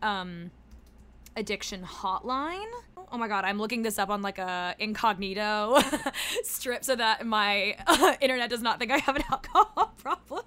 um 0.00 0.50
addiction 1.36 1.82
hotline. 1.82 2.70
Oh 3.12 3.18
my 3.18 3.28
god, 3.28 3.44
I'm 3.44 3.58
looking 3.58 3.82
this 3.82 3.98
up 3.98 4.08
on 4.08 4.22
like 4.22 4.38
a 4.38 4.74
incognito 4.78 5.78
strip 6.42 6.84
so 6.84 6.96
that 6.96 7.26
my 7.26 7.76
internet 8.22 8.48
does 8.48 8.62
not 8.62 8.78
think 8.78 8.92
I 8.92 8.98
have 8.98 9.16
an 9.16 9.24
alcohol 9.30 9.94
problem. 9.98 10.44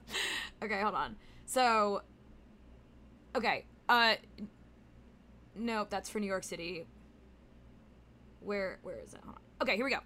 Okay, 0.63 0.82
hold 0.82 0.95
on. 0.95 1.15
So 1.45 2.02
okay, 3.36 3.65
uh 3.89 4.15
nope, 5.56 5.91
that's 5.91 6.10
for 6.10 6.19
New 6.19 6.26
York 6.26 6.43
City. 6.43 6.88
Where 8.39 8.80
where 8.82 8.97
is 8.97 9.13
it? 9.13 9.19
Okay, 9.62 9.76
here 9.76 9.86
we 9.86 9.91
go. 9.91 9.99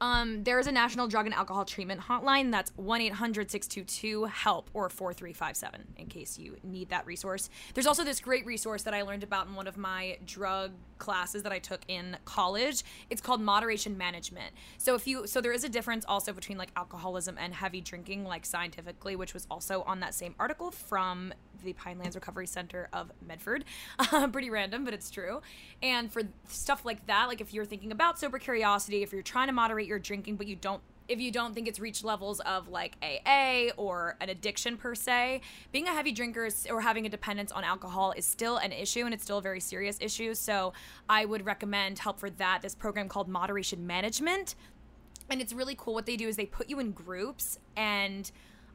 Um, 0.00 0.44
there 0.44 0.58
is 0.58 0.66
a 0.66 0.72
national 0.72 1.08
drug 1.08 1.26
and 1.26 1.34
alcohol 1.34 1.64
treatment 1.64 2.02
hotline. 2.02 2.50
That's 2.50 2.70
1 2.76 3.00
800 3.00 3.50
622 3.50 4.24
HELP 4.26 4.70
or 4.74 4.90
4357 4.90 5.94
in 5.96 6.06
case 6.06 6.38
you 6.38 6.56
need 6.62 6.90
that 6.90 7.06
resource. 7.06 7.48
There's 7.74 7.86
also 7.86 8.04
this 8.04 8.20
great 8.20 8.44
resource 8.44 8.82
that 8.82 8.92
I 8.92 9.02
learned 9.02 9.22
about 9.22 9.46
in 9.46 9.54
one 9.54 9.66
of 9.66 9.76
my 9.76 10.18
drug 10.26 10.72
classes 10.98 11.42
that 11.44 11.52
I 11.52 11.58
took 11.58 11.80
in 11.88 12.16
college. 12.24 12.82
It's 13.08 13.20
called 13.20 13.40
moderation 13.40 13.96
management. 13.96 14.52
So 14.78 14.94
if 14.94 15.06
you 15.06 15.26
so 15.26 15.40
there 15.40 15.52
is 15.52 15.64
a 15.64 15.68
difference 15.68 16.04
also 16.06 16.32
between 16.32 16.58
like 16.58 16.70
alcoholism 16.76 17.36
and 17.38 17.54
heavy 17.54 17.80
drinking 17.80 18.24
like 18.24 18.44
scientifically, 18.44 19.16
which 19.16 19.32
was 19.32 19.46
also 19.50 19.82
on 19.82 20.00
that 20.00 20.14
same 20.14 20.34
article 20.38 20.70
from 20.70 21.32
the 21.66 21.74
Pinelands 21.74 22.14
Recovery 22.14 22.46
Center 22.46 22.88
of 22.92 23.12
Medford. 23.26 23.64
Uh, 23.98 24.28
pretty 24.28 24.50
random, 24.50 24.84
but 24.84 24.94
it's 24.94 25.10
true. 25.10 25.40
And 25.82 26.12
for 26.12 26.22
stuff 26.48 26.84
like 26.84 27.06
that, 27.06 27.26
like 27.26 27.40
if 27.40 27.52
you're 27.52 27.64
thinking 27.64 27.90
about 27.90 28.18
sober 28.18 28.38
curiosity, 28.38 29.02
if 29.02 29.12
you're 29.12 29.22
trying 29.22 29.48
to 29.48 29.52
moderate 29.52 29.88
your 29.88 29.98
drinking 29.98 30.36
but 30.36 30.46
you 30.46 30.54
don't 30.54 30.80
if 31.08 31.20
you 31.20 31.30
don't 31.30 31.54
think 31.54 31.68
it's 31.68 31.78
reached 31.78 32.04
levels 32.04 32.40
of 32.40 32.68
like 32.68 32.96
AA 33.02 33.68
or 33.76 34.16
an 34.20 34.28
addiction 34.28 34.76
per 34.76 34.94
se, 34.94 35.40
being 35.72 35.86
a 35.86 35.92
heavy 35.92 36.12
drinker 36.12 36.48
or 36.70 36.80
having 36.80 37.06
a 37.06 37.08
dependence 37.08 37.52
on 37.52 37.64
alcohol 37.64 38.12
is 38.16 38.24
still 38.24 38.56
an 38.56 38.72
issue 38.72 39.04
and 39.04 39.14
it's 39.14 39.22
still 39.22 39.38
a 39.38 39.42
very 39.42 39.60
serious 39.60 39.98
issue. 40.00 40.34
So 40.34 40.72
I 41.08 41.24
would 41.24 41.44
recommend 41.44 41.98
help 41.98 42.18
for 42.18 42.30
that. 42.30 42.62
This 42.62 42.74
program 42.74 43.08
called 43.08 43.28
Moderation 43.28 43.86
Management. 43.86 44.54
And 45.30 45.40
it's 45.40 45.52
really 45.52 45.74
cool. 45.76 45.94
What 45.94 46.06
they 46.06 46.16
do 46.16 46.28
is 46.28 46.36
they 46.36 46.46
put 46.46 46.68
you 46.68 46.78
in 46.78 46.92
groups 46.92 47.58
and 47.76 48.30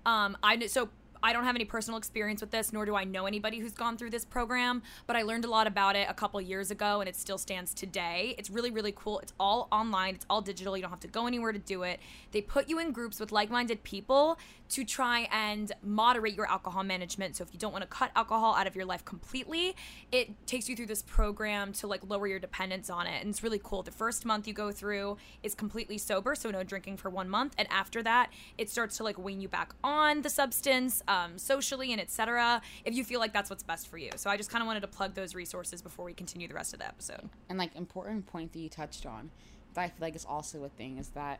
um, 0.06 0.38
I 0.42 0.66
so 0.68 0.90
I 1.24 1.34
don't 1.34 1.44
have 1.44 1.56
any 1.56 1.66
personal 1.66 1.98
experience 1.98 2.42
with 2.42 2.52
this, 2.52 2.74
nor 2.74 2.86
do 2.86 2.96
I 2.96 3.04
know 3.04 3.26
anybody 3.26 3.60
who's 3.60 3.74
gone 3.74 3.98
through 3.98 4.10
this 4.10 4.26
program, 4.26 4.82
but 5.08 5.16
I 5.16 5.22
learned 5.22 5.46
a 5.46 5.50
lot 5.50 5.68
about 5.68 5.96
it 5.96 6.08
a 6.10 6.14
couple 6.14 6.42
years 6.42 6.72
ago 6.72 7.00
and 7.00 7.08
it 7.08 7.16
still 7.16 7.38
stands 7.38 7.74
today. 7.74 8.36
It's 8.38 8.50
really, 8.50 8.72
really 8.72 8.94
cool. 8.96 9.20
It's 9.20 9.34
all 9.40 9.68
online, 9.72 10.16
it's 10.16 10.26
all 10.30 10.42
digital. 10.42 10.76
You 10.76 10.82
don't 10.82 10.92
have 10.92 11.00
to 11.02 11.08
go 11.08 11.28
anywhere 11.28 11.52
to 11.52 11.60
do 11.60 11.84
it. 11.84 12.00
They 12.32 12.42
put 12.42 12.70
you 12.70 12.80
in 12.80 12.92
groups 12.92 13.20
with 13.20 13.32
like 13.32 13.50
minded 13.50 13.84
people 13.84 14.38
to 14.72 14.84
try 14.84 15.28
and 15.32 15.72
moderate 15.84 16.36
your 16.36 16.50
alcohol 16.50 16.84
management. 16.84 17.36
So 17.36 17.44
if 17.44 17.54
you 17.54 17.60
don't 17.60 17.72
want 17.72 17.84
to 17.84 17.88
cut 17.88 18.12
alcohol 18.16 18.56
out 18.56 18.68
of 18.68 18.76
your 18.76 18.86
life 18.86 19.06
completely, 19.06 19.76
it 20.12 20.48
takes 20.48 20.68
you 20.68 20.76
through 20.76 20.88
this 20.88 21.02
program 21.02 21.74
to 21.74 21.88
like 21.88 22.02
lower 22.08 22.28
your 22.28 22.40
dependence 22.40 22.90
on 22.90 23.08
it. 23.08 23.22
And 23.22 23.30
it's 23.30 23.44
really 23.44 23.62
cool. 23.64 23.84
The 23.84 23.92
first 23.92 24.26
month 24.26 24.48
you 24.48 24.54
go 24.54 24.72
through 24.72 25.18
is 25.44 25.56
completely 25.56 25.98
sober, 25.98 26.36
so 26.36 26.50
no 26.52 26.64
drinking 26.64 26.98
for 26.98 27.10
one 27.10 27.30
month. 27.30 27.54
And 27.58 27.68
after 27.72 28.02
that, 28.04 28.32
it 28.58 28.70
starts 28.70 28.98
to 28.98 29.04
like 29.04 29.18
wean 29.18 29.42
you 29.42 29.48
back 29.48 29.74
on 29.84 30.22
the 30.22 30.30
substance, 30.30 31.04
um, 31.08 31.38
socially 31.38 31.92
and 31.92 32.02
etc. 32.02 32.62
If 32.86 32.96
you 32.96 33.04
feel 33.04 33.20
like 33.20 33.34
that's 33.34 33.50
what's 33.50 33.64
best 33.64 33.88
for 33.88 33.98
you. 33.98 34.12
So 34.16 34.30
I 34.30 34.38
just 34.38 34.50
kind 34.50 34.62
of 34.62 34.68
wanted 34.68 34.82
to 34.82 34.88
plug 34.88 35.14
those 35.16 35.36
resources 35.36 35.82
before 35.82 36.06
we 36.06 36.14
continue 36.14 36.48
the 36.48 36.54
rest 36.54 36.74
of 36.74 36.80
the 36.80 36.88
episode. 36.88 37.30
and 37.50 37.58
like 37.60 37.76
important 37.76 38.26
point 38.26 38.54
that 38.54 38.60
you 38.60 38.70
touched 38.70 39.06
on 39.06 39.30
that 39.74 39.82
i 39.82 39.88
feel 39.88 39.98
like 40.02 40.16
is 40.16 40.26
also 40.26 40.64
a 40.64 40.70
thing 40.70 40.98
is 40.98 41.10
that 41.10 41.40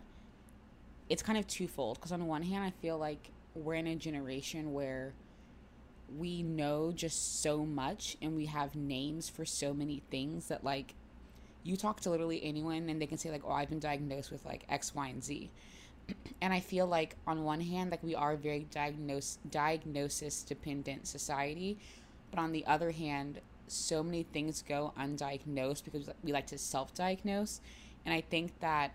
it's 1.12 1.22
kind 1.22 1.38
of 1.38 1.46
twofold 1.46 1.98
because 1.98 2.14
on 2.14 2.26
one 2.26 2.42
hand 2.42 2.64
i 2.64 2.72
feel 2.82 2.98
like 2.98 3.32
we're 3.54 3.74
in 3.74 3.86
a 3.86 3.96
generation 3.96 4.72
where 4.72 5.14
we 6.18 6.42
know 6.42 6.94
just 6.94 7.42
so 7.42 7.66
much 7.66 8.16
and 8.22 8.34
we 8.36 8.46
have 8.46 8.76
names 8.76 9.28
for 9.30 9.44
so 9.44 9.74
many 9.74 10.02
things 10.10 10.48
that 10.48 10.64
like 10.64 10.96
you 11.64 11.76
talk 11.76 12.00
to 12.00 12.10
literally 12.10 12.42
anyone 12.44 12.88
and 12.88 13.02
they 13.02 13.06
can 13.06 13.18
say 13.18 13.30
like 13.30 13.42
oh 13.46 13.52
i've 13.52 13.68
been 13.68 13.80
diagnosed 13.80 14.32
with 14.32 14.44
like 14.46 14.64
x 14.70 14.96
y 14.96 15.10
and 15.10 15.24
z. 15.24 15.52
And 16.42 16.54
i 16.54 16.62
feel 16.62 16.88
like 16.88 17.18
on 17.28 17.44
one 17.44 17.60
hand 17.60 17.92
like 17.92 18.04
we 18.04 18.16
are 18.16 18.32
a 18.32 18.38
very 18.38 18.66
diagnose 18.72 19.38
diagnosis 19.50 20.44
dependent 20.44 21.08
society 21.08 21.78
but 22.30 22.40
on 22.40 22.54
the 22.54 22.66
other 22.66 22.92
hand 22.92 23.42
so 23.68 24.02
many 24.02 24.24
things 24.24 24.64
go 24.68 24.94
undiagnosed 24.98 25.84
because 25.84 26.10
we 26.24 26.34
like 26.34 26.48
to 26.48 26.58
self-diagnose. 26.58 27.62
And 28.06 28.14
i 28.14 28.22
think 28.22 28.60
that 28.62 28.94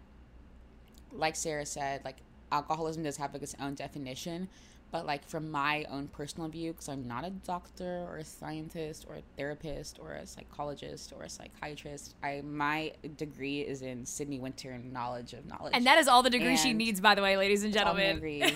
like 1.13 1.37
sarah 1.37 1.67
said 1.67 2.05
like 2.05 2.17
alcoholism 2.53 3.03
does 3.03 3.17
have 3.17 3.33
like 3.33 3.43
its 3.43 3.57
own 3.61 3.75
definition 3.75 4.49
but 4.93 5.05
like 5.05 5.27
from 5.29 5.51
my 5.51 5.85
own 5.91 6.07
personal 6.09 6.49
view 6.49 6.73
because 6.73 6.89
i'm 6.89 7.07
not 7.07 7.25
a 7.25 7.31
doctor 7.31 8.07
or 8.09 8.19
a 8.19 8.25
scientist 8.25 9.05
or 9.09 9.17
a 9.17 9.23
therapist 9.37 9.99
or 10.01 10.13
a 10.13 10.27
psychologist 10.27 11.13
or 11.17 11.25
a 11.25 11.29
psychiatrist 11.29 12.15
i 12.23 12.41
my 12.45 12.93
degree 13.17 13.61
is 13.61 13.83
in 13.83 14.05
Sydni 14.05 14.41
winter 14.41 14.79
knowledge 14.79 15.33
of 15.33 15.47
knowledge. 15.47 15.73
And 15.75 15.87
that 15.87 15.99
is 15.99 16.09
all 16.09 16.23
the 16.23 16.31
degree 16.31 16.57
she 16.57 16.73
needs, 16.73 17.01
by 17.01 17.15
the 17.15 17.23
way, 17.23 17.37
ladies 17.37 17.65
and 17.65 17.73
that's 17.73 17.87
all 17.87 17.95
my 17.95 18.13
gentlemen. 18.13 18.53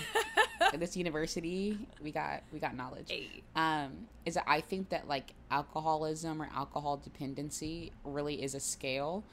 At 0.61 0.79
this 0.79 0.95
university 0.95 1.77
we 2.01 2.11
got 2.11 2.43
we 2.53 2.59
got 2.59 2.75
knowledge. 2.75 3.13
Um 3.55 4.07
is 4.25 4.35
that 4.35 4.43
i 4.47 4.61
think 4.61 4.89
that 4.89 5.07
like 5.07 5.33
alcoholism 5.49 6.41
or 6.41 6.49
alcohol 6.55 6.97
dependency 6.97 7.91
really 8.03 8.41
is 8.41 8.55
a 8.55 8.59
scale 8.59 9.23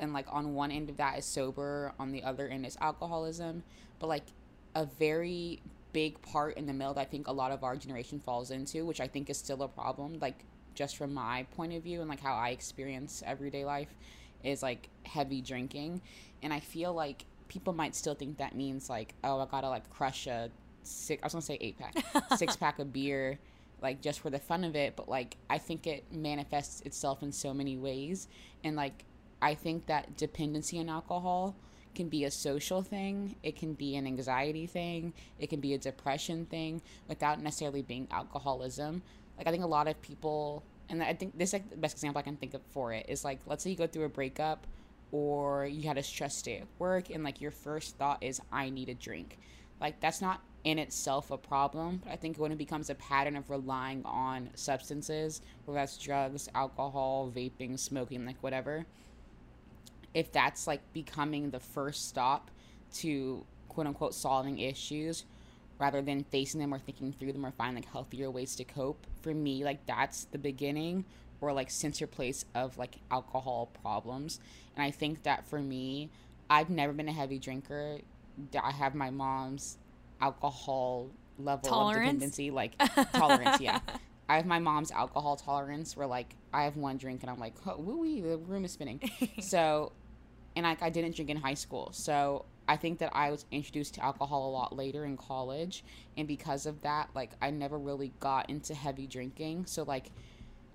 and 0.00 0.12
like 0.12 0.26
on 0.30 0.54
one 0.54 0.70
end 0.70 0.90
of 0.90 0.96
that 0.96 1.18
is 1.18 1.24
sober 1.24 1.92
on 1.98 2.12
the 2.12 2.22
other 2.22 2.48
end 2.48 2.66
is 2.66 2.76
alcoholism. 2.80 3.62
But 3.98 4.08
like 4.08 4.24
a 4.74 4.84
very 4.84 5.60
big 5.92 6.20
part 6.22 6.56
in 6.56 6.66
the 6.66 6.72
middle 6.72 6.92
that 6.92 7.00
i 7.00 7.04
think 7.04 7.26
a 7.28 7.32
lot 7.32 7.50
of 7.50 7.64
our 7.64 7.74
generation 7.74 8.20
falls 8.20 8.50
into 8.50 8.84
which 8.84 9.00
i 9.00 9.08
think 9.08 9.30
is 9.30 9.38
still 9.38 9.62
a 9.62 9.68
problem 9.68 10.18
like 10.20 10.44
just 10.74 10.98
from 10.98 11.14
my 11.14 11.46
point 11.56 11.72
of 11.72 11.82
view 11.82 12.00
and 12.00 12.10
like 12.10 12.20
how 12.20 12.34
i 12.34 12.50
experience 12.50 13.22
everyday 13.26 13.64
life 13.64 13.88
is 14.44 14.62
like 14.62 14.88
heavy 15.04 15.40
drinking. 15.40 16.00
And 16.42 16.52
i 16.52 16.60
feel 16.60 16.92
like 16.92 17.24
people 17.48 17.72
might 17.72 17.96
still 17.96 18.14
think 18.14 18.38
that 18.38 18.54
means 18.54 18.88
like 18.88 19.14
oh 19.24 19.40
i 19.40 19.46
gotta 19.46 19.68
like 19.68 19.88
crush 19.90 20.26
a 20.26 20.50
six 20.82 21.22
i 21.22 21.26
was 21.26 21.32
gonna 21.32 21.42
say 21.42 21.58
eight 21.60 21.76
pack 21.78 21.94
six 22.36 22.56
pack 22.56 22.78
of 22.78 22.92
beer 22.92 23.38
like 23.80 24.00
just 24.00 24.20
for 24.20 24.30
the 24.30 24.38
fun 24.38 24.64
of 24.64 24.74
it. 24.74 24.96
But 24.96 25.08
like 25.08 25.36
i 25.48 25.58
think 25.58 25.86
it 25.86 26.04
manifests 26.12 26.80
itself 26.82 27.22
in 27.22 27.32
so 27.32 27.54
many 27.54 27.76
ways. 27.76 28.28
And 28.64 28.76
like 28.76 29.04
i 29.42 29.54
think 29.54 29.86
that 29.86 30.16
dependency 30.16 30.78
on 30.78 30.88
alcohol 30.88 31.54
can 31.94 32.08
be 32.08 32.24
a 32.24 32.30
social 32.30 32.82
thing 32.82 33.34
it 33.42 33.56
can 33.56 33.72
be 33.72 33.96
an 33.96 34.06
anxiety 34.06 34.66
thing 34.66 35.12
it 35.38 35.48
can 35.48 35.60
be 35.60 35.74
a 35.74 35.78
depression 35.78 36.46
thing 36.46 36.80
without 37.08 37.40
necessarily 37.40 37.82
being 37.82 38.06
alcoholism 38.10 39.02
like 39.36 39.46
i 39.46 39.50
think 39.50 39.64
a 39.64 39.66
lot 39.66 39.88
of 39.88 40.00
people 40.02 40.62
and 40.88 41.02
i 41.02 41.12
think 41.12 41.36
this 41.36 41.50
is 41.50 41.54
like 41.54 41.70
the 41.70 41.76
best 41.76 41.94
example 41.94 42.18
i 42.18 42.22
can 42.22 42.36
think 42.36 42.54
of 42.54 42.62
for 42.70 42.92
it 42.92 43.06
is 43.08 43.24
like 43.24 43.40
let's 43.46 43.64
say 43.64 43.70
you 43.70 43.76
go 43.76 43.86
through 43.86 44.04
a 44.04 44.08
breakup 44.08 44.66
or 45.10 45.66
you 45.66 45.88
had 45.88 45.96
a 45.96 46.02
stress 46.02 46.40
day 46.42 46.58
at 46.58 46.66
work 46.78 47.10
and 47.10 47.24
like 47.24 47.40
your 47.40 47.50
first 47.50 47.96
thought 47.96 48.22
is 48.22 48.40
i 48.52 48.68
need 48.70 48.88
a 48.88 48.94
drink 48.94 49.38
like 49.80 49.98
that's 50.00 50.20
not 50.20 50.40
in 50.64 50.78
itself 50.78 51.30
a 51.30 51.36
problem. 51.38 52.00
But 52.04 52.12
I 52.12 52.16
think 52.16 52.36
when 52.36 52.52
it 52.52 52.58
becomes 52.58 52.90
a 52.90 52.94
pattern 52.96 53.36
of 53.36 53.48
relying 53.50 54.02
on 54.04 54.50
substances, 54.54 55.40
whether 55.64 55.78
that's 55.80 55.96
drugs, 55.96 56.48
alcohol, 56.54 57.32
vaping, 57.34 57.78
smoking, 57.78 58.26
like 58.26 58.42
whatever, 58.42 58.86
if 60.14 60.32
that's 60.32 60.66
like 60.66 60.80
becoming 60.92 61.50
the 61.50 61.60
first 61.60 62.08
stop 62.08 62.50
to 62.94 63.44
quote 63.68 63.86
unquote 63.86 64.14
solving 64.14 64.58
issues 64.58 65.24
rather 65.78 66.02
than 66.02 66.24
facing 66.24 66.60
them 66.60 66.74
or 66.74 66.78
thinking 66.78 67.12
through 67.12 67.32
them 67.32 67.46
or 67.46 67.52
finding 67.52 67.82
like 67.82 67.92
healthier 67.92 68.30
ways 68.30 68.56
to 68.56 68.64
cope, 68.64 69.06
for 69.22 69.32
me, 69.32 69.64
like 69.64 69.84
that's 69.86 70.24
the 70.24 70.38
beginning 70.38 71.04
or 71.40 71.52
like 71.52 71.70
center 71.70 72.06
place 72.06 72.44
of 72.54 72.76
like 72.78 72.96
alcohol 73.10 73.70
problems. 73.82 74.40
And 74.76 74.82
I 74.82 74.90
think 74.90 75.22
that 75.22 75.46
for 75.46 75.60
me, 75.60 76.10
I've 76.50 76.70
never 76.70 76.92
been 76.92 77.08
a 77.08 77.12
heavy 77.12 77.38
drinker. 77.38 77.98
I 78.60 78.72
have 78.72 78.94
my 78.94 79.10
mom's 79.10 79.78
alcohol 80.20 81.10
level 81.38 81.68
Tolerance? 81.68 81.96
of 81.96 82.02
dependency, 82.02 82.50
like 82.50 82.72
tolerance. 83.12 83.60
Yeah, 83.60 83.80
I 84.28 84.36
have 84.36 84.46
my 84.46 84.58
mom's 84.58 84.90
alcohol 84.90 85.36
tolerance. 85.36 85.96
Where 85.96 86.06
like 86.06 86.34
I 86.52 86.64
have 86.64 86.76
one 86.76 86.96
drink 86.96 87.22
and 87.22 87.30
I'm 87.30 87.38
like, 87.38 87.54
oh, 87.66 87.78
woo 87.78 88.22
the 88.22 88.38
room 88.38 88.64
is 88.64 88.72
spinning. 88.72 89.00
so, 89.40 89.92
and 90.56 90.64
like 90.64 90.82
I 90.82 90.90
didn't 90.90 91.16
drink 91.16 91.30
in 91.30 91.36
high 91.36 91.54
school, 91.54 91.90
so 91.92 92.44
I 92.68 92.76
think 92.76 92.98
that 92.98 93.10
I 93.14 93.30
was 93.30 93.46
introduced 93.50 93.94
to 93.94 94.04
alcohol 94.04 94.48
a 94.48 94.52
lot 94.52 94.76
later 94.76 95.04
in 95.04 95.16
college, 95.16 95.84
and 96.16 96.28
because 96.28 96.66
of 96.66 96.82
that, 96.82 97.08
like 97.14 97.32
I 97.40 97.50
never 97.50 97.78
really 97.78 98.12
got 98.20 98.50
into 98.50 98.74
heavy 98.74 99.06
drinking. 99.06 99.66
So 99.66 99.82
like 99.84 100.10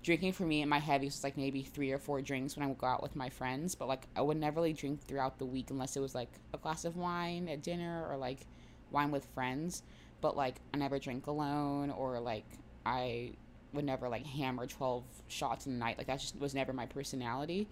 drinking 0.04 0.32
for 0.32 0.44
me 0.44 0.60
and 0.60 0.68
my 0.68 0.78
heaviest 0.78 1.18
was 1.18 1.24
like 1.24 1.36
maybe 1.36 1.62
three 1.62 1.90
or 1.90 1.98
four 1.98 2.20
drinks 2.20 2.56
when 2.56 2.62
I 2.62 2.68
would 2.68 2.78
go 2.78 2.86
out 2.86 3.02
with 3.02 3.16
my 3.16 3.30
friends, 3.30 3.74
but 3.74 3.88
like 3.88 4.06
I 4.14 4.20
would 4.20 4.36
never 4.36 4.60
really 4.60 4.74
drink 4.74 5.02
throughout 5.02 5.38
the 5.38 5.46
week 5.46 5.70
unless 5.70 5.96
it 5.96 6.00
was 6.00 6.14
like 6.14 6.28
a 6.52 6.58
glass 6.58 6.84
of 6.84 6.96
wine 6.96 7.48
at 7.48 7.62
dinner 7.62 8.06
or 8.08 8.16
like 8.16 8.46
wine 8.90 9.10
with 9.10 9.24
friends. 9.34 9.82
But 10.20 10.36
like 10.36 10.56
I 10.72 10.76
never 10.76 10.98
drink 10.98 11.26
alone 11.26 11.90
or 11.90 12.20
like 12.20 12.44
I 12.84 13.32
would 13.74 13.84
never 13.84 14.08
like 14.08 14.26
hammer 14.26 14.66
12 14.66 15.02
shots 15.28 15.66
in 15.66 15.72
a 15.72 15.76
night. 15.76 15.98
Like 15.98 16.06
that 16.06 16.20
just 16.20 16.38
was 16.38 16.54
never 16.54 16.72
my 16.72 16.86
personality. 16.86 17.66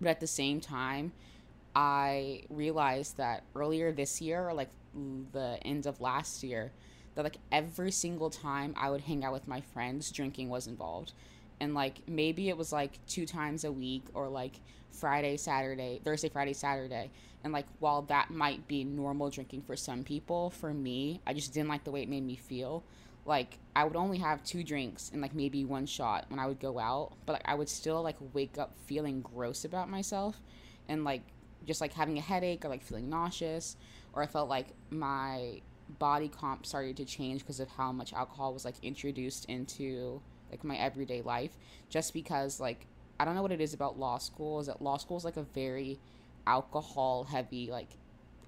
But 0.00 0.08
at 0.10 0.20
the 0.20 0.26
same 0.26 0.60
time, 0.60 1.12
I 1.74 2.42
realized 2.50 3.16
that 3.16 3.44
earlier 3.54 3.92
this 3.92 4.20
year 4.20 4.48
or 4.48 4.54
like 4.54 4.70
the 5.32 5.58
end 5.62 5.86
of 5.86 6.00
last 6.00 6.42
year, 6.42 6.72
that 7.14 7.22
like 7.22 7.38
every 7.52 7.92
single 7.92 8.30
time 8.30 8.74
I 8.76 8.90
would 8.90 9.02
hang 9.02 9.24
out 9.24 9.32
with 9.32 9.48
my 9.48 9.60
friends, 9.60 10.10
drinking 10.10 10.48
was 10.48 10.66
involved 10.66 11.12
and 11.60 11.74
like 11.74 11.98
maybe 12.06 12.48
it 12.48 12.56
was 12.56 12.72
like 12.72 12.98
two 13.06 13.26
times 13.26 13.64
a 13.64 13.72
week 13.72 14.04
or 14.14 14.28
like 14.28 14.60
Friday, 14.90 15.36
Saturday, 15.36 16.00
Thursday, 16.04 16.28
Friday, 16.28 16.52
Saturday. 16.52 17.10
And 17.42 17.52
like 17.52 17.66
while 17.78 18.02
that 18.02 18.30
might 18.30 18.66
be 18.68 18.84
normal 18.84 19.30
drinking 19.30 19.62
for 19.62 19.76
some 19.76 20.02
people, 20.02 20.50
for 20.50 20.72
me, 20.72 21.20
I 21.26 21.34
just 21.34 21.52
didn't 21.52 21.68
like 21.68 21.84
the 21.84 21.90
way 21.90 22.02
it 22.02 22.08
made 22.08 22.24
me 22.24 22.36
feel. 22.36 22.82
Like 23.26 23.58
I 23.74 23.84
would 23.84 23.96
only 23.96 24.18
have 24.18 24.44
two 24.44 24.62
drinks 24.62 25.10
and 25.12 25.22
like 25.22 25.34
maybe 25.34 25.64
one 25.64 25.86
shot 25.86 26.26
when 26.28 26.38
I 26.38 26.46
would 26.46 26.60
go 26.60 26.78
out, 26.78 27.12
but 27.26 27.34
like 27.34 27.42
I 27.46 27.54
would 27.54 27.68
still 27.68 28.02
like 28.02 28.16
wake 28.32 28.58
up 28.58 28.74
feeling 28.86 29.22
gross 29.22 29.64
about 29.64 29.88
myself 29.88 30.40
and 30.88 31.04
like 31.04 31.22
just 31.66 31.80
like 31.80 31.94
having 31.94 32.18
a 32.18 32.20
headache 32.20 32.64
or 32.64 32.68
like 32.68 32.82
feeling 32.82 33.08
nauseous 33.08 33.76
or 34.12 34.22
I 34.22 34.26
felt 34.26 34.48
like 34.48 34.68
my 34.90 35.60
body 35.98 36.28
comp 36.28 36.66
started 36.66 36.96
to 36.98 37.04
change 37.04 37.40
because 37.40 37.60
of 37.60 37.68
how 37.68 37.92
much 37.92 38.12
alcohol 38.12 38.52
was 38.52 38.64
like 38.64 38.76
introduced 38.82 39.46
into 39.46 40.20
like 40.50 40.64
my 40.64 40.76
everyday 40.76 41.22
life 41.22 41.56
just 41.88 42.12
because 42.12 42.60
like 42.60 42.86
I 43.18 43.24
don't 43.24 43.34
know 43.34 43.42
what 43.42 43.52
it 43.52 43.60
is 43.60 43.74
about 43.74 43.98
law 43.98 44.18
school. 44.18 44.60
Is 44.60 44.66
that 44.66 44.82
law 44.82 44.96
school 44.96 45.16
is 45.16 45.24
like 45.24 45.36
a 45.36 45.42
very 45.42 45.98
alcohol 46.46 47.24
heavy 47.24 47.70
like 47.70 47.96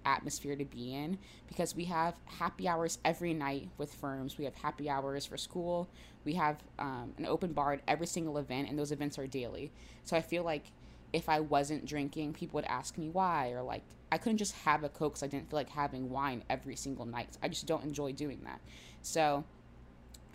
atmosphere 0.07 0.57
to 0.57 0.65
be 0.65 0.95
in 0.95 1.19
because 1.49 1.77
we 1.77 1.85
have 1.87 2.15
happy 2.27 2.69
hours 2.69 2.99
every 3.05 3.35
night 3.35 3.69
with 3.79 3.93
firms. 3.95 4.39
We 4.39 4.45
have 4.45 4.55
happy 4.55 4.89
hours 4.89 5.27
for 5.27 5.37
school. 5.37 5.89
We 6.25 6.35
have 6.35 6.63
um, 6.79 7.15
an 7.19 7.27
open 7.27 7.53
bar 7.53 7.75
at 7.75 7.81
every 7.89 8.07
single 8.07 8.39
event 8.39 8.69
and 8.69 8.79
those 8.79 8.93
events 8.93 9.19
are 9.19 9.27
daily. 9.27 9.73
So 10.05 10.17
i 10.17 10.21
feel 10.21 10.45
like 10.45 10.67
if 11.13 11.29
i 11.29 11.41
wasn't 11.41 11.87
drinking 11.87 12.33
people 12.33 12.59
would 12.59 12.65
ask 12.67 12.99
me 12.99 13.09
why 13.09 13.51
or 13.51 13.63
like 13.63 13.83
i 14.11 14.19
couldn't 14.19 14.39
just 14.39 14.55
have 14.57 14.85
a 14.85 14.89
coke 14.89 15.13
because 15.15 15.23
i 15.23 15.27
didn't 15.27 15.49
feel 15.49 15.59
like 15.59 15.71
having 15.71 16.11
wine 16.11 16.43
every 16.51 16.77
single 16.77 17.07
night. 17.07 17.29
I 17.43 17.49
just 17.49 17.67
don't 17.67 17.85
enjoy 17.85 18.13
doing 18.13 18.41
that. 18.45 18.61
So 19.03 19.45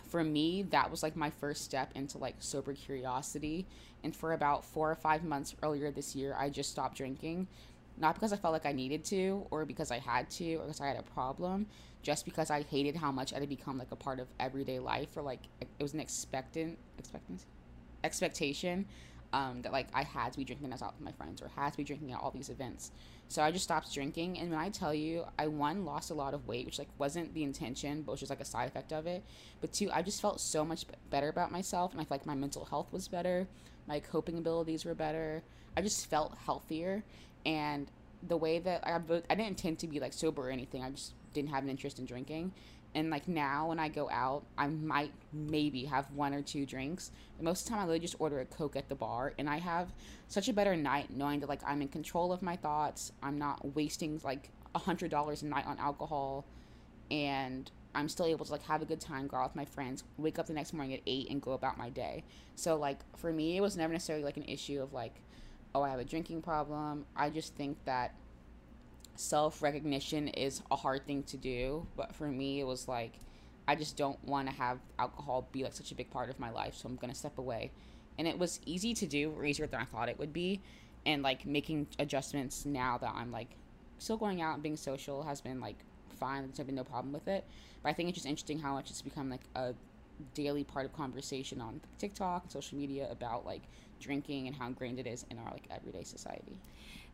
for 0.08 0.22
me, 0.22 0.62
that 0.64 0.90
was 0.90 1.02
like 1.02 1.16
my 1.16 1.30
first 1.30 1.64
step 1.64 1.90
into 1.94 2.18
like 2.18 2.36
sober 2.38 2.74
curiosity. 2.74 3.66
And 4.04 4.14
for 4.14 4.32
about 4.32 4.64
four 4.64 4.90
or 4.90 4.94
five 4.94 5.24
months 5.24 5.54
earlier 5.62 5.90
this 5.90 6.14
year, 6.14 6.36
I 6.38 6.50
just 6.50 6.70
stopped 6.70 6.96
drinking. 6.96 7.48
Not 7.98 8.14
because 8.14 8.32
I 8.32 8.36
felt 8.36 8.52
like 8.52 8.66
I 8.66 8.72
needed 8.72 9.04
to, 9.06 9.46
or 9.50 9.64
because 9.64 9.90
I 9.90 9.98
had 9.98 10.28
to, 10.30 10.54
or 10.56 10.62
because 10.62 10.80
I 10.80 10.88
had 10.88 10.98
a 10.98 11.02
problem, 11.02 11.66
just 12.02 12.24
because 12.24 12.50
I 12.50 12.62
hated 12.62 12.96
how 12.96 13.12
much 13.12 13.32
it 13.32 13.38
had 13.38 13.48
become 13.48 13.78
like 13.78 13.92
a 13.92 13.96
part 13.96 14.18
of 14.18 14.28
everyday 14.40 14.78
life, 14.78 15.16
or 15.16 15.22
like 15.22 15.40
it 15.60 15.68
was 15.80 15.94
an 15.94 16.00
expectant 16.00 16.78
expectation 18.02 18.86
um, 19.32 19.62
that 19.62 19.72
like 19.72 19.88
I 19.94 20.02
had 20.02 20.32
to 20.32 20.38
be 20.38 20.44
drinking 20.44 20.72
as 20.72 20.82
out 20.82 20.94
with 20.94 21.04
my 21.04 21.12
friends, 21.12 21.40
or 21.42 21.48
had 21.48 21.70
to 21.70 21.76
be 21.76 21.84
drinking 21.84 22.12
at 22.12 22.20
all 22.20 22.30
these 22.30 22.48
events. 22.48 22.90
So 23.28 23.42
I 23.42 23.50
just 23.50 23.64
stopped 23.64 23.92
drinking. 23.92 24.38
And 24.38 24.50
when 24.50 24.58
I 24.58 24.68
tell 24.68 24.92
you, 24.92 25.24
I 25.38 25.46
one 25.46 25.84
lost 25.84 26.10
a 26.10 26.14
lot 26.14 26.34
of 26.34 26.46
weight, 26.46 26.66
which 26.66 26.78
like 26.78 26.88
wasn't 26.98 27.32
the 27.32 27.44
intention, 27.44 28.02
but 28.02 28.12
was 28.12 28.20
just 28.20 28.30
like 28.30 28.40
a 28.40 28.44
side 28.44 28.68
effect 28.68 28.92
of 28.92 29.06
it. 29.06 29.22
But 29.60 29.72
two, 29.72 29.90
I 29.92 30.02
just 30.02 30.20
felt 30.20 30.40
so 30.40 30.64
much 30.64 30.84
better 31.08 31.28
about 31.28 31.52
myself, 31.52 31.92
and 31.92 32.00
I 32.00 32.04
felt 32.04 32.20
like 32.20 32.26
my 32.26 32.34
mental 32.34 32.64
health 32.64 32.88
was 32.92 33.08
better, 33.08 33.46
my 33.86 34.00
coping 34.00 34.38
abilities 34.38 34.84
were 34.84 34.94
better. 34.94 35.42
I 35.74 35.80
just 35.80 36.10
felt 36.10 36.36
healthier, 36.44 37.02
and 37.44 37.90
the 38.26 38.36
way 38.36 38.58
that 38.60 38.86
I, 38.86 38.94
I 38.94 39.34
didn't 39.34 39.48
intend 39.48 39.78
to 39.80 39.86
be 39.86 40.00
like 40.00 40.12
sober 40.12 40.48
or 40.48 40.50
anything. 40.50 40.82
I 40.82 40.90
just 40.90 41.14
didn't 41.32 41.50
have 41.50 41.64
an 41.64 41.70
interest 41.70 41.98
in 41.98 42.04
drinking. 42.04 42.52
And 42.94 43.10
like 43.10 43.26
now 43.26 43.68
when 43.68 43.78
I 43.78 43.88
go 43.88 44.10
out, 44.10 44.44
I 44.58 44.68
might 44.68 45.12
maybe 45.32 45.86
have 45.86 46.10
one 46.12 46.34
or 46.34 46.42
two 46.42 46.66
drinks. 46.66 47.10
But 47.36 47.44
most 47.44 47.62
of 47.62 47.64
the 47.64 47.70
time 47.70 47.78
I 47.78 47.82
literally 47.82 48.00
just 48.00 48.16
order 48.18 48.40
a 48.40 48.44
Coke 48.44 48.76
at 48.76 48.88
the 48.88 48.94
bar 48.94 49.32
and 49.38 49.48
I 49.48 49.58
have 49.58 49.92
such 50.28 50.48
a 50.48 50.52
better 50.52 50.76
night 50.76 51.10
knowing 51.10 51.40
that 51.40 51.48
like 51.48 51.62
I'm 51.66 51.80
in 51.82 51.88
control 51.88 52.32
of 52.32 52.42
my 52.42 52.56
thoughts. 52.56 53.12
I'm 53.22 53.38
not 53.38 53.74
wasting 53.74 54.20
like 54.22 54.50
a 54.74 54.78
hundred 54.78 55.10
dollars 55.10 55.42
a 55.42 55.46
night 55.46 55.66
on 55.66 55.78
alcohol 55.78 56.44
and 57.10 57.70
I'm 57.94 58.08
still 58.08 58.26
able 58.26 58.44
to 58.44 58.52
like 58.52 58.62
have 58.64 58.82
a 58.82 58.86
good 58.86 59.00
time, 59.00 59.26
go 59.26 59.38
out 59.38 59.50
with 59.50 59.56
my 59.56 59.64
friends, 59.66 60.04
wake 60.18 60.38
up 60.38 60.46
the 60.46 60.54
next 60.54 60.72
morning 60.72 60.94
at 60.94 61.00
eight 61.06 61.30
and 61.30 61.40
go 61.40 61.52
about 61.52 61.78
my 61.78 61.88
day. 61.88 62.24
So 62.56 62.76
like 62.76 62.98
for 63.16 63.32
me 63.32 63.56
it 63.56 63.60
was 63.60 63.76
never 63.76 63.92
necessarily 63.92 64.24
like 64.24 64.36
an 64.36 64.44
issue 64.44 64.82
of 64.82 64.92
like, 64.92 65.14
oh 65.74 65.82
I 65.82 65.90
have 65.90 66.00
a 66.00 66.04
drinking 66.04 66.42
problem. 66.42 67.06
I 67.16 67.30
just 67.30 67.54
think 67.54 67.76
that 67.84 68.14
self 69.16 69.62
recognition 69.62 70.28
is 70.28 70.62
a 70.70 70.76
hard 70.76 71.06
thing 71.06 71.22
to 71.24 71.36
do, 71.36 71.86
but 71.96 72.14
for 72.14 72.28
me, 72.28 72.60
it 72.60 72.64
was 72.64 72.88
like 72.88 73.12
I 73.66 73.74
just 73.76 73.96
don't 73.96 74.22
want 74.24 74.48
to 74.48 74.54
have 74.54 74.78
alcohol 74.98 75.48
be 75.52 75.62
like 75.62 75.72
such 75.72 75.92
a 75.92 75.94
big 75.94 76.10
part 76.10 76.30
of 76.30 76.40
my 76.40 76.50
life, 76.50 76.74
so 76.76 76.88
I'm 76.88 76.96
gonna 76.96 77.14
step 77.14 77.38
away. 77.38 77.70
And 78.18 78.28
it 78.28 78.38
was 78.38 78.60
easy 78.66 78.94
to 78.94 79.06
do, 79.06 79.42
easier 79.42 79.66
than 79.66 79.80
I 79.80 79.84
thought 79.84 80.08
it 80.08 80.18
would 80.18 80.32
be, 80.32 80.60
and 81.06 81.22
like 81.22 81.46
making 81.46 81.86
adjustments 81.98 82.66
now 82.66 82.98
that 82.98 83.12
I'm 83.14 83.30
like 83.30 83.56
still 83.98 84.16
going 84.16 84.42
out 84.42 84.54
and 84.54 84.62
being 84.62 84.76
social 84.76 85.22
has 85.22 85.40
been 85.40 85.60
like 85.60 85.78
fine. 86.18 86.42
There's 86.42 86.66
been 86.66 86.74
no 86.74 86.84
problem 86.84 87.12
with 87.12 87.28
it, 87.28 87.44
but 87.82 87.90
I 87.90 87.92
think 87.92 88.08
it's 88.08 88.16
just 88.16 88.26
interesting 88.26 88.58
how 88.58 88.74
much 88.74 88.90
it's 88.90 89.02
become 89.02 89.30
like 89.30 89.42
a 89.54 89.74
daily 90.34 90.64
part 90.64 90.86
of 90.86 90.92
conversation 90.92 91.60
on 91.60 91.80
TikTok 91.98 92.44
and 92.44 92.52
social 92.52 92.78
media 92.78 93.08
about 93.10 93.44
like 93.46 93.62
drinking 94.00 94.46
and 94.46 94.56
how 94.56 94.66
ingrained 94.66 94.98
it 94.98 95.06
is 95.06 95.24
in 95.30 95.38
our 95.38 95.50
like 95.50 95.64
everyday 95.70 96.02
society. 96.02 96.56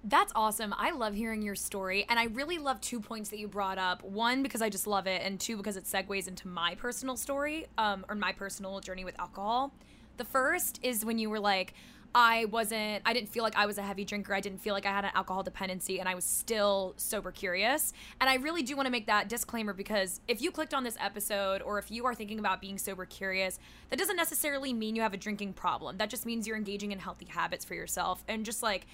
That's 0.05 0.33
awesome. 0.37 0.73
I 0.79 0.93
love 0.93 1.15
hearing 1.15 1.43
your 1.43 1.57
story. 1.57 2.07
And 2.09 2.19
I 2.19 2.25
really 2.27 2.59
love 2.59 2.81
two 2.81 3.01
points 3.01 3.31
that 3.31 3.39
you 3.39 3.49
brought 3.49 3.79
up. 3.79 4.05
One, 4.05 4.43
because 4.43 4.63
I 4.63 4.71
just 4.71 4.87
love 4.87 5.07
it. 5.07 5.23
And 5.25 5.41
two, 5.41 5.57
because 5.57 5.77
it 5.77 5.85
segues 5.85 6.29
into 6.29 6.47
my 6.47 6.77
personal 6.77 7.17
story 7.17 7.67
um, 7.79 8.07
or 8.09 8.15
my 8.15 8.33
personal 8.33 8.79
journey 8.81 9.05
with 9.05 9.19
alcohol. 9.19 9.73
The 10.17 10.25
first 10.25 10.79
is 10.83 11.05
when 11.05 11.19
you 11.19 11.31
were 11.31 11.41
like, 11.41 11.75
I 12.15 12.47
wasn't, 12.47 13.03
I 13.05 13.13
didn't 13.13 13.29
feel 13.29 13.43
like 13.43 13.57
I 13.57 13.67
was 13.67 13.79
a 13.79 13.83
heavy 13.83 14.05
drinker. 14.05 14.35
I 14.35 14.41
didn't 14.41 14.61
feel 14.61 14.75
like 14.75 14.87
I 14.87 14.91
had 14.91 15.05
an 15.05 15.11
alcohol 15.15 15.43
dependency 15.43 16.01
and 16.01 16.09
I 16.09 16.15
was 16.15 16.25
still 16.25 16.95
sober 16.97 17.31
curious. 17.31 17.93
And 18.21 18.31
I 18.31 18.37
really 18.37 18.63
do 18.63 18.77
want 18.77 18.87
to 18.87 18.91
make 18.91 19.07
that 19.07 19.29
disclaimer 19.29 19.73
because 19.73 20.21
if 20.27 20.41
you 20.41 20.51
clicked 20.51 20.75
on 20.75 20.85
this 20.85 20.97
episode 21.01 21.63
or 21.63 21.79
if 21.79 21.91
you 21.91 22.07
are 22.07 22.15
thinking 22.15 22.39
about 22.39 22.61
being 22.61 22.79
sober 22.79 23.05
curious, 23.05 23.59
that 23.91 23.99
doesn't 23.99 24.17
necessarily 24.17 24.73
mean 24.73 24.97
you 24.97 25.03
have 25.03 25.15
a 25.15 25.19
drinking 25.19 25.53
problem. 25.53 25.99
That 25.99 26.11
just 26.11 26.25
means 26.25 26.47
you're 26.47 26.57
engaging 26.57 26.93
in 26.93 26.99
healthy 26.99 27.27
habits 27.27 27.65
for 27.65 27.75
yourself. 27.75 28.25
And 28.27 28.45
just 28.45 28.63
like, 28.63 28.87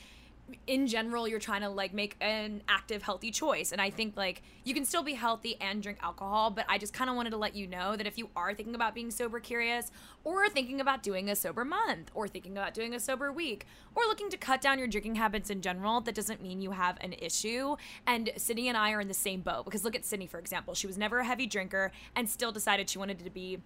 in 0.66 0.86
general 0.86 1.26
you're 1.26 1.40
trying 1.40 1.62
to 1.62 1.68
like 1.68 1.94
make 1.94 2.16
an 2.20 2.62
active 2.68 3.02
healthy 3.02 3.30
choice. 3.30 3.72
And 3.72 3.80
i 3.80 3.90
think 3.90 4.16
like 4.16 4.42
you 4.64 4.74
can 4.74 4.84
still 4.84 5.02
be 5.02 5.14
healthy 5.14 5.56
and 5.60 5.82
drink 5.82 5.98
alcohol 6.02 6.50
but 6.50 6.64
i 6.68 6.78
just 6.78 6.92
kind 6.92 7.10
of 7.10 7.16
wanted 7.16 7.30
to 7.30 7.36
let 7.36 7.54
you 7.54 7.66
know 7.66 7.96
that 7.96 8.06
if 8.06 8.18
you 8.18 8.28
are 8.36 8.54
thinking 8.54 8.74
about 8.74 8.94
being 8.94 9.10
sober 9.10 9.40
curious 9.40 9.90
or 10.24 10.48
thinking 10.48 10.80
about 10.80 11.02
doing 11.02 11.28
a 11.28 11.36
sober 11.36 11.64
month 11.64 12.10
or 12.14 12.26
thinking 12.26 12.56
about 12.56 12.74
doing 12.74 12.94
a 12.94 13.00
sober 13.00 13.30
week 13.30 13.66
or 13.94 14.04
looking 14.04 14.30
to 14.30 14.36
cut 14.36 14.60
down 14.60 14.78
your 14.78 14.88
drinking 14.88 15.14
habits 15.14 15.50
in 15.50 15.60
general 15.60 16.00
that 16.00 16.14
doesn't 16.14 16.42
mean 16.42 16.60
you 16.60 16.72
have 16.72 16.96
an 17.00 17.12
issue. 17.14 17.76
And 18.06 18.30
Sydni 18.36 18.66
and 18.66 18.76
i 18.76 18.92
are 18.92 19.00
in 19.00 19.08
the 19.08 19.14
same 19.14 19.42
boat 19.42 19.64
because 19.64 19.84
look 19.84 19.94
at 19.94 20.02
Sydni 20.02 20.28
for 20.28 20.38
example. 20.38 20.74
She 20.74 20.86
was 20.86 20.98
never 20.98 21.18
a 21.18 21.24
heavy 21.24 21.46
drinker 21.46 21.92
and 22.16 22.28
still 22.28 22.52
decided 22.52 22.88
she 22.88 22.98
wanted 22.98 23.18
to 23.20 23.30
be 23.30 23.58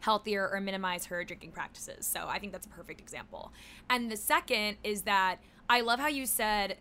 healthier 0.00 0.50
or 0.52 0.60
minimize 0.60 1.06
her 1.06 1.24
drinking 1.24 1.52
practices. 1.52 2.06
So 2.06 2.26
i 2.28 2.38
think 2.38 2.52
that's 2.52 2.66
a 2.66 2.70
perfect 2.70 3.00
example. 3.00 3.52
And 3.88 4.10
the 4.10 4.16
second 4.16 4.76
is 4.82 5.02
that 5.02 5.38
I 5.68 5.80
love 5.80 6.00
how 6.00 6.08
you 6.08 6.26
said 6.26 6.76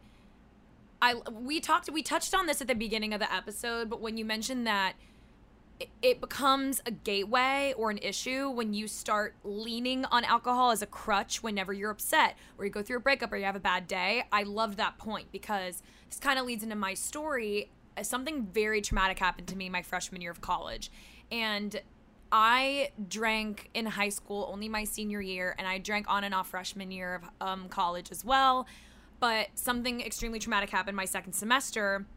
I 1.03 1.15
we 1.29 1.59
talked 1.59 1.89
we 1.91 2.01
touched 2.01 2.33
on 2.33 2.45
this 2.45 2.61
at 2.61 2.67
the 2.69 2.75
beginning 2.75 3.13
of 3.13 3.19
the 3.19 3.31
episode, 3.31 3.89
but 3.89 3.99
when 3.99 4.17
you 4.17 4.23
mentioned 4.23 4.65
that 4.65 4.93
it, 6.01 6.21
becomes 6.21 6.81
a 6.85 6.91
gateway 6.91 7.73
or 7.75 7.89
an 7.89 7.97
issue 7.97 8.49
when 8.49 8.73
you 8.73 8.87
start 8.87 9.35
leaning 9.43 10.05
on 10.05 10.23
alcohol 10.23 10.71
as 10.71 10.81
a 10.81 10.85
crutch 10.85 11.43
whenever 11.43 11.73
you're 11.73 11.91
upset 11.91 12.37
or 12.57 12.63
you 12.63 12.71
go 12.71 12.81
through 12.81 12.97
a 12.97 13.01
breakup 13.01 13.33
or 13.33 13.37
you 13.37 13.43
have 13.43 13.57
a 13.57 13.59
bad 13.59 13.85
day. 13.85 14.23
I 14.31 14.43
loved 14.43 14.77
that 14.77 14.97
point 14.97 15.27
because 15.33 15.83
this 16.09 16.19
kind 16.19 16.39
of 16.39 16.45
leads 16.45 16.63
into 16.63 16.75
my 16.75 16.93
story. 16.93 17.69
Something 18.01 18.45
very 18.45 18.81
traumatic 18.81 19.19
happened 19.19 19.47
to 19.47 19.57
me 19.57 19.67
my 19.67 19.81
freshman 19.81 20.21
year 20.21 20.31
of 20.31 20.39
college. 20.39 20.89
And 21.31 21.81
I 22.35 22.89
drank 23.09 23.69
in 23.75 23.85
high 23.85 24.09
school 24.09 24.49
only 24.51 24.67
my 24.67 24.85
senior 24.85 25.21
year, 25.21 25.55
and 25.59 25.67
I 25.67 25.77
drank 25.77 26.09
on 26.09 26.23
and 26.23 26.33
off 26.33 26.49
freshman 26.49 26.91
year 26.91 27.21
of 27.21 27.47
um, 27.47 27.69
college 27.69 28.11
as 28.11 28.25
well. 28.25 28.65
But 29.19 29.49
something 29.53 30.01
extremely 30.01 30.39
traumatic 30.39 30.71
happened 30.71 30.97
my 30.97 31.05
second 31.05 31.33
semester 31.33 32.07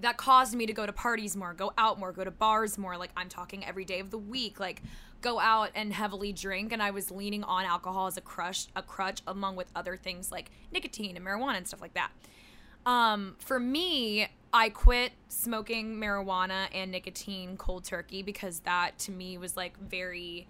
that 0.00 0.18
caused 0.18 0.54
me 0.54 0.66
to 0.66 0.74
go 0.74 0.84
to 0.84 0.92
parties 0.92 1.36
more, 1.36 1.54
go 1.54 1.72
out 1.78 1.98
more, 1.98 2.12
go 2.12 2.22
to 2.22 2.30
bars 2.30 2.76
more. 2.76 2.98
Like 2.98 3.10
I'm 3.16 3.30
talking 3.30 3.64
every 3.64 3.86
day 3.86 3.98
of 4.00 4.10
the 4.10 4.18
week, 4.18 4.60
like 4.60 4.82
go 5.22 5.40
out 5.40 5.70
and 5.74 5.94
heavily 5.94 6.32
drink. 6.32 6.72
And 6.72 6.82
I 6.82 6.90
was 6.90 7.10
leaning 7.10 7.42
on 7.44 7.64
alcohol 7.64 8.06
as 8.06 8.18
a 8.18 8.20
crush, 8.20 8.66
a 8.76 8.82
crutch, 8.82 9.22
among 9.26 9.56
with 9.56 9.68
other 9.74 9.96
things 9.96 10.30
like 10.30 10.50
nicotine 10.70 11.16
and 11.16 11.24
marijuana 11.24 11.56
and 11.56 11.66
stuff 11.66 11.80
like 11.80 11.94
that. 11.94 12.10
Um, 12.84 13.36
for 13.38 13.58
me, 13.58 14.28
I 14.54 14.68
quit 14.68 15.10
smoking 15.26 15.96
marijuana 15.96 16.68
and 16.72 16.92
nicotine 16.92 17.56
cold 17.56 17.82
turkey 17.82 18.22
because 18.22 18.60
that 18.60 18.96
to 19.00 19.10
me 19.10 19.36
was 19.36 19.56
like 19.56 19.76
very 19.80 20.46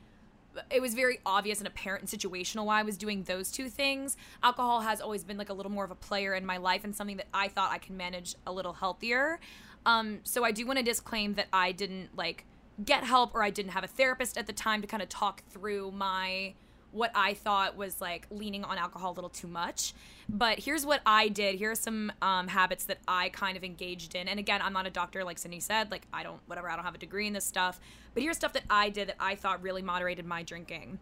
it 0.71 0.83
was 0.83 0.93
very 0.95 1.19
obvious 1.25 1.59
and 1.59 1.67
apparent 1.67 2.03
and 2.03 2.21
situational 2.21 2.67
why 2.67 2.79
I 2.79 2.83
was 2.83 2.99
doing 2.99 3.23
those 3.25 3.51
two 3.51 3.69
things. 3.71 4.17
Alcohol 4.43 4.83
has 4.83 5.01
always 5.01 5.25
been 5.25 5.39
like 5.39 5.49
a 5.49 5.55
little 5.55 5.73
more 5.73 5.85
of 5.85 5.91
a 5.91 5.97
player 5.97 6.35
in 6.35 6.45
my 6.45 6.59
life 6.59 6.85
and 6.85 6.95
something 6.95 7.17
that 7.17 7.27
I 7.33 7.49
thought 7.49 7.73
I 7.73 7.79
can 7.79 7.97
manage 7.97 8.37
a 8.47 8.53
little 8.53 8.75
healthier. 8.75 9.41
Um, 9.87 10.21
so 10.23 10.45
I 10.45 10.53
do 10.53 10.67
want 10.67 10.79
to 10.79 10.85
disclaim 10.85 11.35
that 11.35 11.49
I 11.53 11.73
didn't 11.73 12.11
like 12.15 12.45
get 12.85 13.05
help 13.05 13.35
or 13.35 13.43
I 13.43 13.51
didn't 13.51 13.73
have 13.73 13.85
a 13.85 13.89
therapist 13.89 14.37
at 14.37 14.47
the 14.47 14.53
time 14.53 14.83
to 14.83 14.87
kind 14.87 15.03
of 15.03 15.09
talk 15.09 15.43
through 15.49 15.93
my 15.93 16.53
what 16.95 17.11
I 17.15 17.35
thought 17.35 17.77
was 17.77 18.01
like 18.01 18.27
leaning 18.31 18.65
on 18.65 18.79
alcohol 18.79 19.13
a 19.13 19.15
little 19.15 19.31
too 19.31 19.49
much. 19.49 19.93
But 20.29 20.59
here's 20.59 20.87
what 20.87 21.01
I 21.05 21.29
did. 21.29 21.57
Here 21.57 21.73
are 21.73 21.75
some 21.75 22.13
um, 22.23 22.49
habits 22.49 22.85
that 22.85 22.99
I 23.07 23.29
kind 23.31 23.57
of 23.57 23.65
engaged 23.65 24.15
in. 24.15 24.29
And 24.29 24.39
again, 24.39 24.61
I'm 24.63 24.73
not 24.73 24.87
a 24.87 24.91
doctor, 24.91 25.25
like 25.25 25.39
Sydni 25.39 25.61
said. 25.61 25.91
Like, 25.91 26.07
I 26.13 26.23
don't, 26.23 26.41
whatever, 26.47 26.71
I 26.71 26.77
don't 26.77 26.85
have 26.85 26.95
a 26.95 26.99
degree 26.99 27.27
in 27.27 27.33
this 27.33 27.45
stuff. 27.45 27.81
But 28.15 28.23
here's 28.23 28.37
stuff 28.37 28.53
that 28.55 28.65
I 28.71 28.89
did 28.89 29.09
that 29.09 29.17
I 29.21 29.35
thought 29.35 29.61
really 29.61 29.83
moderated 29.83 30.25
my 30.25 30.43
drinking. 30.43 30.99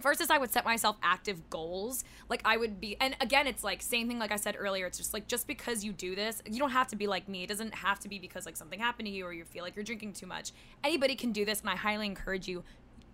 First 0.00 0.20
is 0.20 0.28
I 0.28 0.38
would 0.38 0.52
set 0.52 0.64
myself 0.64 0.96
active 1.02 1.48
goals. 1.50 2.04
Like 2.28 2.42
I 2.44 2.56
would 2.56 2.80
be 2.80 2.96
and 3.00 3.16
again 3.20 3.46
it's 3.46 3.64
like 3.64 3.80
same 3.80 4.08
thing 4.08 4.18
like 4.18 4.32
I 4.32 4.36
said 4.36 4.56
earlier, 4.58 4.86
it's 4.86 4.98
just 4.98 5.14
like 5.14 5.28
just 5.28 5.46
because 5.46 5.84
you 5.84 5.92
do 5.92 6.14
this, 6.14 6.42
you 6.46 6.58
don't 6.58 6.72
have 6.72 6.88
to 6.88 6.96
be 6.96 7.06
like 7.06 7.28
me. 7.28 7.44
It 7.44 7.48
doesn't 7.48 7.74
have 7.74 8.00
to 8.00 8.08
be 8.08 8.18
because 8.18 8.44
like 8.44 8.56
something 8.56 8.78
happened 8.78 9.06
to 9.06 9.12
you 9.12 9.24
or 9.24 9.32
you 9.32 9.44
feel 9.44 9.64
like 9.64 9.76
you're 9.76 9.84
drinking 9.84 10.12
too 10.12 10.26
much. 10.26 10.52
Anybody 10.82 11.14
can 11.14 11.32
do 11.32 11.44
this 11.44 11.60
and 11.60 11.70
I 11.70 11.76
highly 11.76 12.06
encourage 12.06 12.48
you 12.48 12.64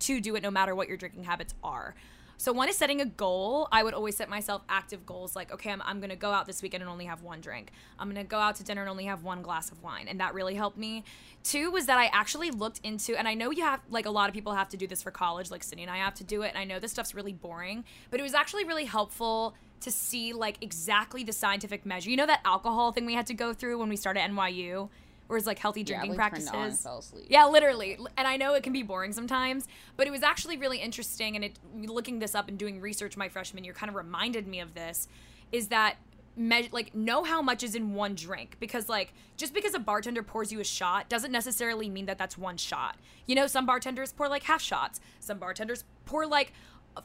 to 0.01 0.21
do 0.21 0.35
it 0.37 0.43
no 0.43 0.51
matter 0.51 0.75
what 0.75 0.89
your 0.89 0.97
drinking 0.97 1.25
habits 1.25 1.55
are. 1.63 1.95
So 2.41 2.53
one 2.53 2.71
is 2.71 2.77
setting 2.79 3.03
a 3.03 3.05
goal. 3.05 3.69
I 3.71 3.83
would 3.83 3.93
always 3.93 4.17
set 4.17 4.31
myself 4.31 4.63
active 4.67 5.05
goals 5.05 5.37
like, 5.37 5.53
okay, 5.53 5.71
I'm, 5.71 5.83
I'm 5.83 6.01
going 6.01 6.09
to 6.09 6.17
go 6.17 6.31
out 6.31 6.47
this 6.47 6.63
weekend 6.63 6.83
and 6.83 6.91
only 6.91 7.05
have 7.05 7.21
one 7.23 7.43
drink. 7.43 7.71
I'm 7.99 8.11
going 8.11 8.25
to 8.25 8.27
go 8.27 8.39
out 8.39 8.57
to 8.57 8.65
dinner 8.65 8.81
and 8.81 8.89
only 8.89 9.05
have 9.05 9.23
one 9.23 9.43
glass 9.43 9.71
of 9.71 9.83
wine. 9.83 10.09
And 10.09 10.19
that 10.21 10.33
really 10.33 10.55
helped 10.55 10.79
me. 10.79 11.05
Two 11.45 11.71
was 11.71 11.85
that 11.85 11.99
I 11.99 12.07
actually 12.15 12.51
looked 12.51 12.81
into, 12.83 13.15
and 13.15 13.29
I 13.29 13.35
know 13.35 13.51
you 13.51 13.63
have, 13.63 13.81
like 13.91 14.07
a 14.07 14.11
lot 14.11 14.31
of 14.31 14.35
people 14.35 14.55
have 14.55 14.71
to 14.71 14.79
do 14.79 14.87
this 14.87 15.03
for 15.03 15.11
college, 15.11 15.51
like 15.51 15.61
Sydni 15.61 15.83
and 15.83 15.91
I 15.91 15.99
have 15.99 16.15
to 16.15 16.25
do 16.25 16.41
it. 16.41 16.49
And 16.49 16.57
I 16.57 16.65
know 16.65 16.79
this 16.79 16.93
stuff's 16.93 17.15
really 17.15 17.35
boring, 17.35 17.85
but 18.11 18.21
it 18.21 18.23
was 18.23 18.33
actually 18.33 18.65
really 18.65 18.87
helpful 18.87 19.55
to 19.81 19.91
see 19.91 20.33
like 20.33 20.57
exactly 20.63 21.23
the 21.23 21.35
scientific 21.35 21.85
measure. 21.85 22.09
You 22.09 22.17
know 22.17 22.27
that 22.27 22.41
alcohol 22.47 22.93
thing 22.93 23.05
we 23.05 23.15
had 23.15 23.27
to 23.27 23.35
go 23.35 23.53
through 23.53 23.79
when 23.79 23.91
we 23.91 23.97
started 23.97 24.21
NYU? 24.21 24.89
Or 25.31 25.37
is 25.37 25.47
like 25.47 25.59
healthy 25.59 25.85
drinking 25.85 26.11
yeah, 26.11 26.17
practices. 26.17 26.87
Yeah, 27.29 27.47
literally. 27.47 27.97
And 28.19 28.27
I 28.27 28.37
know 28.37 28.55
it 28.55 28.63
can 28.65 28.73
be 28.73 28.83
boring 28.83 29.13
sometimes, 29.13 29.69
but 29.97 30.07
it 30.07 30.11
was 30.11 30.23
actually 30.23 30.57
really 30.57 30.79
interesting. 30.79 31.37
And 31.37 31.45
it 31.45 31.59
looking 31.75 32.19
this 32.19 32.35
up 32.35 32.49
and 32.49 32.59
doing 32.59 32.81
research 32.81 33.17
my 33.17 33.29
freshman 33.29 33.63
year 33.63 33.73
kind 33.73 33.89
of 33.89 33.95
reminded 33.95 34.47
me 34.49 34.61
of 34.61 34.75
this. 34.75 35.09
Is 35.53 35.69
that 35.69 35.97
me- 36.37 36.69
like 36.73 36.95
know 36.95 37.23
how 37.23 37.41
much 37.41 37.63
is 37.63 37.75
in 37.75 37.95
one 37.95 38.15
drink 38.15 38.57
because 38.61 38.89
like 38.89 39.13
just 39.37 39.55
because 39.55 39.75
a 39.75 39.79
bartender 39.79 40.23
pours 40.23 40.51
you 40.51 40.61
a 40.61 40.65
shot 40.65 41.09
doesn't 41.09 41.33
necessarily 41.33 41.89
mean 41.89 42.07
that 42.07 42.19
that's 42.19 42.37
one 42.37 42.57
shot. 42.57 42.97
You 43.27 43.37
know, 43.37 43.47
some 43.47 43.67
bartenders 43.67 44.13
pour 44.13 44.29
like 44.29 44.43
half 44.43 44.61
shots. 44.61 45.01
Some 45.21 45.39
bartenders 45.39 45.85
pour 46.07 46.27
like 46.27 46.53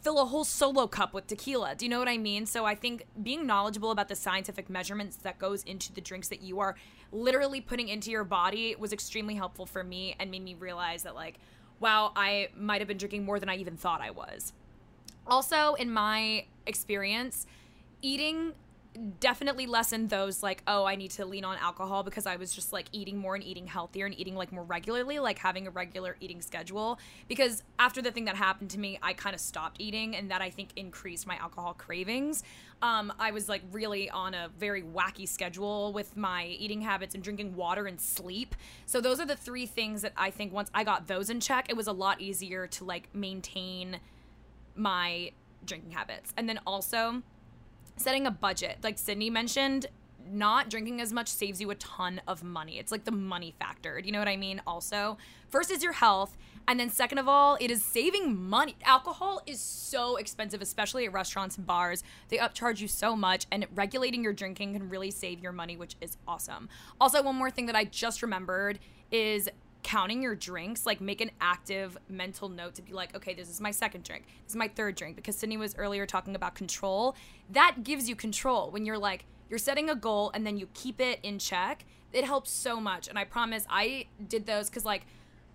fill 0.02 0.20
a 0.20 0.26
whole 0.26 0.44
solo 0.44 0.88
cup 0.88 1.14
with 1.14 1.28
tequila. 1.28 1.76
Do 1.76 1.86
you 1.86 1.90
know 1.90 2.00
what 2.00 2.08
I 2.08 2.18
mean? 2.18 2.46
So 2.46 2.66
I 2.66 2.76
think 2.76 3.06
being 3.22 3.46
knowledgeable 3.46 3.92
about 3.92 4.10
the 4.10 4.16
scientific 4.16 4.70
measurements 4.70 5.18
that 5.18 5.40
goes 5.40 5.64
into 5.64 5.94
the 5.94 6.02
drinks 6.02 6.28
that 6.30 6.42
you 6.42 6.60
are 6.60 6.76
literally 7.12 7.62
putting 7.62 7.88
into 7.88 8.12
your 8.12 8.24
body 8.24 8.76
was 8.78 8.92
extremely 8.92 9.36
helpful 9.36 9.66
for 9.66 9.84
me 9.84 10.16
and 10.20 10.32
made 10.32 10.44
me 10.44 10.56
realize 10.56 11.04
that 11.04 11.16
like 11.16 11.36
wow, 11.80 12.12
I 12.16 12.50
might 12.56 12.82
have 12.82 12.88
been 12.88 12.98
drinking 12.98 13.26
more 13.26 13.40
than 13.40 13.50
I 13.50 13.58
even 13.58 13.78
thought 13.78 14.02
I 14.02 14.12
was. 14.12 14.54
Also, 15.28 15.74
in 15.76 15.92
my 15.92 16.46
experience, 16.66 17.46
eating 18.02 18.54
definitely 19.20 19.66
lessened 19.68 20.10
those 20.10 20.41
like 20.41 20.64
oh 20.68 20.86
i 20.86 20.96
need 20.96 21.12
to 21.12 21.26
lean 21.26 21.43
on 21.43 21.58
alcohol 21.58 22.04
because 22.04 22.26
i 22.26 22.36
was 22.36 22.54
just 22.54 22.72
like 22.72 22.88
eating 22.91 23.18
more 23.18 23.36
and 23.36 23.43
eating 23.43 23.68
healthier 23.68 24.06
and 24.06 24.18
eating 24.20 24.36
like 24.36 24.52
more 24.52 24.64
regularly 24.64 25.20
like 25.20 25.38
having 25.39 25.68
a 25.68 25.70
regular 25.70 26.16
eating 26.20 26.41
schedule. 26.41 27.00
Because 27.28 27.64
after 27.80 28.02
the 28.02 28.12
thing 28.12 28.26
that 28.26 28.36
happened 28.36 28.70
to 28.72 28.80
me 28.80 28.98
i 29.02 29.14
kind 29.14 29.34
of 29.34 29.41
stopped 29.41 29.80
eating 29.80 30.16
and 30.16 30.32
that 30.32 30.41
i 30.41 30.50
think 30.50 30.70
increased 30.76 31.28
my 31.28 31.38
alcohol 31.38 31.74
cravings. 31.74 32.43
Um, 32.82 33.12
i 33.20 33.32
was 33.32 33.50
like 33.50 33.64
really 33.72 34.10
on 34.10 34.34
a 34.34 34.50
very 34.58 34.84
wacky 34.84 35.28
schedule 35.28 35.93
with 35.93 36.16
my 36.16 36.46
eating 36.46 36.82
habits 36.82 37.16
and 37.16 37.24
drinking 37.24 37.56
water 37.56 37.88
and 37.88 38.00
sleep. 38.00 38.56
So 38.86 39.02
those 39.02 39.20
are 39.20 39.26
the 39.26 39.36
three 39.36 39.66
things 39.66 40.02
that 40.04 40.14
i 40.18 40.30
think 40.30 40.54
once 40.54 40.70
i 40.74 40.84
got 40.84 41.08
those 41.08 41.30
in 41.30 41.39
check 41.39 41.68
it 41.70 41.76
was 41.76 41.88
a 41.88 41.93
lot 41.93 42.22
easier 42.22 42.68
to 42.68 42.84
like 42.84 43.14
maintain 43.14 44.00
my 44.76 45.32
drinking 45.66 45.91
habits. 45.91 46.34
And 46.38 46.48
then 46.48 46.60
also 46.66 47.24
setting 47.98 48.28
a 48.28 48.32
budget. 48.32 48.78
Like 48.84 48.98
Sydni 48.98 49.32
mentioned, 49.32 49.88
not 50.28 50.70
drinking 50.70 51.02
as 51.02 51.14
much 51.14 51.28
saves 51.28 51.62
you 51.62 51.70
a 51.70 51.76
ton 51.76 52.22
of 52.28 52.43
money. 52.43 52.80
It's 52.80 52.91
like 52.91 53.04
the 53.04 53.12
money 53.12 53.54
factor. 53.60 54.02
Do 54.02 54.08
you 54.08 54.12
know 54.12 54.20
what 54.20 54.28
I 54.28 54.38
mean? 54.38 54.62
Also, 54.66 55.18
first 55.50 55.70
is 55.72 55.84
your 55.84 55.93
health. 55.93 56.36
And 56.68 56.80
then, 56.80 56.89
second 56.89 57.20
of 57.20 57.28
all, 57.28 57.58
it 57.62 57.70
is 57.70 57.86
saving 57.86 58.50
money. 58.50 58.76
Alcohol 58.84 59.39
is 59.46 59.60
so 59.60 60.16
expensive, 60.16 60.64
especially 60.64 61.06
at 61.06 61.14
restaurants 61.14 61.58
and 61.58 61.68
bars. 61.68 62.04
They 62.30 62.38
upcharge 62.38 62.80
you 62.80 62.88
so 62.88 63.16
much, 63.16 63.46
and 63.52 63.68
regulating 63.76 64.24
your 64.24 64.34
drinking 64.34 64.74
can 64.74 64.89
really 64.89 65.12
save 65.12 65.41
your 65.41 65.52
money, 65.52 65.78
which 65.78 65.96
is 66.02 66.18
awesome. 66.28 66.68
Also, 67.00 67.22
one 67.22 67.36
more 67.36 67.52
thing 67.52 67.68
that 67.68 67.76
I 67.76 67.86
just 67.86 68.24
remembered 68.24 68.80
is 69.12 69.48
counting 69.86 70.24
your 70.24 70.34
drinks, 70.34 70.84
like 70.88 71.00
make 71.00 71.22
an 71.22 71.30
active 71.40 71.96
mental 72.10 72.50
note 72.50 72.74
to 72.74 72.82
be 72.82 72.92
like, 72.92 73.16
okay, 73.16 73.36
this 73.36 73.52
is 73.52 73.62
my 73.62 73.70
second 73.70 74.04
drink, 74.04 74.26
this 74.44 74.54
is 74.54 74.56
my 74.56 74.68
third 74.68 74.96
drink. 74.96 75.16
Because 75.16 75.38
Sydni 75.38 75.60
was 75.60 75.76
earlier 75.78 76.08
talking 76.08 76.36
about 76.36 76.56
control. 76.56 77.16
That 77.52 77.84
gives 77.84 78.10
you 78.10 78.16
control 78.16 78.72
when 78.72 78.84
you're 78.84 78.98
like, 78.98 79.26
you're 79.48 79.60
setting 79.60 79.92
a 79.92 79.96
goal 79.96 80.32
and 80.34 80.46
then 80.46 80.58
you 80.58 80.68
keep 80.74 81.00
it 81.00 81.20
in 81.22 81.38
check. 81.38 81.86
It 82.12 82.26
helps 82.26 82.50
so 82.50 82.80
much. 82.82 83.08
And 83.08 83.20
I 83.20 83.26
promise 83.26 83.68
I 83.70 84.08
did 84.28 84.48
those 84.48 84.72
because, 84.72 84.86
like, 84.86 85.06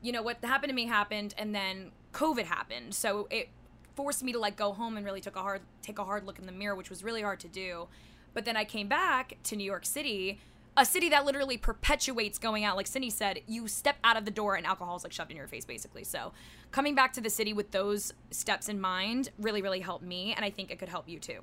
you 0.01 0.12
know, 0.12 0.22
what 0.22 0.37
happened 0.45 0.70
to 0.70 0.76
me 0.76 0.87
happened 0.87 1.35
and 1.37 1.53
then 1.53 1.91
COVID 2.12 2.45
happened. 2.45 2.95
So 2.95 3.26
it 3.33 3.49
forced 3.97 4.22
me 4.22 4.31
to 4.31 4.39
like 4.39 4.55
go 4.55 4.72
home 4.72 4.97
and 4.97 5.05
really 5.05 5.20
took 5.20 5.35
a 5.35 5.41
hard 5.41 5.62
take 5.83 5.99
a 5.99 6.05
hard 6.05 6.24
look 6.24 6.39
in 6.39 6.47
the 6.47 6.53
mirror, 6.53 6.76
which 6.76 6.89
was 6.89 7.03
really 7.03 7.22
hard 7.22 7.41
to 7.41 7.49
do. 7.49 7.89
But 8.33 8.45
then 8.45 8.57
I 8.57 8.64
came 8.64 8.87
back 8.87 9.39
to 9.43 9.57
New 9.57 9.64
York 9.64 9.85
City 9.85 10.39
a 10.81 10.85
city 10.87 11.11
that 11.11 11.26
literally 11.26 11.59
perpetuates 11.59 12.39
going 12.39 12.64
out. 12.64 12.74
Like 12.74 12.87
Sydni 12.87 13.12
said, 13.12 13.41
you 13.47 13.68
step 13.68 13.97
out 14.03 14.16
of 14.16 14.24
the 14.24 14.31
door 14.31 14.55
and 14.55 14.66
alcohol 14.66 14.97
is 14.97 15.05
like 15.05 15.12
shoved 15.12 15.31
in 15.31 15.37
your 15.37 15.47
face, 15.47 15.66
basically. 15.66 16.05
So 16.05 16.33
coming 16.72 16.95
back 16.95 17.12
to 17.12 17.20
the 17.20 17.28
city 17.28 17.53
with 17.53 17.70
those 17.70 18.14
steps 18.31 18.70
in 18.70 18.81
mind 18.81 19.28
really, 19.39 19.61
really 19.61 19.81
helped 19.81 20.05
me, 20.05 20.33
and 20.35 20.43
I 20.43 20.49
think 20.49 20.70
it 20.70 20.78
could 20.78 20.89
help 20.89 21.07
you 21.07 21.18
too. 21.18 21.41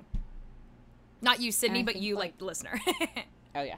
Not 1.22 1.40
you, 1.40 1.52
Sydni, 1.52 1.84
but 1.84 1.96
you, 1.96 2.16
like, 2.16 2.34
like 2.40 2.42
listener. 2.42 2.80
oh 3.54 3.62
yeah. 3.62 3.76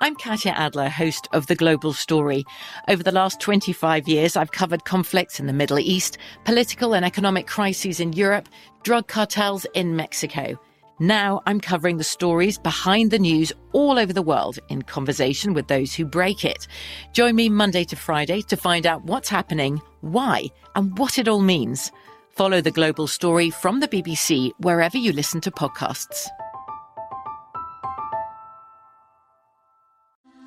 I'm 0.00 0.16
Katya 0.16 0.52
Adler, 0.52 0.88
host 0.88 1.28
of 1.32 1.46
The 1.46 1.54
Global 1.54 1.92
Story. 1.92 2.44
Over 2.88 3.02
the 3.02 3.12
last 3.12 3.40
25 3.40 4.08
years, 4.08 4.36
I've 4.36 4.52
covered 4.52 4.84
conflicts 4.84 5.40
in 5.40 5.46
the 5.46 5.52
Middle 5.52 5.78
East, 5.78 6.18
political 6.44 6.94
and 6.94 7.04
economic 7.04 7.46
crises 7.46 7.98
in 8.00 8.12
Europe, 8.12 8.48
drug 8.82 9.06
cartels 9.06 9.66
in 9.74 9.96
Mexico. 9.96 10.58
Now 10.98 11.42
I'm 11.44 11.60
covering 11.60 11.98
the 11.98 12.04
stories 12.04 12.56
behind 12.58 13.10
the 13.10 13.18
news 13.18 13.52
all 13.72 13.98
over 13.98 14.14
the 14.14 14.22
world 14.22 14.58
in 14.70 14.80
conversation 14.80 15.52
with 15.52 15.68
those 15.68 15.94
who 15.94 16.06
break 16.06 16.42
it. 16.42 16.66
Join 17.12 17.36
me 17.36 17.50
Monday 17.50 17.84
to 17.84 17.96
Friday 17.96 18.40
to 18.42 18.56
find 18.56 18.86
out 18.86 19.04
what's 19.04 19.28
happening, 19.28 19.82
why, 20.00 20.46
and 20.74 20.96
what 20.96 21.18
it 21.18 21.28
all 21.28 21.40
means. 21.40 21.92
Follow 22.30 22.62
the 22.62 22.70
global 22.70 23.06
story 23.06 23.50
from 23.50 23.80
the 23.80 23.88
BBC 23.88 24.52
wherever 24.60 24.96
you 24.96 25.12
listen 25.12 25.40
to 25.42 25.50
podcasts. 25.50 26.28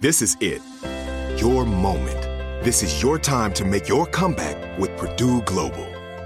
This 0.02 0.22
is 0.22 0.36
it. 0.39 0.62
Your 1.39 1.66
moment. 1.66 2.22
This 2.64 2.82
is 2.84 3.04
your 3.04 3.20
time 3.20 3.54
to 3.54 3.66
make 3.66 3.88
your 3.88 4.06
comeback 4.08 4.80
with 4.80 4.95
Purdue 4.97 5.41
Global. 5.43 5.89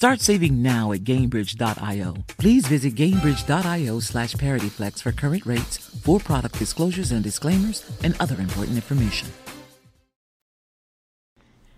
Start 0.00 0.22
saving 0.22 0.62
now 0.62 0.92
at 0.92 1.00
Gainbridge.io. 1.00 2.14
Please 2.38 2.66
visit 2.66 2.94
Gainbridge.io 2.94 4.00
slash 4.00 4.34
ParityFlex 4.34 5.02
for 5.02 5.12
current 5.12 5.44
rates, 5.44 5.76
for 5.76 6.18
product 6.18 6.58
disclosures 6.58 7.12
and 7.12 7.22
disclaimers, 7.22 7.84
and 8.02 8.16
other 8.18 8.40
important 8.40 8.76
information. 8.76 9.28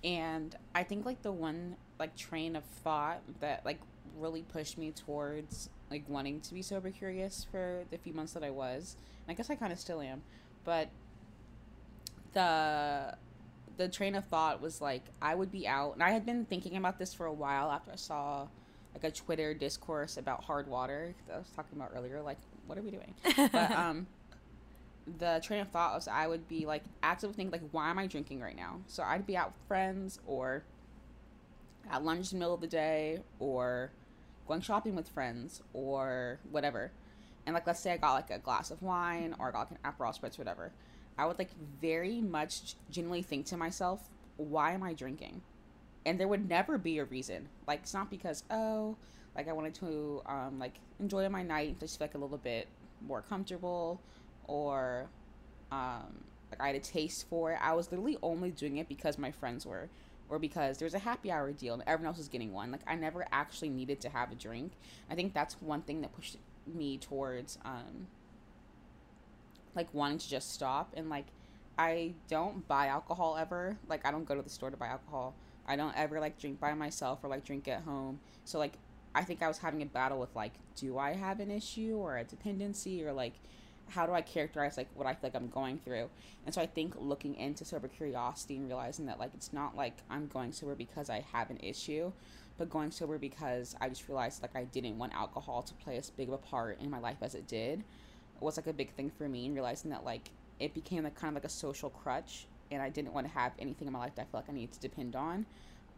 And 0.05 0.55
I 0.73 0.85
think 0.85 1.05
like 1.05 1.23
the 1.23 1.33
one 1.33 1.75
like 1.99 2.15
train 2.15 2.55
of 2.55 2.63
thought 2.85 3.23
that 3.41 3.65
like 3.65 3.81
really 4.17 4.43
pushed 4.43 4.79
me 4.79 4.93
towards 4.93 5.69
like 5.91 6.05
wanting 6.07 6.41
to 6.43 6.55
be 6.55 6.63
sober 6.63 6.93
curious 6.93 7.45
for 7.51 7.83
the 7.91 7.99
few 7.99 8.13
months 8.13 8.35
that 8.35 8.45
I 8.45 8.51
was. 8.51 8.95
And 9.27 9.35
I 9.35 9.37
guess 9.37 9.51
I 9.51 9.57
kind 9.57 9.73
of 9.73 9.81
still 9.81 10.01
am, 10.01 10.23
but 10.63 10.91
the 12.35 13.17
the 13.77 13.89
train 13.89 14.15
of 14.15 14.25
thought 14.27 14.61
was 14.61 14.81
like 14.81 15.05
I 15.21 15.35
would 15.35 15.51
be 15.51 15.67
out, 15.67 15.95
and 15.95 16.03
I 16.03 16.11
had 16.11 16.27
been 16.27 16.45
thinking 16.45 16.77
about 16.77 16.99
this 16.99 17.15
for 17.15 17.27
a 17.27 17.33
while 17.33 17.71
after 17.71 17.93
I 17.93 17.97
saw 17.97 18.47
like 18.95 19.05
a 19.05 19.11
Twitter 19.11 19.55
discourse 19.55 20.17
about 20.17 20.45
hard 20.45 20.69
water 20.69 21.15
that 21.27 21.35
I 21.35 21.39
was 21.39 21.49
talking 21.55 21.79
about 21.79 21.93
earlier. 21.95 22.21
Like, 22.23 22.39
what 22.67 22.79
are 22.79 22.83
we 22.83 22.91
doing? 22.91 23.15
but 23.53 23.71
um, 23.77 24.07
the 25.19 25.41
train 25.43 25.61
of 25.61 25.69
thought 25.69 25.95
was 25.95 26.09
I 26.09 26.27
would 26.27 26.49
be 26.49 26.67
like 26.67 26.83
actively 27.03 27.35
thinking 27.35 27.53
like, 27.53 27.69
why 27.73 27.91
am 27.91 27.99
I 27.99 28.07
drinking 28.07 28.41
right 28.41 28.57
now? 28.57 28.81
So 28.87 29.03
I'd 29.03 29.27
be 29.27 29.37
out 29.37 29.49
with 29.49 29.69
friends 29.69 30.21
or 30.27 30.65
at 31.91 32.05
lunch 32.05 32.33
in 32.33 32.39
the 32.39 32.45
middle 32.45 32.55
of 32.55 32.61
the 32.61 32.67
day 32.67 33.21
or 33.39 33.91
going 34.47 34.61
shopping 34.61 34.95
with 34.95 35.09
friends 35.09 35.63
or 35.73 36.39
whatever. 36.51 36.93
And 37.47 37.55
like, 37.55 37.67
let's 37.67 37.81
say 37.81 37.93
I 37.93 37.97
got 37.97 38.15
like 38.15 38.31
a 38.31 38.39
glass 38.39 38.71
of 38.71 38.83
wine 38.83 39.35
or 39.39 39.49
I 39.49 39.51
got 39.53 39.71
like 39.71 39.71
an 39.71 39.79
Aperol 39.85 40.19
spritz, 40.19 40.39
whatever. 40.39 40.73
I 41.19 41.27
would 41.27 41.39
like 41.39 41.51
very 41.81 42.21
much 42.21 42.75
genuinely 42.91 43.23
think 43.23 43.47
to 43.47 43.57
myself, 43.57 44.09
why 44.37 44.73
am 44.73 44.83
I 44.83 44.93
drinking? 44.93 45.43
And 46.05 46.19
there 46.19 46.29
would 46.29 46.49
never 46.49 46.79
be 46.79 46.99
a 46.99 47.05
reason. 47.05 47.49
Like 47.67 47.81
it's 47.83 47.95
not 47.95 48.11
because 48.11 48.45
oh, 48.51 48.97
like 49.37 49.49
I 49.49 49.53
wanted 49.53 49.75
to 49.77 50.23
um 50.27 50.59
like 50.59 50.81
enjoy 51.01 51.29
my 51.29 51.43
night, 51.43 51.79
just 51.81 52.01
like 52.01 52.15
a 52.15 52.19
little 52.19 52.39
bit 52.39 52.67
more 53.07 53.23
comfortable, 53.23 54.01
or 54.47 55.09
um 55.71 56.25
like 56.51 56.61
I 56.61 56.69
had 56.69 56.77
a 56.77 56.81
taste 56.81 57.29
for 57.29 57.53
it. 57.53 57.59
I 57.63 57.73
was 57.75 57.91
literally 57.91 58.19
only 58.23 58.51
doing 58.51 58.79
it 58.79 58.89
because 58.89 59.19
my 59.19 59.31
friends 59.31 59.65
were, 59.67 59.89
or 60.29 60.39
because 60.39 60.79
there 60.79 60.87
was 60.87 60.95
a 60.95 60.99
happy 61.01 61.31
hour 61.31 61.53
deal 61.53 61.75
and 61.75 61.83
everyone 61.87 62.09
else 62.09 62.19
was 62.19 62.29
getting 62.29 62.53
one. 62.53 62.73
Like 62.73 62.83
I 62.87 62.95
never 62.97 63.27
actually 63.33 63.69
needed 63.71 64.01
to 64.01 64.09
have 64.11 64.33
a 64.33 64.35
drink. 64.35 64.73
I 65.11 65.15
think 65.15 65.35
that's 65.35 65.61
one 65.61 65.83
thing 65.83 66.01
that 66.01 66.15
pushed 66.15 66.37
me 66.67 66.99
towards 66.99 67.59
um 67.65 68.07
like 69.75 69.93
wanting 69.93 70.19
to 70.19 70.29
just 70.29 70.53
stop 70.53 70.93
and 70.97 71.09
like 71.09 71.27
I 71.79 72.13
don't 72.29 72.67
buy 72.69 72.89
alcohol 72.89 73.37
ever. 73.39 73.79
Like 73.89 74.07
I 74.07 74.11
don't 74.11 74.25
go 74.25 74.35
to 74.35 74.43
the 74.43 74.51
store 74.51 74.71
to 74.71 74.77
buy 74.77 74.89
alcohol. 74.89 75.35
I 75.67 75.77
don't 75.77 75.97
ever 75.97 76.21
like 76.21 76.39
drink 76.39 76.61
by 76.61 76.75
myself 76.75 77.21
or 77.23 77.29
like 77.29 77.45
drink 77.45 77.69
at 77.69 77.83
home. 77.83 78.21
So 78.45 78.59
like 78.59 78.75
I 79.15 79.25
think 79.25 79.43
I 79.43 79.49
was 79.49 79.59
having 79.59 79.83
a 79.83 79.87
battle 79.87 80.19
with 80.19 80.35
like 80.35 80.53
do 80.77 80.99
I 80.99 81.15
have 81.15 81.41
an 81.41 81.51
issue 81.51 81.97
or 81.97 82.19
a 82.19 82.25
dependency 82.25 83.05
or 83.05 83.13
like 83.13 83.35
how 83.89 84.07
do 84.07 84.13
I 84.13 84.23
characterize 84.23 84.77
like 84.77 84.89
what 84.95 85.07
I 85.07 85.13
feel 85.13 85.21
like 85.25 85.35
I'm 85.35 85.49
going 85.49 85.79
through? 85.79 86.09
And 86.45 86.55
so 86.55 86.61
I 86.61 86.67
think 86.67 86.95
looking 86.99 87.35
into 87.37 87.65
sober 87.65 87.89
curiosity 87.89 88.57
and 88.57 88.67
realizing 88.67 89.07
that 89.07 89.19
like 89.19 89.31
it's 89.35 89.53
not 89.53 89.77
like 89.77 89.99
I'm 90.11 90.27
going 90.29 90.53
sober 90.53 90.75
because 90.75 91.11
I 91.11 91.25
have 91.33 91.51
an 91.51 91.59
issue, 91.63 92.13
but 92.59 92.71
going 92.71 92.91
sober 92.91 93.19
because 93.19 93.77
I 93.81 93.89
just 93.89 94.09
realized 94.09 94.43
like 94.43 94.57
I 94.57 94.65
didn't 94.65 94.99
want 94.99 95.15
alcohol 95.15 95.63
to 95.63 95.75
play 95.75 95.97
as 95.97 96.11
big 96.11 96.29
of 96.29 96.35
a 96.35 96.39
part 96.39 96.81
in 96.81 96.91
my 96.91 96.99
life 96.99 97.19
as 97.23 97.35
it 97.35 97.47
did 97.47 97.85
was 98.43 98.57
like 98.57 98.67
a 98.67 98.73
big 98.73 98.93
thing 98.95 99.11
for 99.11 99.29
me 99.29 99.47
and 99.47 99.55
realizing 99.55 99.91
that 99.91 100.05
like 100.05 100.31
it 100.61 100.75
became 100.75 101.05
like 101.05 101.15
kind 101.15 101.31
of 101.31 101.43
like 101.43 101.45
a 101.45 101.53
social 101.53 101.91
crutch 101.91 102.47
and 102.71 102.83
I 102.83 102.89
didn't 102.89 103.13
want 103.13 103.27
to 103.27 103.33
have 103.33 103.53
anything 103.59 103.87
in 103.87 103.93
my 103.93 103.99
life 103.99 104.15
that 104.17 104.23
I 104.23 104.25
feel 104.25 104.41
like 104.41 104.49
I 104.49 104.53
needed 104.53 104.73
to 104.73 104.81
depend 104.81 105.15
on. 105.15 105.47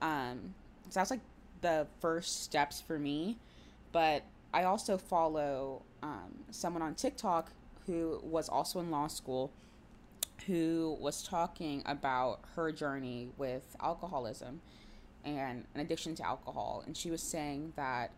Um, 0.02 0.54
so 0.88 0.94
that 0.94 1.00
was 1.00 1.10
like 1.10 1.20
the 1.60 1.86
first 2.00 2.42
steps 2.42 2.80
for 2.80 2.98
me. 2.98 3.38
But 3.92 4.24
I 4.52 4.64
also 4.64 4.98
follow 4.98 5.82
um, 6.02 6.34
someone 6.50 6.82
on 6.82 6.94
TikTok 6.94 7.52
who 7.86 8.20
was 8.22 8.48
also 8.48 8.80
in 8.80 8.90
law 8.90 9.06
school 9.06 9.52
who 10.46 10.96
was 11.00 11.22
talking 11.22 11.82
about 11.86 12.40
her 12.56 12.72
journey 12.72 13.28
with 13.38 13.76
alcoholism 13.80 14.60
and 15.24 15.64
an 15.74 15.80
addiction 15.80 16.14
to 16.16 16.26
alcohol. 16.26 16.82
And 16.86 16.96
she 16.96 17.10
was 17.10 17.22
saying 17.22 17.72
that 17.76 18.10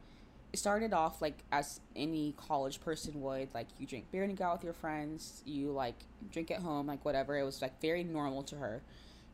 it 0.52 0.58
started 0.58 0.92
off 0.92 1.20
like 1.20 1.38
as 1.52 1.80
any 1.94 2.34
college 2.36 2.80
person 2.80 3.20
would 3.20 3.52
like 3.54 3.66
you 3.78 3.86
drink 3.86 4.10
beer 4.10 4.22
and 4.22 4.30
you 4.30 4.36
go 4.36 4.44
out 4.44 4.58
with 4.58 4.64
your 4.64 4.72
friends 4.72 5.42
you 5.44 5.70
like 5.70 5.96
drink 6.30 6.50
at 6.50 6.60
home 6.60 6.86
like 6.86 7.04
whatever. 7.04 7.36
It 7.36 7.44
was 7.44 7.62
like 7.62 7.80
very 7.80 8.04
normal 8.04 8.42
to 8.44 8.56
her. 8.56 8.82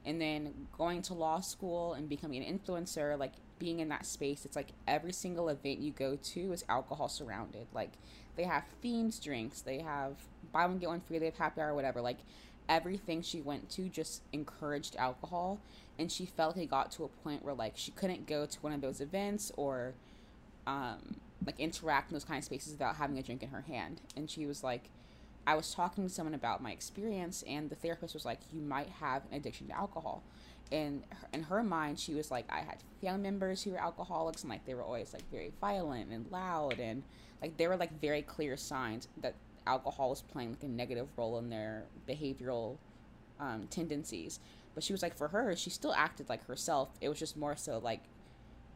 And 0.05 0.21
then 0.21 0.67
going 0.77 1.01
to 1.03 1.15
law 1.15 1.41
school 1.41 1.93
and 1.95 2.09
becoming 2.09 2.43
an 2.43 2.59
influencer 2.59 3.19
like 3.19 3.33
being 3.59 3.79
in 3.79 3.89
that 3.91 4.05
space 4.05 4.45
it's 4.45 4.57
like 4.57 4.69
every 4.89 5.13
single 5.13 5.49
event 5.49 5.79
you 5.79 5.93
go 5.93 6.17
to 6.17 6.53
is 6.53 6.65
alcohol 6.69 7.09
surrounded. 7.09 7.67
Like 7.73 7.93
they 8.37 8.45
have 8.45 8.65
themes 8.81 9.19
drinks. 9.19 9.61
They 9.61 9.79
have 9.81 10.15
buy 10.53 10.67
one 10.67 10.79
get 10.79 10.89
one 10.89 11.01
free. 11.01 11.19
They 11.19 11.27
have 11.27 11.37
happy 11.37 11.61
hour 11.61 11.75
whatever. 11.75 12.01
Like 12.01 12.19
everything 12.69 13.23
she 13.23 13.41
went 13.41 13.69
to 13.71 13.89
just 13.89 14.23
encouraged 14.33 14.97
alcohol. 14.97 15.61
And 15.99 16.11
she 16.11 16.27
felt 16.27 16.57
it 16.57 16.71
got 16.71 16.91
to 16.93 17.05
a 17.05 17.09
point 17.09 17.45
where 17.45 17.55
like 17.55 17.75
she 17.77 17.91
couldn't 17.91 18.27
go 18.27 18.47
to 18.47 18.59
one 18.61 18.73
of 18.73 18.81
those 18.81 19.01
events 19.01 19.53
or 19.57 19.95
um, 20.67 21.17
like 21.47 21.59
interact 21.59 22.11
in 22.11 22.15
those 22.15 22.25
kind 22.25 22.39
of 22.39 22.45
spaces 22.45 22.73
without 22.73 22.97
having 22.97 23.19
a 23.19 23.23
drink 23.23 23.43
in 23.43 23.51
her 23.51 23.63
hand. 23.63 24.01
And 24.17 24.31
she 24.31 24.47
was 24.47 24.63
like, 24.63 24.89
I 25.47 25.57
was 25.57 25.75
talking 25.75 26.05
to 26.05 26.13
someone 26.13 26.35
about 26.35 26.63
my 26.63 26.71
experience, 26.71 27.43
and 27.49 27.69
the 27.69 27.75
therapist 27.75 28.15
was 28.15 28.25
like, 28.25 28.39
You 28.53 28.61
might 28.61 28.89
have 29.01 29.23
an 29.31 29.37
addiction 29.37 29.67
to 29.69 29.77
alcohol. 29.77 30.23
And 30.71 31.03
in 31.35 31.43
her 31.45 31.63
mind, 31.63 31.99
she 31.99 32.15
was 32.15 32.31
like, 32.31 32.47
I 32.49 32.61
had 32.61 32.79
family 33.03 33.23
members 33.23 33.63
who 33.63 33.73
were 33.73 33.81
alcoholics, 33.81 34.43
and 34.43 34.51
like 34.51 34.65
they 34.65 34.75
were 34.75 34.83
always 34.83 35.13
like 35.13 35.29
very 35.31 35.53
violent 35.61 36.11
and 36.13 36.31
loud, 36.31 36.79
and 36.79 37.03
like 37.41 37.57
there 37.57 37.69
were 37.69 37.77
like 37.77 38.01
very 38.01 38.23
clear 38.23 38.57
signs 38.57 39.09
that 39.21 39.35
alcohol 39.67 40.11
was 40.11 40.23
playing 40.23 40.51
like 40.51 40.63
a 40.63 40.69
negative 40.69 41.09
role 41.17 41.39
in 41.39 41.51
their 41.51 41.85
behavioral 42.09 42.77
um, 43.41 43.67
tendencies. 43.69 44.39
But 44.75 44.83
she 44.83 44.93
was 44.93 45.03
like, 45.03 45.17
for 45.17 45.29
her, 45.29 45.55
she 45.57 45.71
still 45.71 45.93
acted 45.93 46.29
like 46.29 46.47
herself. 46.47 46.89
It 47.01 47.09
was 47.09 47.19
just 47.19 47.37
more 47.37 47.57
so 47.57 47.79
like 47.79 48.01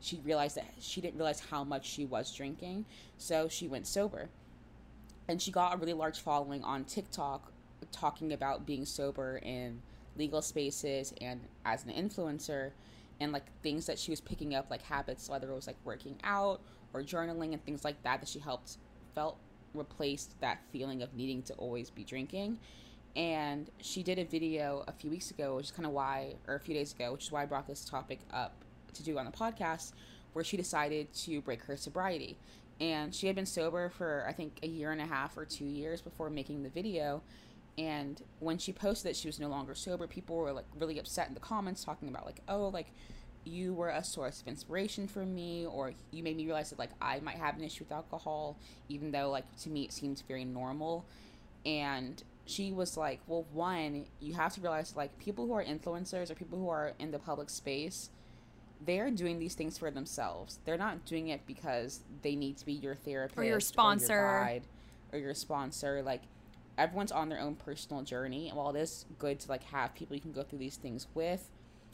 she 0.00 0.20
realized 0.24 0.56
that 0.56 0.74
she 0.78 1.00
didn't 1.00 1.16
realize 1.16 1.40
how 1.40 1.64
much 1.64 1.86
she 1.86 2.04
was 2.04 2.34
drinking, 2.34 2.84
so 3.18 3.48
she 3.48 3.68
went 3.68 3.86
sober. 3.86 4.28
And 5.28 5.42
she 5.42 5.50
got 5.50 5.74
a 5.74 5.76
really 5.76 5.92
large 5.92 6.20
following 6.20 6.62
on 6.62 6.84
TikTok 6.84 7.52
talking 7.92 8.32
about 8.32 8.66
being 8.66 8.84
sober 8.84 9.38
in 9.42 9.80
legal 10.16 10.42
spaces 10.42 11.12
and 11.20 11.40
as 11.64 11.84
an 11.84 11.90
influencer 11.90 12.70
and 13.20 13.32
like 13.32 13.44
things 13.62 13.86
that 13.86 13.98
she 13.98 14.10
was 14.10 14.20
picking 14.20 14.54
up 14.54 14.70
like 14.70 14.82
habits 14.82 15.28
whether 15.28 15.50
it 15.50 15.54
was 15.54 15.66
like 15.66 15.76
working 15.84 16.16
out 16.24 16.60
or 16.92 17.02
journaling 17.02 17.52
and 17.52 17.64
things 17.64 17.84
like 17.84 18.02
that 18.02 18.20
that 18.20 18.28
she 18.28 18.38
helped 18.38 18.78
felt 19.14 19.36
replaced 19.74 20.38
that 20.40 20.58
feeling 20.72 21.02
of 21.02 21.12
needing 21.14 21.42
to 21.42 21.52
always 21.54 21.90
be 21.90 22.02
drinking 22.02 22.58
and 23.14 23.70
she 23.80 24.02
did 24.02 24.18
a 24.18 24.24
video 24.24 24.84
a 24.88 24.92
few 24.92 25.10
weeks 25.10 25.30
ago 25.30 25.56
which 25.56 25.66
is 25.66 25.70
kind 25.70 25.86
of 25.86 25.92
why 25.92 26.34
or 26.46 26.54
a 26.54 26.60
few 26.60 26.74
days 26.74 26.92
ago 26.92 27.12
which 27.12 27.24
is 27.24 27.32
why 27.32 27.42
i 27.42 27.46
brought 27.46 27.66
this 27.66 27.84
topic 27.84 28.20
up 28.32 28.64
to 28.96 29.02
do 29.02 29.18
on 29.18 29.24
the 29.24 29.32
podcast 29.32 29.92
where 30.36 30.44
she 30.44 30.58
decided 30.58 31.10
to 31.14 31.40
break 31.40 31.62
her 31.64 31.78
sobriety. 31.78 32.36
And 32.78 33.14
she 33.14 33.26
had 33.26 33.34
been 33.34 33.46
sober 33.46 33.88
for 33.88 34.26
i 34.28 34.32
think 34.32 34.58
a 34.62 34.66
year 34.66 34.92
and 34.92 35.00
a 35.00 35.06
half 35.06 35.38
or 35.38 35.46
two 35.46 35.64
years 35.64 36.02
before 36.02 36.28
making 36.28 36.62
the 36.62 36.68
video. 36.68 37.22
And 37.78 38.22
when 38.40 38.58
she 38.58 38.72
posted 38.72 39.10
that 39.10 39.16
she 39.16 39.28
was 39.28 39.40
no 39.40 39.48
longer 39.48 39.74
sober 39.74 40.06
people 40.06 40.36
were 40.36 40.52
like 40.52 40.66
really 40.78 40.98
upset 40.98 41.28
in 41.28 41.34
the 41.34 41.40
comments 41.40 41.84
talking 41.84 42.08
about 42.08 42.26
like 42.26 42.40
oh 42.48 42.68
like 42.68 42.88
you 43.44 43.72
were 43.72 43.88
a 43.88 44.04
source 44.04 44.42
of 44.42 44.48
inspiration 44.48 45.06
for 45.08 45.24
me 45.24 45.64
or 45.64 45.92
you 46.10 46.22
made 46.22 46.36
me 46.36 46.44
realize 46.44 46.68
that 46.70 46.78
like 46.78 46.90
i 47.00 47.20
might 47.20 47.36
have 47.36 47.56
an 47.56 47.64
issue 47.64 47.84
with 47.84 47.92
alcohol 47.92 48.58
even 48.88 49.12
though 49.12 49.30
like 49.30 49.44
to 49.56 49.70
me 49.70 49.84
it 49.84 49.92
seems 49.92 50.20
very 50.20 50.44
normal. 50.44 51.06
And 51.64 52.22
she 52.44 52.72
was 52.72 52.98
like 52.98 53.20
well 53.26 53.46
one 53.54 54.04
you 54.20 54.34
have 54.34 54.54
to 54.54 54.60
realize 54.60 54.94
like 54.94 55.18
people 55.18 55.46
who 55.46 55.54
are 55.54 55.64
influencers 55.64 56.30
or 56.30 56.34
people 56.34 56.58
who 56.58 56.68
are 56.68 56.92
in 56.98 57.10
the 57.10 57.18
public 57.18 57.48
space 57.48 58.10
they're 58.84 59.10
doing 59.10 59.38
these 59.38 59.54
things 59.54 59.78
for 59.78 59.90
themselves. 59.90 60.58
They're 60.64 60.76
not 60.76 61.04
doing 61.04 61.28
it 61.28 61.46
because 61.46 62.00
they 62.22 62.36
need 62.36 62.58
to 62.58 62.66
be 62.66 62.72
your 62.74 62.94
therapist 62.94 63.38
Or 63.38 63.44
your 63.44 63.60
sponsor. 63.60 64.12
or 64.12 64.16
your 64.32 64.44
guide 64.44 64.62
or 65.12 65.18
your 65.18 65.34
sponsor. 65.34 66.02
Like 66.02 66.22
everyone's 66.76 67.12
on 67.12 67.28
their 67.28 67.40
own 67.40 67.54
personal 67.54 68.02
journey. 68.02 68.48
And 68.48 68.56
while 68.56 68.70
it 68.74 68.78
is 68.80 69.06
good 69.18 69.40
to 69.40 69.48
like 69.48 69.64
have 69.64 69.94
people 69.94 70.14
you 70.14 70.22
can 70.22 70.32
go 70.32 70.42
through 70.42 70.58
these 70.58 70.76
things 70.76 71.06
with 71.14 71.50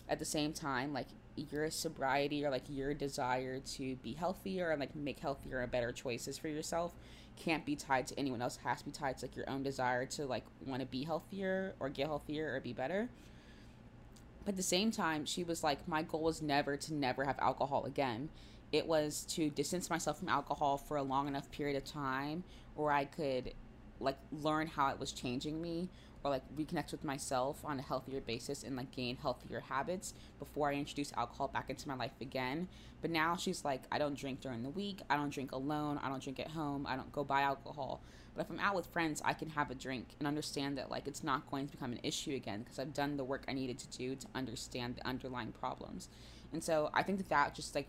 at 0.08 0.18
the 0.18 0.24
same 0.24 0.52
time 0.52 0.92
like 0.92 1.06
your 1.36 1.70
sobriety 1.70 2.44
or 2.44 2.50
like 2.50 2.64
your 2.68 2.92
desire 2.92 3.60
to 3.60 3.96
be 3.96 4.12
healthier 4.12 4.70
and 4.70 4.80
like 4.80 4.94
make 4.94 5.20
healthier 5.20 5.60
and 5.60 5.70
better 5.70 5.92
choices 5.92 6.36
for 6.36 6.48
yourself 6.48 6.92
can't 7.36 7.64
be 7.64 7.74
tied 7.74 8.06
to 8.06 8.18
anyone 8.18 8.42
else. 8.42 8.56
It 8.62 8.68
has 8.68 8.80
to 8.80 8.84
be 8.86 8.90
tied 8.90 9.16
to 9.18 9.24
like 9.26 9.36
your 9.36 9.48
own 9.48 9.62
desire 9.62 10.04
to 10.06 10.26
like 10.26 10.44
want 10.66 10.80
to 10.80 10.86
be 10.86 11.04
healthier 11.04 11.74
or 11.80 11.88
get 11.88 12.06
healthier 12.08 12.54
or 12.54 12.60
be 12.60 12.72
better 12.74 13.08
but 14.44 14.52
at 14.52 14.56
the 14.56 14.62
same 14.62 14.90
time 14.90 15.24
she 15.24 15.44
was 15.44 15.62
like 15.62 15.86
my 15.88 16.02
goal 16.02 16.22
was 16.22 16.42
never 16.42 16.76
to 16.76 16.94
never 16.94 17.24
have 17.24 17.38
alcohol 17.38 17.84
again. 17.84 18.28
It 18.70 18.86
was 18.86 19.24
to 19.30 19.50
distance 19.50 19.90
myself 19.90 20.18
from 20.18 20.28
alcohol 20.28 20.78
for 20.78 20.96
a 20.96 21.02
long 21.02 21.28
enough 21.28 21.50
period 21.50 21.76
of 21.76 21.84
time 21.84 22.44
where 22.74 22.90
i 22.90 23.04
could 23.04 23.52
like 24.00 24.16
learn 24.32 24.66
how 24.66 24.88
it 24.88 24.98
was 24.98 25.12
changing 25.12 25.60
me 25.60 25.88
or 26.24 26.30
like 26.30 26.42
reconnect 26.56 26.92
with 26.92 27.04
myself 27.04 27.64
on 27.64 27.78
a 27.78 27.82
healthier 27.82 28.20
basis 28.20 28.62
and 28.62 28.76
like 28.76 28.90
gain 28.92 29.16
healthier 29.16 29.60
habits 29.68 30.14
before 30.38 30.70
I 30.70 30.74
introduce 30.74 31.12
alcohol 31.14 31.48
back 31.48 31.70
into 31.70 31.88
my 31.88 31.94
life 31.94 32.12
again. 32.20 32.68
But 33.00 33.10
now 33.10 33.36
she's 33.36 33.64
like, 33.64 33.82
I 33.90 33.98
don't 33.98 34.16
drink 34.16 34.40
during 34.40 34.62
the 34.62 34.70
week, 34.70 35.00
I 35.10 35.16
don't 35.16 35.30
drink 35.30 35.52
alone, 35.52 35.98
I 36.02 36.08
don't 36.08 36.22
drink 36.22 36.38
at 36.38 36.48
home, 36.48 36.86
I 36.86 36.96
don't 36.96 37.12
go 37.12 37.24
buy 37.24 37.42
alcohol. 37.42 38.00
But 38.34 38.46
if 38.46 38.50
I'm 38.50 38.60
out 38.60 38.74
with 38.74 38.86
friends, 38.86 39.20
I 39.24 39.34
can 39.34 39.50
have 39.50 39.70
a 39.70 39.74
drink 39.74 40.14
and 40.18 40.26
understand 40.26 40.78
that 40.78 40.90
like 40.90 41.06
it's 41.06 41.24
not 41.24 41.50
going 41.50 41.66
to 41.66 41.72
become 41.72 41.92
an 41.92 42.00
issue 42.02 42.34
again 42.34 42.62
because 42.62 42.78
I've 42.78 42.94
done 42.94 43.16
the 43.16 43.24
work 43.24 43.44
I 43.48 43.52
needed 43.52 43.78
to 43.80 43.98
do 43.98 44.14
to 44.14 44.26
understand 44.34 44.96
the 44.96 45.06
underlying 45.06 45.52
problems. 45.52 46.08
And 46.52 46.62
so 46.62 46.90
I 46.94 47.02
think 47.02 47.18
that 47.18 47.28
that 47.30 47.54
just 47.54 47.74
like 47.74 47.88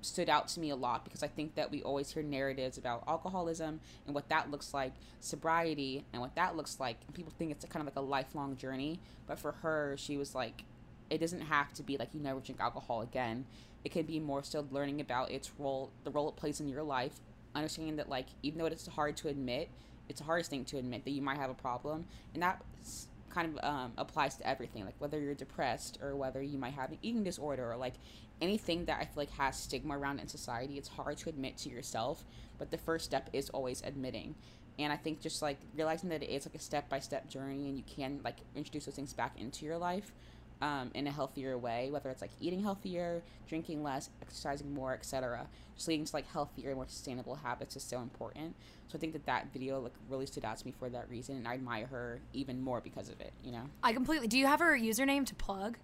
stood 0.00 0.28
out 0.28 0.48
to 0.48 0.60
me 0.60 0.70
a 0.70 0.76
lot 0.76 1.04
because 1.04 1.22
I 1.22 1.28
think 1.28 1.54
that 1.56 1.70
we 1.70 1.82
always 1.82 2.12
hear 2.12 2.22
narratives 2.22 2.78
about 2.78 3.02
alcoholism 3.08 3.80
and 4.06 4.14
what 4.14 4.28
that 4.28 4.50
looks 4.50 4.72
like, 4.72 4.92
sobriety 5.20 6.04
and 6.12 6.22
what 6.22 6.34
that 6.36 6.56
looks 6.56 6.78
like. 6.78 6.96
And 7.06 7.14
people 7.14 7.32
think 7.38 7.50
it's 7.50 7.64
kind 7.66 7.80
of 7.86 7.86
like 7.94 8.02
a 8.02 8.06
lifelong 8.06 8.56
journey. 8.56 9.00
But 9.26 9.38
for 9.38 9.52
her, 9.52 9.96
she 9.98 10.16
was 10.16 10.34
like, 10.34 10.64
it 11.10 11.18
doesn't 11.18 11.42
have 11.42 11.72
to 11.74 11.82
be 11.82 11.96
like 11.96 12.10
you 12.12 12.20
never 12.20 12.40
drink 12.40 12.60
alcohol 12.60 13.02
again. 13.02 13.46
It 13.84 13.92
can 13.92 14.04
be 14.04 14.20
more 14.20 14.42
so 14.42 14.66
learning 14.70 15.00
about 15.00 15.30
its 15.30 15.50
role, 15.58 15.90
the 16.04 16.10
role 16.10 16.28
it 16.28 16.36
plays 16.36 16.60
in 16.60 16.68
your 16.68 16.82
life, 16.82 17.20
understanding 17.54 17.96
that 17.96 18.08
like 18.08 18.26
even 18.42 18.58
though 18.58 18.66
it's 18.66 18.86
hard 18.86 19.16
to 19.18 19.28
admit, 19.28 19.68
it's 20.08 20.20
the 20.20 20.24
hardest 20.26 20.50
thing 20.50 20.64
to 20.66 20.78
admit 20.78 21.04
that 21.04 21.10
you 21.10 21.22
might 21.22 21.36
have 21.38 21.50
a 21.50 21.54
problem, 21.54 22.06
and 22.34 22.42
that 22.42 22.62
s- 22.80 23.08
kind 23.30 23.58
of 23.58 23.64
um, 23.64 23.92
applies 23.96 24.36
to 24.36 24.48
everything, 24.48 24.84
like 24.84 24.94
whether 24.98 25.18
you're 25.20 25.34
depressed 25.34 25.98
or 26.02 26.16
whether 26.16 26.42
you 26.42 26.58
might 26.58 26.74
have 26.74 26.90
an 26.90 26.98
eating 27.02 27.24
disorder 27.24 27.70
or 27.70 27.76
like 27.76 27.94
anything 28.40 28.84
that 28.86 28.98
I 29.00 29.04
feel 29.04 29.14
like 29.16 29.30
has 29.32 29.56
stigma 29.56 29.98
around 29.98 30.20
in 30.20 30.28
society. 30.28 30.78
It's 30.78 30.88
hard 30.88 31.18
to 31.18 31.28
admit 31.28 31.56
to 31.58 31.68
yourself, 31.68 32.24
but 32.58 32.70
the 32.70 32.78
first 32.78 33.04
step 33.04 33.28
is 33.32 33.50
always 33.50 33.82
admitting. 33.84 34.34
And 34.78 34.92
I 34.92 34.96
think 34.96 35.20
just 35.20 35.42
like 35.42 35.58
realizing 35.74 36.08
that 36.10 36.22
it 36.22 36.30
is 36.30 36.46
like 36.46 36.54
a 36.54 36.60
step 36.60 36.88
by 36.88 37.00
step 37.00 37.28
journey, 37.28 37.68
and 37.68 37.76
you 37.76 37.84
can 37.86 38.20
like 38.22 38.36
introduce 38.54 38.86
those 38.86 38.94
things 38.94 39.12
back 39.12 39.40
into 39.40 39.64
your 39.64 39.78
life 39.78 40.12
um, 40.60 40.90
in 40.94 41.06
a 41.06 41.12
healthier 41.12 41.56
way, 41.56 41.90
whether 41.90 42.10
it's 42.10 42.20
like 42.20 42.30
eating 42.40 42.62
healthier, 42.62 43.22
drinking 43.48 43.82
less, 43.82 44.10
exercising 44.22 44.72
more, 44.72 44.92
etc. 44.92 45.46
Just 45.76 45.88
leading 45.88 46.04
to 46.04 46.16
like 46.16 46.26
healthier, 46.26 46.74
more 46.74 46.86
sustainable 46.88 47.36
habits 47.36 47.76
is 47.76 47.82
so 47.82 48.00
important. 48.00 48.54
So 48.88 48.96
I 48.96 49.00
think 49.00 49.12
that 49.12 49.26
that 49.26 49.52
video 49.52 49.80
like 49.80 49.92
really 50.08 50.26
stood 50.26 50.44
out 50.44 50.58
to 50.58 50.66
me 50.66 50.72
for 50.78 50.88
that 50.88 51.08
reason, 51.08 51.36
and 51.36 51.46
I 51.46 51.54
admire 51.54 51.86
her 51.86 52.20
even 52.32 52.60
more 52.60 52.80
because 52.80 53.08
of 53.08 53.20
it. 53.20 53.32
You 53.44 53.52
know? 53.52 53.64
I 53.82 53.92
completely. 53.92 54.28
Do 54.28 54.38
you 54.38 54.46
have 54.46 54.60
her 54.60 54.76
username 54.76 55.26
to 55.26 55.34
plug? 55.34 55.78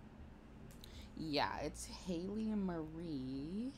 Yeah, 1.16 1.50
it's 1.62 1.86
Haley 2.06 2.52
Marie. 2.56 3.72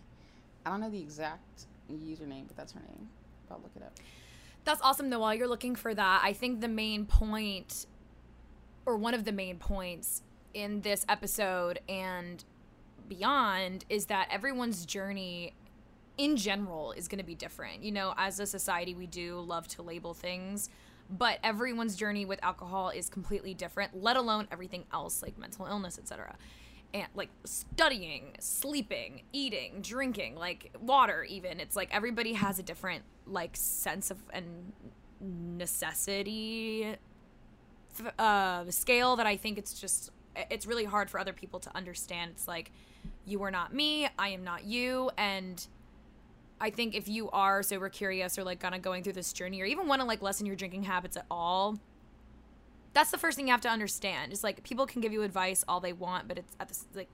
I 0.65 0.71
don't 0.71 0.81
know 0.81 0.91
the 0.91 1.01
exact 1.01 1.67
username, 1.93 2.47
but 2.47 2.57
that's 2.57 2.73
her 2.73 2.81
name. 2.81 3.09
I'll 3.51 3.61
look 3.63 3.73
it 3.77 3.83
up. 3.83 3.93
That's 4.65 4.81
awesome 4.83 5.11
though. 5.11 5.21
While 5.21 5.35
you're 5.35 5.49
looking 5.49 5.77
for 5.77 5.95
that, 5.95 6.23
I 6.25 6.33
think 6.33 6.61
the 6.61 6.69
main 6.69 7.05
point, 7.05 7.87
or 8.85 8.97
one 8.97 9.15
of 9.15 9.25
the 9.25 9.33
main 9.33 9.59
points 9.59 10.23
in 10.55 10.81
this 10.81 11.05
episode 11.09 11.81
and 11.89 12.45
beyond, 13.09 13.85
is 13.89 14.07
that 14.07 14.29
everyone's 14.31 14.85
journey 14.85 15.55
in 16.19 16.37
general 16.37 16.93
is 16.93 17.09
going 17.09 17.19
to 17.19 17.25
be 17.25 17.35
different. 17.35 17.83
You 17.83 17.93
know, 17.93 18.15
as 18.17 18.41
a 18.41 18.47
society, 18.47 18.95
we 18.95 19.07
do 19.07 19.41
love 19.41 19.69
to 19.69 19.83
label 19.83 20.15
things, 20.15 20.71
but 21.11 21.39
everyone's 21.45 21.97
journey 21.97 22.25
with 22.25 22.43
alcohol 22.43 22.91
is 22.91 23.09
completely 23.09 23.55
different, 23.55 24.03
let 24.03 24.17
alone 24.17 24.49
everything 24.51 24.85
else 24.93 25.23
like 25.23 25.39
mental 25.39 25.67
illness, 25.67 25.99
etc. 25.99 26.37
And 26.95 27.07
like 27.15 27.29
studying, 27.45 28.37
sleeping, 28.41 29.23
eating, 29.33 29.81
drinking, 29.83 30.37
like 30.37 30.75
water, 30.81 31.23
even. 31.25 31.61
It's 31.61 31.77
like 31.77 31.95
everybody 31.95 32.33
has 32.33 32.59
a 32.59 32.63
different 32.63 33.05
like 33.27 33.57
sense 33.57 34.11
of 34.11 34.19
and 34.33 34.73
necessity 35.21 36.97
uh, 38.19 38.65
scale 38.71 39.17
that 39.17 39.27
I 39.27 39.37
think 39.37 39.59
it's 39.59 39.79
just 39.79 40.11
it's 40.51 40.67
really 40.67 40.85
hard 40.85 41.11
for 41.11 41.19
other 41.19 41.33
people 41.33 41.61
to 41.61 41.77
understand. 41.77 42.33
It's 42.35 42.49
like 42.49 42.73
you 43.25 43.43
are 43.43 43.51
not 43.51 43.75
me, 43.75 44.09
I 44.19 44.29
am 44.29 44.45
not 44.45 44.65
you, 44.65 45.11
and 45.17 45.65
I 46.61 46.71
think 46.71 46.95
if 46.95 47.09
you 47.09 47.31
are 47.31 47.63
sober 47.63 47.89
curious 47.89 48.39
or 48.39 48.45
like 48.45 48.61
kind 48.61 48.75
of 48.75 48.83
going 48.83 49.03
through 49.03 49.13
this 49.15 49.33
journey 49.33 49.61
or 49.61 49.67
even 49.67 49.89
want 49.89 50.01
to 50.01 50.07
like 50.07 50.23
lessen 50.23 50.47
your 50.47 50.57
drinking 50.57 50.85
habits 50.85 51.17
at 51.17 51.27
all, 51.31 51.79
that's 52.95 53.11
the 53.11 53.19
first 53.19 53.37
thing 53.37 53.49
you 53.49 53.53
have 53.53 53.61
to 53.63 53.69
understand. 53.69 54.33
It's 54.33 54.43
like 54.43 54.63
people 54.63 54.87
can 54.87 55.01
give 55.01 55.13
you 55.13 55.23
advice 55.23 55.65
all 55.69 55.81
they 55.81 55.93
want, 55.93 56.29
but 56.29 56.39
it's 56.39 56.57
at 56.59 56.69
this 56.69 56.87
like 56.95 57.09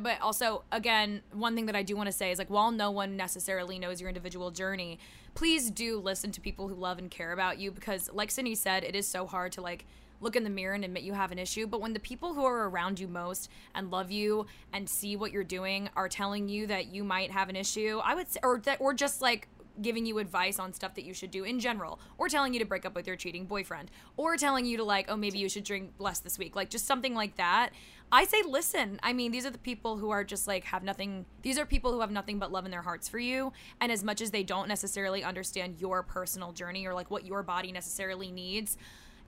but 0.00 0.20
also 0.20 0.64
again 0.72 1.22
one 1.32 1.54
thing 1.54 1.66
that 1.66 1.76
i 1.76 1.82
do 1.82 1.94
want 1.94 2.06
to 2.06 2.12
say 2.12 2.30
is 2.30 2.38
like 2.38 2.48
while 2.48 2.70
no 2.70 2.90
one 2.90 3.16
necessarily 3.16 3.78
knows 3.78 4.00
your 4.00 4.08
individual 4.08 4.50
journey 4.50 4.98
please 5.34 5.70
do 5.70 5.98
listen 5.98 6.32
to 6.32 6.40
people 6.40 6.68
who 6.68 6.74
love 6.74 6.98
and 6.98 7.10
care 7.10 7.32
about 7.32 7.58
you 7.58 7.70
because 7.70 8.10
like 8.12 8.30
Sydni 8.30 8.56
said 8.56 8.84
it 8.84 8.94
is 8.94 9.06
so 9.06 9.26
hard 9.26 9.52
to 9.52 9.60
like 9.60 9.84
look 10.24 10.36
in 10.36 10.42
the 10.42 10.50
mirror 10.50 10.74
and 10.74 10.84
admit 10.84 11.02
you 11.02 11.12
have 11.12 11.30
an 11.30 11.38
issue 11.38 11.66
but 11.66 11.80
when 11.80 11.92
the 11.92 12.00
people 12.00 12.34
who 12.34 12.44
are 12.44 12.68
around 12.68 12.98
you 12.98 13.06
most 13.06 13.48
and 13.74 13.90
love 13.90 14.10
you 14.10 14.46
and 14.72 14.88
see 14.88 15.16
what 15.16 15.30
you're 15.30 15.44
doing 15.44 15.88
are 15.94 16.08
telling 16.08 16.48
you 16.48 16.66
that 16.66 16.86
you 16.86 17.04
might 17.04 17.30
have 17.30 17.48
an 17.48 17.56
issue 17.56 18.00
i 18.04 18.14
would 18.14 18.28
say 18.30 18.40
or 18.42 18.58
that 18.58 18.80
or 18.80 18.92
just 18.92 19.22
like 19.22 19.48
giving 19.82 20.06
you 20.06 20.18
advice 20.18 20.58
on 20.58 20.72
stuff 20.72 20.94
that 20.94 21.04
you 21.04 21.12
should 21.12 21.30
do 21.30 21.44
in 21.44 21.58
general 21.58 21.98
or 22.18 22.28
telling 22.28 22.52
you 22.54 22.60
to 22.60 22.64
break 22.64 22.86
up 22.86 22.94
with 22.94 23.06
your 23.06 23.16
cheating 23.16 23.44
boyfriend 23.44 23.90
or 24.16 24.36
telling 24.36 24.64
you 24.64 24.76
to 24.76 24.84
like 24.84 25.06
oh 25.08 25.16
maybe 25.16 25.38
you 25.38 25.48
should 25.48 25.64
drink 25.64 25.92
less 25.98 26.20
this 26.20 26.38
week 26.38 26.54
like 26.54 26.70
just 26.70 26.86
something 26.86 27.14
like 27.14 27.36
that 27.36 27.70
i 28.12 28.24
say 28.24 28.40
listen. 28.46 29.00
I 29.02 29.12
mean 29.12 29.32
these 29.32 29.44
are 29.44 29.50
the 29.50 29.58
people 29.58 29.96
who 29.96 30.10
are 30.10 30.22
just 30.22 30.46
like 30.46 30.64
have 30.64 30.84
nothing 30.84 31.26
these 31.42 31.58
are 31.58 31.66
people 31.66 31.92
who 31.92 32.00
have 32.00 32.10
nothing 32.10 32.38
but 32.38 32.52
love 32.52 32.64
in 32.64 32.70
their 32.70 32.82
hearts 32.82 33.08
for 33.08 33.18
you 33.18 33.52
and 33.80 33.90
as 33.90 34.04
much 34.04 34.20
as 34.20 34.30
they 34.30 34.44
don't 34.44 34.68
necessarily 34.68 35.24
understand 35.24 35.80
your 35.80 36.02
personal 36.02 36.52
journey 36.52 36.86
or 36.86 36.94
like 36.94 37.10
what 37.10 37.26
your 37.26 37.42
body 37.42 37.72
necessarily 37.72 38.30
needs 38.30 38.76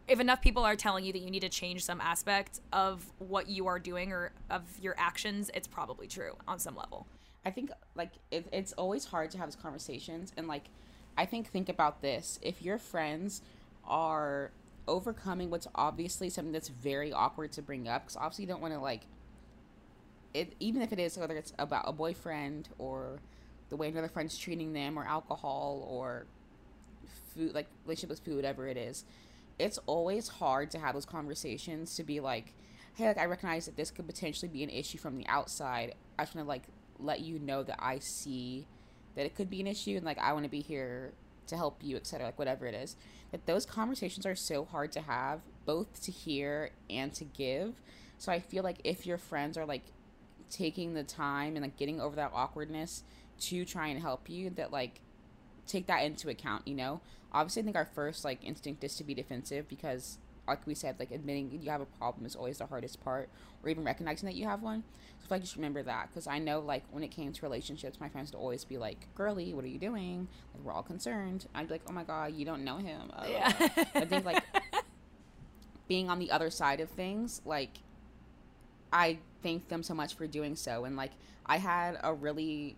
if 0.09 0.21
enough 0.21 0.41
people 0.41 0.65
are 0.65 0.77
telling 0.77 1.05
you 1.05 1.13
that 1.13 1.19
you 1.19 1.31
need 1.31 1.41
to 1.41 1.49
change 1.49 1.85
some 1.85 2.01
aspect 2.01 2.61
of 2.73 3.05
what 3.19 3.49
you 3.49 3.67
are 3.67 3.79
doing 3.79 4.13
or 4.13 4.33
of 4.51 4.63
your 4.81 4.95
actions 4.99 5.51
it's 5.55 5.67
probably 5.67 6.07
true 6.07 6.37
on 6.47 6.59
some 6.59 6.77
level. 6.77 7.07
I 7.45 7.51
think 7.51 7.71
like 7.95 8.13
it, 8.31 8.47
it's 8.53 8.73
always 8.73 9.05
hard 9.05 9.31
to 9.33 9.39
have 9.39 9.49
these 9.49 9.57
conversations, 9.57 10.33
and 10.37 10.49
like 10.49 10.65
I 11.17 11.27
think 11.27 11.49
think 11.49 11.69
about 11.69 12.03
this: 12.03 12.41
if 12.43 12.63
your 12.63 12.79
friends 12.79 13.43
are 13.85 14.51
overcoming 14.89 15.51
what's 15.51 15.67
obviously 15.75 16.29
something 16.31 16.53
that's 16.53 16.69
very 16.69 17.13
awkward 17.13 17.53
to 17.53 17.63
bring 17.63 17.89
up, 17.89 18.05
because 18.05 18.17
obviously 18.17 18.45
you 18.45 18.49
don't 18.49 18.61
want 18.61 18.75
to 18.75 18.81
like 18.81 19.03
it 20.37 20.53
even 20.61 20.83
if 20.83 20.93
it 20.93 20.99
is 20.99 21.17
whether 21.17 21.37
it's 21.37 21.53
about 21.59 21.85
a 21.87 21.93
boyfriend 21.93 22.69
or 22.79 23.19
the 23.71 23.77
way 23.77 23.89
another 23.89 24.09
friend's 24.09 24.37
treating 24.37 24.73
them 24.73 24.99
or 24.99 25.05
alcohol 25.05 25.87
or 25.89 26.27
food 27.35 27.55
like 27.55 27.67
relationship 27.85 28.11
with 28.11 28.21
food 28.21 28.37
whatever 28.37 28.69
it 28.69 28.77
is 28.77 29.05
it's 29.59 29.79
always 29.87 30.29
hard 30.29 30.71
to 30.71 30.79
have 30.79 30.95
those 30.95 31.07
conversations 31.07 31.95
to 31.97 32.05
be 32.05 32.21
like 32.21 32.53
hey 32.95 33.07
like 33.07 33.19
i 33.19 33.25
recognize 33.25 33.67
that 33.67 33.77
this 33.77 33.91
could 33.91 34.07
potentially 34.07 34.49
be 34.49 34.63
an 34.63 34.71
issue 34.71 34.99
from 34.99 35.17
the 35.17 35.27
outside. 35.27 35.95
I 36.19 36.25
just 36.25 36.35
want 36.35 36.47
to 36.47 36.49
like 36.49 36.65
let 36.99 37.21
you 37.21 37.39
know 37.39 37.63
that 37.63 37.77
i 37.79 37.99
see 37.99 38.67
that 39.15 39.27
it 39.27 39.35
could 39.35 39.51
be 39.51 39.61
an 39.61 39.67
issue 39.67 39.97
and 39.97 40.05
like 40.05 40.19
i 40.19 40.33
want 40.33 40.45
to 40.45 40.51
be 40.51 40.61
here 40.61 41.13
to 41.47 41.57
help 41.57 41.83
you 41.83 41.97
etc 41.97 42.27
like 42.27 42.39
whatever 42.39 42.67
it 42.67 42.75
is. 42.75 42.97
That 43.33 43.47
those 43.47 43.67
conversations 43.67 44.25
are 44.25 44.37
so 44.37 44.65
hard 44.65 44.93
to 44.93 45.01
have 45.01 45.41
both 45.65 46.01
to 46.03 46.13
hear 46.13 46.71
and 46.89 47.13
to 47.15 47.25
give. 47.25 47.81
So 48.19 48.33
i 48.33 48.41
feel 48.41 48.63
like 48.63 48.79
if 48.85 49.07
your 49.07 49.19
friends 49.19 49.59
are 49.59 49.67
like 49.67 49.85
taking 50.51 50.95
the 50.95 51.03
time 51.03 51.57
and 51.57 51.63
like 51.63 51.77
getting 51.77 52.01
over 52.01 52.17
that 52.17 52.31
awkwardness 52.35 53.03
to 53.39 53.65
try 53.65 53.89
and 53.89 54.01
help 54.01 54.31
you 54.31 54.51
that 54.51 54.73
like 54.73 55.01
take 55.67 55.87
that 55.87 56.03
into 56.03 56.29
account 56.29 56.67
you 56.67 56.75
know? 56.75 57.01
Obviously 57.33 57.63
i 57.63 57.65
think 57.65 57.77
our 57.77 57.85
first 57.85 58.25
like 58.25 58.45
instinct 58.45 58.83
is 58.85 58.97
to 58.97 59.05
be 59.05 59.15
defensive 59.15 59.69
because 59.69 60.19
like 60.49 60.65
we 60.67 60.75
said 60.75 60.97
like 60.99 61.11
admitting 61.11 61.51
you 61.61 61.71
have 61.71 61.81
a 61.81 61.87
problem 61.87 62.25
is 62.25 62.37
always 62.37 62.59
the 62.59 62.67
hardest 62.67 63.03
part 63.05 63.29
or 63.63 63.69
even 63.69 63.83
recognizing 63.85 64.27
that 64.29 64.37
you 64.37 64.45
have 64.47 64.63
one. 64.63 64.85
So 65.19 65.25
if 65.27 65.33
i 65.33 65.39
just 65.39 65.57
remember 65.57 65.83
that 65.83 66.09
because 66.09 66.27
i 66.29 66.39
know 66.39 66.61
like 66.61 66.85
when 66.93 67.03
it 67.03 67.09
came 67.11 67.33
to 67.33 67.43
relationships 67.43 67.99
my 68.01 68.09
friends 68.09 68.31
would 68.33 68.39
always 68.39 68.65
be 68.65 68.79
like 68.79 69.09
girly 69.15 69.53
what 69.53 69.65
are 69.65 69.69
you 69.69 69.79
doing? 69.79 70.29
Like 70.55 70.65
we're 70.65 70.73
all 70.73 70.83
concerned. 70.85 71.47
I'd 71.55 71.67
be 71.69 71.75
like 71.75 71.83
oh 71.89 71.93
my 71.93 72.05
god 72.05 72.35
you 72.35 72.45
don't 72.45 72.65
know 72.65 72.77
him. 72.77 73.11
Uh, 73.13 73.27
Yeah. 73.29 73.53
i 73.95 74.05
think 74.05 74.25
like 74.25 74.43
being 75.89 76.09
on 76.11 76.19
the 76.19 76.31
other 76.31 76.51
side 76.51 76.81
of 76.81 76.89
things 76.91 77.41
like 77.45 77.71
I 78.93 79.19
thank 79.43 79.69
them 79.69 79.83
so 79.83 79.95
much 79.95 80.15
for 80.15 80.27
doing 80.27 80.57
so. 80.57 80.85
And 80.85 80.97
like, 80.97 81.13
I 81.45 81.59
had 81.59 81.99
a 82.03 82.15
really 82.15 82.77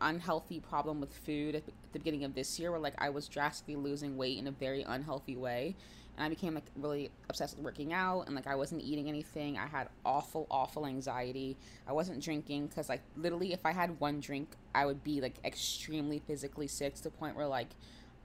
unhealthy 0.00 0.60
problem 0.60 1.00
with 1.00 1.12
food 1.12 1.54
at 1.54 1.66
the 1.66 1.72
beginning 1.92 2.24
of 2.24 2.34
this 2.34 2.58
year 2.58 2.70
where 2.70 2.80
like 2.80 2.94
I 2.98 3.10
was 3.10 3.28
drastically 3.28 3.76
losing 3.76 4.16
weight 4.16 4.38
in 4.38 4.46
a 4.46 4.50
very 4.50 4.82
unhealthy 4.82 5.36
way. 5.36 5.76
And 6.16 6.24
I 6.24 6.28
became 6.28 6.54
like 6.54 6.66
really 6.76 7.10
obsessed 7.28 7.56
with 7.56 7.64
working 7.64 7.92
out 7.92 8.22
and 8.26 8.36
like 8.36 8.46
I 8.46 8.54
wasn't 8.54 8.82
eating 8.82 9.08
anything. 9.08 9.58
I 9.58 9.66
had 9.66 9.88
awful, 10.04 10.46
awful 10.50 10.86
anxiety. 10.86 11.56
I 11.88 11.92
wasn't 11.92 12.22
drinking 12.22 12.68
because 12.68 12.88
like 12.88 13.02
literally 13.16 13.52
if 13.52 13.66
I 13.66 13.72
had 13.72 13.98
one 14.00 14.20
drink, 14.20 14.54
I 14.74 14.86
would 14.86 15.02
be 15.02 15.20
like 15.20 15.34
extremely 15.44 16.20
physically 16.20 16.68
sick 16.68 16.94
to 16.94 17.02
the 17.02 17.10
point 17.10 17.36
where 17.36 17.48
like 17.48 17.68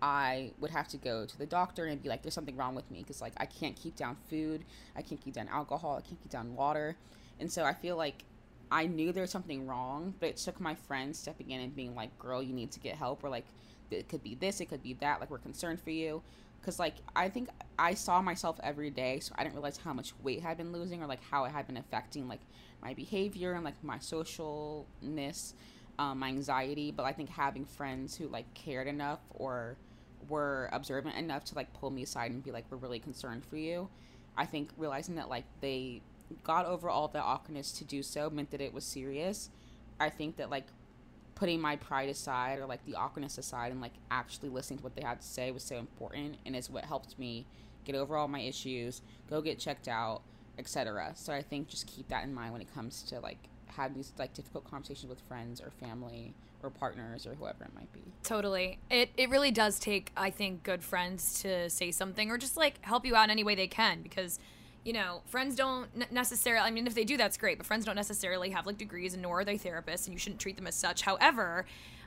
I 0.01 0.51
would 0.59 0.71
have 0.71 0.87
to 0.89 0.97
go 0.97 1.25
to 1.25 1.37
the 1.37 1.45
doctor 1.45 1.85
and 1.85 2.01
be 2.01 2.09
like, 2.09 2.21
there's 2.21 2.33
something 2.33 2.55
wrong 2.55 2.75
with 2.75 2.89
me 2.89 2.99
because 2.99 3.21
like 3.21 3.33
I 3.37 3.45
can't 3.45 3.75
keep 3.75 3.95
down 3.95 4.17
food, 4.29 4.63
I 4.95 5.01
can't 5.01 5.19
keep 5.19 5.33
down 5.33 5.49
alcohol, 5.49 5.97
I 5.97 6.07
can't 6.07 6.21
keep 6.21 6.31
down 6.31 6.55
water. 6.55 6.95
And 7.39 7.51
so 7.51 7.63
I 7.63 7.73
feel 7.73 7.97
like 7.97 8.23
I 8.71 8.85
knew 8.85 9.11
there 9.11 9.23
was 9.23 9.31
something 9.31 9.65
wrong, 9.65 10.13
but 10.19 10.29
it 10.29 10.37
took 10.37 10.59
my 10.59 10.75
friends 10.75 11.17
stepping 11.17 11.51
in 11.51 11.61
and 11.61 11.75
being 11.75 11.95
like, 11.95 12.17
girl, 12.19 12.41
you 12.43 12.53
need 12.53 12.71
to 12.71 12.79
get 12.79 12.95
help, 12.95 13.23
or 13.23 13.29
like, 13.29 13.45
it 13.91 14.07
could 14.07 14.23
be 14.23 14.35
this, 14.35 14.61
it 14.61 14.65
could 14.65 14.83
be 14.83 14.93
that, 14.93 15.19
like, 15.19 15.31
we're 15.31 15.39
concerned 15.39 15.81
for 15.81 15.89
you. 15.89 16.21
Because, 16.59 16.77
like, 16.77 16.95
I 17.15 17.29
think 17.29 17.49
I 17.79 17.93
saw 17.93 18.21
myself 18.21 18.59
every 18.61 18.89
day, 18.89 19.19
so 19.21 19.33
I 19.37 19.43
didn't 19.43 19.55
realize 19.55 19.77
how 19.77 19.93
much 19.93 20.13
weight 20.21 20.43
I 20.43 20.49
had 20.49 20.57
been 20.57 20.73
losing 20.73 21.01
or, 21.01 21.07
like, 21.07 21.23
how 21.23 21.45
it 21.45 21.51
had 21.51 21.65
been 21.65 21.77
affecting, 21.77 22.27
like, 22.27 22.41
my 22.83 22.93
behavior 22.93 23.53
and, 23.53 23.63
like, 23.63 23.81
my 23.81 23.97
socialness, 23.97 25.53
um, 25.97 26.19
my 26.19 26.27
anxiety. 26.27 26.91
But 26.91 27.03
I 27.03 27.13
think 27.13 27.29
having 27.29 27.65
friends 27.65 28.17
who, 28.17 28.27
like, 28.27 28.53
cared 28.53 28.87
enough 28.87 29.21
or 29.33 29.77
were 30.27 30.69
observant 30.73 31.15
enough 31.15 31.45
to, 31.45 31.55
like, 31.55 31.71
pull 31.73 31.91
me 31.91 32.03
aside 32.03 32.31
and 32.31 32.43
be 32.43 32.51
like, 32.51 32.65
we're 32.69 32.77
really 32.77 32.99
concerned 32.99 33.45
for 33.45 33.55
you. 33.55 33.87
I 34.37 34.45
think 34.45 34.69
realizing 34.77 35.15
that, 35.15 35.29
like, 35.29 35.45
they 35.61 36.01
got 36.43 36.65
over 36.65 36.89
all 36.89 37.07
the 37.07 37.21
awkwardness 37.21 37.71
to 37.73 37.83
do 37.83 38.03
so 38.03 38.29
meant 38.29 38.51
that 38.51 38.61
it 38.61 38.73
was 38.73 38.83
serious. 38.85 39.49
I 39.99 40.09
think 40.09 40.37
that 40.37 40.49
like 40.49 40.67
putting 41.35 41.61
my 41.61 41.75
pride 41.77 42.09
aside 42.09 42.59
or 42.59 42.65
like 42.65 42.85
the 42.85 42.95
awkwardness 42.95 43.37
aside 43.37 43.71
and 43.71 43.81
like 43.81 43.93
actually 44.11 44.49
listening 44.49 44.77
to 44.79 44.83
what 44.83 44.95
they 44.95 45.01
had 45.01 45.21
to 45.21 45.27
say 45.27 45.51
was 45.51 45.63
so 45.63 45.77
important 45.77 46.35
and 46.45 46.55
is 46.55 46.69
what 46.69 46.83
helped 46.83 47.17
me 47.17 47.45
get 47.85 47.95
over 47.95 48.17
all 48.17 48.27
my 48.27 48.41
issues, 48.41 49.01
go 49.29 49.41
get 49.41 49.57
checked 49.57 49.87
out, 49.87 50.21
etc. 50.57 51.11
So 51.15 51.33
I 51.33 51.41
think 51.41 51.69
just 51.69 51.87
keep 51.87 52.09
that 52.09 52.23
in 52.23 52.33
mind 52.33 52.51
when 52.51 52.61
it 52.61 52.73
comes 52.73 53.03
to 53.03 53.19
like 53.19 53.37
having 53.67 53.97
these 53.97 54.11
like 54.19 54.33
difficult 54.33 54.69
conversations 54.69 55.09
with 55.09 55.21
friends 55.21 55.61
or 55.61 55.71
family 55.71 56.33
or 56.61 56.69
partners 56.69 57.25
or 57.25 57.35
whoever 57.35 57.63
it 57.63 57.73
might 57.73 57.91
be. 57.93 58.01
Totally. 58.23 58.79
It 58.89 59.11
it 59.17 59.29
really 59.29 59.51
does 59.51 59.79
take, 59.79 60.11
I 60.17 60.29
think, 60.29 60.63
good 60.63 60.83
friends 60.83 61.41
to 61.41 61.69
say 61.69 61.91
something 61.91 62.29
or 62.29 62.37
just 62.37 62.57
like 62.57 62.83
help 62.83 63.05
you 63.05 63.15
out 63.15 63.25
in 63.25 63.29
any 63.29 63.43
way 63.43 63.55
they 63.55 63.67
can 63.67 64.01
because 64.01 64.39
you 64.83 64.93
know, 64.93 65.21
friends 65.25 65.55
don't 65.55 65.87
necessarily, 66.11 66.65
I 66.65 66.71
mean, 66.71 66.87
if 66.87 66.95
they 66.95 67.03
do, 67.03 67.17
that's 67.17 67.37
great, 67.37 67.57
but 67.57 67.67
friends 67.67 67.85
don't 67.85 67.95
necessarily 67.95 68.49
have 68.51 68.65
like 68.65 68.77
degrees, 68.77 69.15
nor 69.15 69.41
are 69.41 69.45
they 69.45 69.57
therapists, 69.57 70.05
and 70.05 70.13
you 70.13 70.19
shouldn't 70.19 70.39
treat 70.39 70.55
them 70.55 70.67
as 70.67 70.75
such. 70.75 71.01
However, 71.01 71.65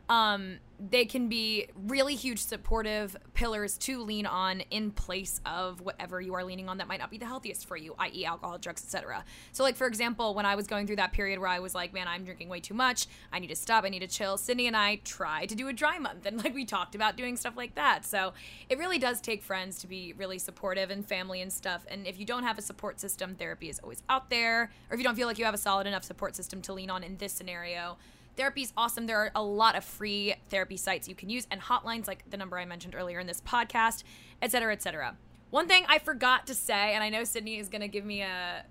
um, 0.08 0.58
they 0.90 1.04
can 1.04 1.28
be 1.28 1.68
really 1.86 2.16
huge 2.16 2.40
supportive 2.40 3.16
pillars 3.34 3.78
to 3.78 4.02
lean 4.02 4.26
on 4.26 4.60
in 4.70 4.90
place 4.90 5.40
of 5.46 5.80
whatever 5.80 6.20
you 6.20 6.34
are 6.34 6.42
leaning 6.42 6.68
on 6.68 6.78
that 6.78 6.88
might 6.88 6.98
not 6.98 7.10
be 7.10 7.18
the 7.18 7.26
healthiest 7.26 7.66
for 7.66 7.76
you, 7.76 7.94
i.e., 7.98 8.24
alcohol, 8.24 8.58
drugs, 8.58 8.82
etc. 8.82 9.24
So, 9.52 9.62
like 9.62 9.76
for 9.76 9.86
example, 9.86 10.34
when 10.34 10.44
I 10.44 10.56
was 10.56 10.66
going 10.66 10.86
through 10.86 10.96
that 10.96 11.12
period 11.12 11.38
where 11.38 11.48
I 11.48 11.60
was 11.60 11.74
like, 11.74 11.92
"Man, 11.92 12.08
I'm 12.08 12.24
drinking 12.24 12.48
way 12.48 12.60
too 12.60 12.74
much. 12.74 13.06
I 13.32 13.38
need 13.38 13.48
to 13.48 13.56
stop. 13.56 13.84
I 13.84 13.90
need 13.90 14.00
to 14.00 14.08
chill." 14.08 14.36
Sydni 14.36 14.66
and 14.66 14.76
I 14.76 14.96
tried 15.04 15.50
to 15.50 15.54
do 15.54 15.68
a 15.68 15.72
dry 15.72 15.98
month, 15.98 16.26
and 16.26 16.42
like 16.42 16.54
we 16.54 16.64
talked 16.64 16.94
about 16.94 17.16
doing 17.16 17.36
stuff 17.36 17.56
like 17.56 17.74
that. 17.76 18.04
So 18.04 18.32
it 18.68 18.78
really 18.78 18.98
does 18.98 19.20
take 19.20 19.42
friends 19.42 19.78
to 19.80 19.86
be 19.86 20.14
really 20.14 20.38
supportive 20.38 20.90
and 20.90 21.06
family 21.06 21.40
and 21.42 21.52
stuff. 21.52 21.86
And 21.88 22.06
if 22.06 22.18
you 22.18 22.26
don't 22.26 22.42
have 22.42 22.58
a 22.58 22.62
support 22.62 22.98
system, 22.98 23.36
therapy 23.36 23.68
is 23.68 23.78
always 23.78 24.02
out 24.08 24.30
there. 24.30 24.70
Or 24.90 24.94
if 24.94 24.98
you 24.98 25.04
don't 25.04 25.14
feel 25.14 25.28
like 25.28 25.38
you 25.38 25.44
have 25.44 25.54
a 25.54 25.58
solid 25.58 25.86
enough 25.86 26.04
support 26.04 26.34
system 26.34 26.60
to 26.62 26.72
lean 26.72 26.90
on 26.90 27.04
in 27.04 27.16
this 27.18 27.32
scenario 27.32 27.98
therapy 28.36 28.62
is 28.62 28.72
awesome. 28.76 29.06
There 29.06 29.18
are 29.18 29.30
a 29.34 29.42
lot 29.42 29.76
of 29.76 29.84
free 29.84 30.34
therapy 30.48 30.76
sites 30.76 31.08
you 31.08 31.14
can 31.14 31.28
use 31.28 31.46
and 31.50 31.60
hotlines 31.60 32.06
like 32.06 32.28
the 32.30 32.36
number 32.36 32.58
I 32.58 32.64
mentioned 32.64 32.94
earlier 32.94 33.20
in 33.20 33.26
this 33.26 33.40
podcast, 33.40 34.04
et 34.40 34.50
cetera, 34.50 34.72
et 34.72 34.82
cetera. 34.82 35.16
One 35.50 35.68
thing 35.68 35.84
I 35.88 35.98
forgot 35.98 36.46
to 36.46 36.54
say, 36.54 36.94
and 36.94 37.04
I 37.04 37.10
know 37.10 37.22
Sydni 37.22 37.60
is 37.60 37.68
going 37.68 37.82
to 37.82 37.88
give 37.88 38.04
me 38.04 38.22
a, 38.22 38.64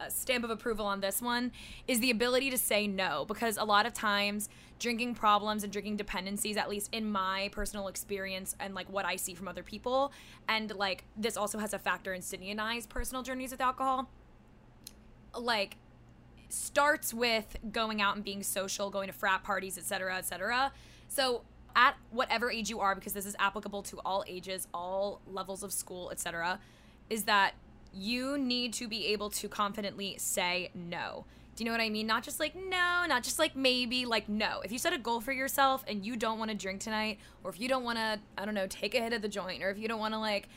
a 0.00 0.10
stamp 0.10 0.44
of 0.44 0.50
approval 0.50 0.84
on 0.84 1.00
this 1.00 1.22
one, 1.22 1.50
is 1.88 2.00
the 2.00 2.10
ability 2.10 2.50
to 2.50 2.58
say 2.58 2.86
no. 2.86 3.24
Because 3.24 3.56
a 3.56 3.64
lot 3.64 3.86
of 3.86 3.94
times, 3.94 4.50
drinking 4.78 5.14
problems 5.14 5.64
and 5.64 5.72
drinking 5.72 5.96
dependencies, 5.96 6.58
at 6.58 6.68
least 6.68 6.90
in 6.92 7.10
my 7.10 7.48
personal 7.52 7.88
experience 7.88 8.54
and 8.60 8.74
like 8.74 8.86
what 8.92 9.06
I 9.06 9.16
see 9.16 9.32
from 9.32 9.48
other 9.48 9.62
people, 9.62 10.12
and 10.46 10.74
like 10.74 11.04
this 11.16 11.38
also 11.38 11.56
has 11.58 11.72
a 11.72 11.78
factor 11.78 12.12
in 12.12 12.20
Sydni 12.20 12.50
and 12.50 12.60
I's 12.60 12.86
personal 12.86 13.22
journeys 13.22 13.52
with 13.52 13.62
alcohol. 13.62 14.10
Like, 15.34 15.78
starts 16.48 17.12
with 17.12 17.56
going 17.72 18.00
out 18.00 18.16
and 18.16 18.24
being 18.24 18.42
social, 18.42 18.90
going 18.90 19.08
to 19.08 19.12
frat 19.12 19.42
parties, 19.42 19.78
etc., 19.78 20.16
etc. 20.16 20.72
So 21.08 21.42
at 21.74 21.96
whatever 22.10 22.50
age 22.50 22.70
you 22.70 22.80
are 22.80 22.94
because 22.94 23.12
this 23.12 23.26
is 23.26 23.36
applicable 23.38 23.82
to 23.82 24.00
all 24.04 24.24
ages, 24.26 24.66
all 24.72 25.20
levels 25.26 25.62
of 25.62 25.72
school, 25.72 26.10
etc., 26.10 26.58
is 27.10 27.24
that 27.24 27.54
you 27.92 28.36
need 28.36 28.72
to 28.74 28.88
be 28.88 29.06
able 29.06 29.30
to 29.30 29.48
confidently 29.48 30.16
say 30.18 30.70
no. 30.74 31.24
Do 31.54 31.64
you 31.64 31.70
know 31.70 31.72
what 31.72 31.80
I 31.80 31.88
mean? 31.88 32.06
Not 32.06 32.22
just 32.22 32.38
like 32.38 32.54
no, 32.54 33.04
not 33.08 33.22
just 33.22 33.38
like 33.38 33.56
maybe, 33.56 34.04
like 34.04 34.28
no. 34.28 34.60
If 34.62 34.70
you 34.70 34.78
set 34.78 34.92
a 34.92 34.98
goal 34.98 35.20
for 35.20 35.32
yourself 35.32 35.84
and 35.88 36.04
you 36.04 36.16
don't 36.16 36.38
want 36.38 36.50
to 36.50 36.56
drink 36.56 36.80
tonight, 36.82 37.18
or 37.42 37.50
if 37.50 37.58
you 37.58 37.66
don't 37.68 37.82
want 37.82 37.96
to, 37.96 38.18
I 38.36 38.44
don't 38.44 38.54
know, 38.54 38.66
take 38.66 38.94
a 38.94 39.00
hit 39.00 39.14
of 39.14 39.22
the 39.22 39.28
joint, 39.28 39.62
or 39.62 39.70
if 39.70 39.78
you 39.78 39.88
don't 39.88 39.98
want 39.98 40.12
to 40.12 40.20
like 40.20 40.48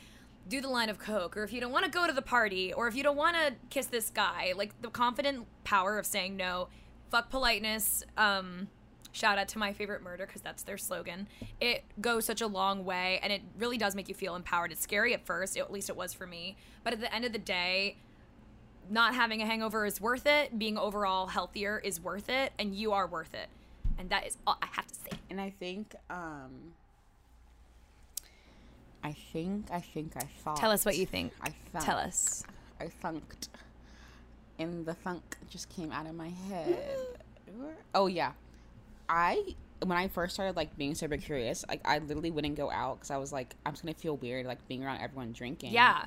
do 0.48 0.60
the 0.60 0.68
line 0.68 0.88
of 0.88 0.98
coke 0.98 1.36
or 1.36 1.44
if 1.44 1.52
you 1.52 1.60
don't 1.60 1.72
want 1.72 1.84
to 1.84 1.90
go 1.90 2.06
to 2.06 2.12
the 2.12 2.22
party 2.22 2.72
or 2.72 2.88
if 2.88 2.94
you 2.94 3.02
don't 3.02 3.16
want 3.16 3.36
to 3.36 3.52
kiss 3.68 3.86
this 3.86 4.10
guy 4.10 4.52
like 4.56 4.80
the 4.82 4.88
confident 4.88 5.46
power 5.64 5.98
of 5.98 6.06
saying 6.06 6.36
no 6.36 6.68
fuck 7.10 7.30
politeness 7.30 8.02
um 8.16 8.68
shout 9.12 9.38
out 9.38 9.48
to 9.48 9.58
my 9.58 9.72
favorite 9.72 10.02
murder 10.02 10.26
because 10.26 10.40
that's 10.40 10.62
their 10.62 10.78
slogan. 10.78 11.26
It 11.60 11.84
goes 12.00 12.24
such 12.24 12.40
a 12.40 12.46
long 12.46 12.84
way 12.84 13.18
and 13.22 13.32
it 13.32 13.42
really 13.58 13.78
does 13.78 13.94
make 13.94 14.08
you 14.08 14.14
feel 14.14 14.36
empowered. 14.36 14.72
It's 14.72 14.80
scary 14.80 15.14
at 15.14 15.26
first 15.26 15.56
at 15.56 15.72
least 15.72 15.90
it 15.90 15.96
was 15.96 16.12
for 16.12 16.26
me 16.26 16.56
but 16.84 16.92
at 16.92 17.00
the 17.00 17.12
end 17.14 17.24
of 17.24 17.32
the 17.32 17.38
day 17.38 17.96
not 18.88 19.14
having 19.14 19.40
a 19.40 19.46
hangover 19.46 19.86
is 19.86 20.00
worth 20.00 20.26
it 20.26 20.58
being 20.58 20.76
overall 20.76 21.28
healthier 21.28 21.78
is 21.78 22.00
worth 22.00 22.28
it 22.28 22.52
and 22.58 22.74
you 22.74 22.92
are 22.92 23.06
worth 23.06 23.34
it. 23.34 23.48
And 23.98 24.08
that 24.10 24.26
is 24.26 24.38
all 24.46 24.58
i 24.62 24.66
have 24.72 24.86
to 24.86 24.94
say. 24.94 25.18
And 25.28 25.40
I 25.40 25.50
think 25.50 25.94
um 26.08 26.72
I 29.02 29.12
think 29.32 29.66
I 29.72 29.80
think 29.80 30.12
I 30.16 30.26
thought 30.42 30.56
tell 30.56 30.70
us 30.70 30.84
what 30.84 30.96
you 30.96 31.06
think 31.06 31.32
I 31.40 31.54
thunk, 31.72 31.84
tell 31.84 31.96
us 31.98 32.42
I 32.80 32.90
thunked. 33.02 33.48
And 34.58 34.84
the 34.84 34.94
thunk 34.94 35.36
just 35.48 35.68
came 35.70 35.90
out 35.90 36.06
of 36.06 36.14
my 36.14 36.28
head. 36.28 36.78
Mm-hmm. 37.50 37.64
oh 37.94 38.06
yeah. 38.06 38.32
I 39.08 39.54
when 39.82 39.96
I 39.96 40.08
first 40.08 40.34
started 40.34 40.56
like 40.56 40.76
being 40.76 40.94
sober 40.94 41.16
curious, 41.16 41.64
like 41.68 41.80
I 41.84 41.98
literally 41.98 42.30
wouldn't 42.30 42.56
go 42.56 42.70
out 42.70 42.96
because 42.98 43.10
I 43.10 43.16
was 43.16 43.32
like, 43.32 43.56
I'm 43.64 43.72
just 43.72 43.82
gonna 43.82 43.94
feel 43.94 44.16
weird 44.16 44.46
like 44.46 44.66
being 44.68 44.84
around 44.84 45.00
everyone 45.00 45.32
drinking. 45.32 45.72
yeah 45.72 46.04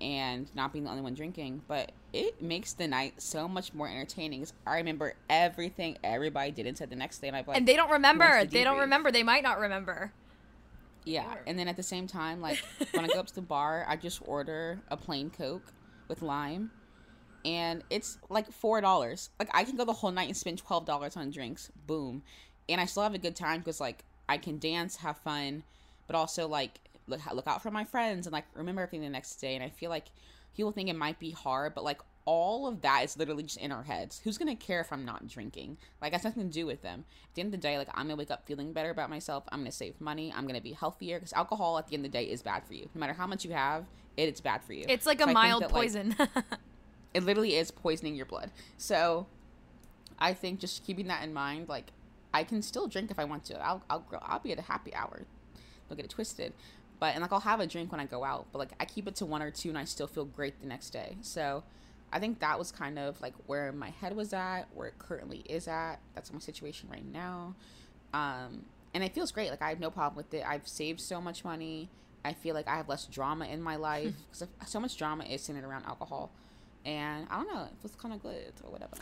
And 0.00 0.46
not 0.54 0.72
being 0.72 0.84
the 0.84 0.90
only 0.90 1.02
one 1.02 1.14
drinking, 1.14 1.62
but 1.66 1.92
it 2.12 2.42
makes 2.42 2.74
the 2.74 2.86
night 2.86 3.14
so 3.20 3.48
much 3.48 3.72
more 3.72 3.88
entertaining. 3.88 4.46
I 4.66 4.76
remember 4.76 5.14
everything 5.30 5.96
everybody 6.04 6.50
did 6.50 6.66
and 6.66 6.76
said 6.76 6.90
the 6.90 6.96
next 6.96 7.18
day, 7.20 7.28
and 7.28 7.44
be 7.44 7.50
like, 7.50 7.56
and 7.56 7.66
they 7.66 7.76
don't 7.76 7.90
remember 7.90 8.44
they 8.44 8.62
don't 8.64 8.78
remember 8.80 9.10
they 9.10 9.22
might 9.22 9.42
not 9.42 9.58
remember 9.58 10.12
Yeah, 11.06 11.36
and 11.46 11.56
then 11.56 11.68
at 11.68 11.76
the 11.76 11.84
same 11.84 12.06
time, 12.08 12.40
like 12.40 12.62
when 12.90 13.04
I 13.04 13.08
go 13.08 13.20
up 13.20 13.28
to 13.28 13.34
the 13.34 13.40
bar, 13.40 13.86
I 13.88 13.96
just 13.96 14.20
order 14.26 14.80
a 14.88 14.96
plain 14.96 15.30
Coke 15.30 15.72
with 16.08 16.20
lime, 16.20 16.72
and 17.44 17.82
it's 17.90 18.18
like 18.28 18.52
four 18.52 18.80
dollars. 18.80 19.30
Like 19.38 19.48
I 19.54 19.64
can 19.64 19.76
go 19.76 19.84
the 19.84 19.92
whole 19.92 20.10
night 20.10 20.28
and 20.28 20.36
spend 20.36 20.58
twelve 20.58 20.84
dollars 20.84 21.16
on 21.16 21.30
drinks. 21.30 21.70
Boom, 21.86 22.24
and 22.68 22.80
I 22.80 22.86
still 22.86 23.04
have 23.04 23.14
a 23.14 23.18
good 23.18 23.36
time 23.36 23.60
because 23.60 23.80
like 23.80 24.04
I 24.28 24.36
can 24.36 24.58
dance, 24.58 24.96
have 24.96 25.16
fun, 25.18 25.62
but 26.08 26.16
also 26.16 26.48
like 26.48 26.80
look 27.06 27.20
look 27.32 27.46
out 27.46 27.62
for 27.62 27.70
my 27.70 27.84
friends 27.84 28.26
and 28.26 28.32
like 28.32 28.46
remember 28.54 28.82
everything 28.82 29.02
the 29.02 29.08
next 29.08 29.36
day. 29.36 29.54
And 29.54 29.62
I 29.62 29.68
feel 29.68 29.90
like 29.90 30.06
people 30.56 30.72
think 30.72 30.88
it 30.88 30.96
might 30.96 31.20
be 31.20 31.30
hard, 31.30 31.74
but 31.74 31.84
like 31.84 32.00
all 32.26 32.66
of 32.66 32.82
that 32.82 33.04
is 33.04 33.16
literally 33.16 33.44
just 33.44 33.56
in 33.58 33.72
our 33.72 33.84
heads. 33.84 34.20
Who's 34.24 34.36
gonna 34.36 34.56
care 34.56 34.80
if 34.80 34.92
I'm 34.92 35.04
not 35.04 35.26
drinking? 35.28 35.78
Like, 36.02 36.12
it 36.12 36.16
has 36.16 36.24
nothing 36.24 36.48
to 36.48 36.52
do 36.52 36.66
with 36.66 36.82
them. 36.82 37.04
At 37.30 37.34
the 37.34 37.40
end 37.40 37.54
of 37.54 37.60
the 37.60 37.66
day, 37.66 37.78
like, 37.78 37.88
I'm 37.94 38.06
gonna 38.06 38.16
wake 38.16 38.30
up 38.30 38.46
feeling 38.46 38.72
better 38.72 38.90
about 38.90 39.08
myself. 39.08 39.44
I'm 39.50 39.60
gonna 39.60 39.72
save 39.72 40.00
money. 40.00 40.32
I'm 40.36 40.46
gonna 40.46 40.60
be 40.60 40.72
healthier 40.72 41.18
because 41.18 41.32
alcohol 41.32 41.78
at 41.78 41.86
the 41.86 41.94
end 41.94 42.04
of 42.04 42.12
the 42.12 42.18
day 42.18 42.24
is 42.24 42.42
bad 42.42 42.64
for 42.66 42.74
you. 42.74 42.88
No 42.94 42.98
matter 42.98 43.12
how 43.14 43.26
much 43.26 43.44
you 43.44 43.52
have, 43.52 43.86
it, 44.16 44.28
it's 44.28 44.40
bad 44.40 44.62
for 44.62 44.72
you. 44.72 44.84
It's 44.88 45.06
like 45.06 45.20
So 45.20 45.26
a 45.26 45.30
I 45.30 45.32
mild 45.32 45.62
that, 45.62 45.72
like, 45.72 45.82
poison. 45.82 46.16
it 47.14 47.22
literally 47.22 47.54
is 47.56 47.70
poisoning 47.70 48.16
your 48.16 48.26
blood. 48.26 48.50
So, 48.76 49.26
I 50.18 50.34
think 50.34 50.60
just 50.60 50.84
keeping 50.84 51.06
that 51.06 51.22
in 51.22 51.32
mind, 51.32 51.68
like, 51.68 51.92
I 52.34 52.44
can 52.44 52.60
still 52.60 52.88
drink 52.88 53.10
if 53.10 53.18
I 53.18 53.24
want 53.24 53.44
to. 53.46 53.64
I'll 53.64 53.82
I'll 53.88 54.00
grow, 54.00 54.18
I'll 54.22 54.40
be 54.40 54.52
at 54.52 54.58
a 54.58 54.62
happy 54.62 54.94
hour. 54.94 55.22
Don't 55.88 55.96
get 55.96 56.04
it 56.04 56.10
twisted. 56.10 56.52
But 56.98 57.14
and 57.14 57.22
like 57.22 57.32
I'll 57.32 57.40
have 57.40 57.60
a 57.60 57.66
drink 57.66 57.92
when 57.92 58.00
I 58.00 58.06
go 58.06 58.24
out, 58.24 58.46
but 58.52 58.58
like 58.58 58.72
I 58.80 58.84
keep 58.84 59.06
it 59.06 59.16
to 59.16 59.26
one 59.26 59.42
or 59.42 59.50
two 59.50 59.68
and 59.68 59.78
I 59.78 59.84
still 59.84 60.06
feel 60.06 60.24
great 60.24 60.60
the 60.60 60.66
next 60.66 60.90
day. 60.90 61.16
So 61.20 61.62
I 62.12 62.18
think 62.18 62.40
that 62.40 62.58
was 62.58 62.72
kind 62.72 62.98
of 62.98 63.20
like 63.20 63.34
where 63.46 63.72
my 63.72 63.90
head 63.90 64.14
was 64.14 64.32
at, 64.32 64.64
where 64.74 64.88
it 64.88 64.98
currently 64.98 65.38
is 65.48 65.68
at. 65.68 65.96
That's 66.14 66.32
my 66.32 66.38
situation 66.38 66.88
right 66.90 67.04
now. 67.04 67.54
Um 68.12 68.64
and 68.94 69.04
it 69.04 69.14
feels 69.14 69.32
great. 69.32 69.50
Like 69.50 69.62
I 69.62 69.68
have 69.68 69.80
no 69.80 69.90
problem 69.90 70.16
with 70.16 70.32
it. 70.32 70.44
I've 70.46 70.66
saved 70.66 71.00
so 71.00 71.20
much 71.20 71.44
money. 71.44 71.90
I 72.24 72.32
feel 72.32 72.54
like 72.54 72.66
I 72.66 72.76
have 72.76 72.88
less 72.88 73.06
drama 73.06 73.46
in 73.46 73.62
my 73.62 73.76
life 73.76 74.14
because 74.30 74.48
so 74.66 74.80
much 74.80 74.96
drama 74.96 75.24
is 75.24 75.42
centered 75.42 75.64
around 75.64 75.84
alcohol. 75.86 76.30
And 76.84 77.26
I 77.30 77.36
don't 77.42 77.52
know, 77.52 77.64
it 77.64 77.72
feels 77.80 77.96
kind 77.96 78.14
of 78.14 78.22
good 78.22 78.52
or 78.64 78.70
whatever. 78.70 78.96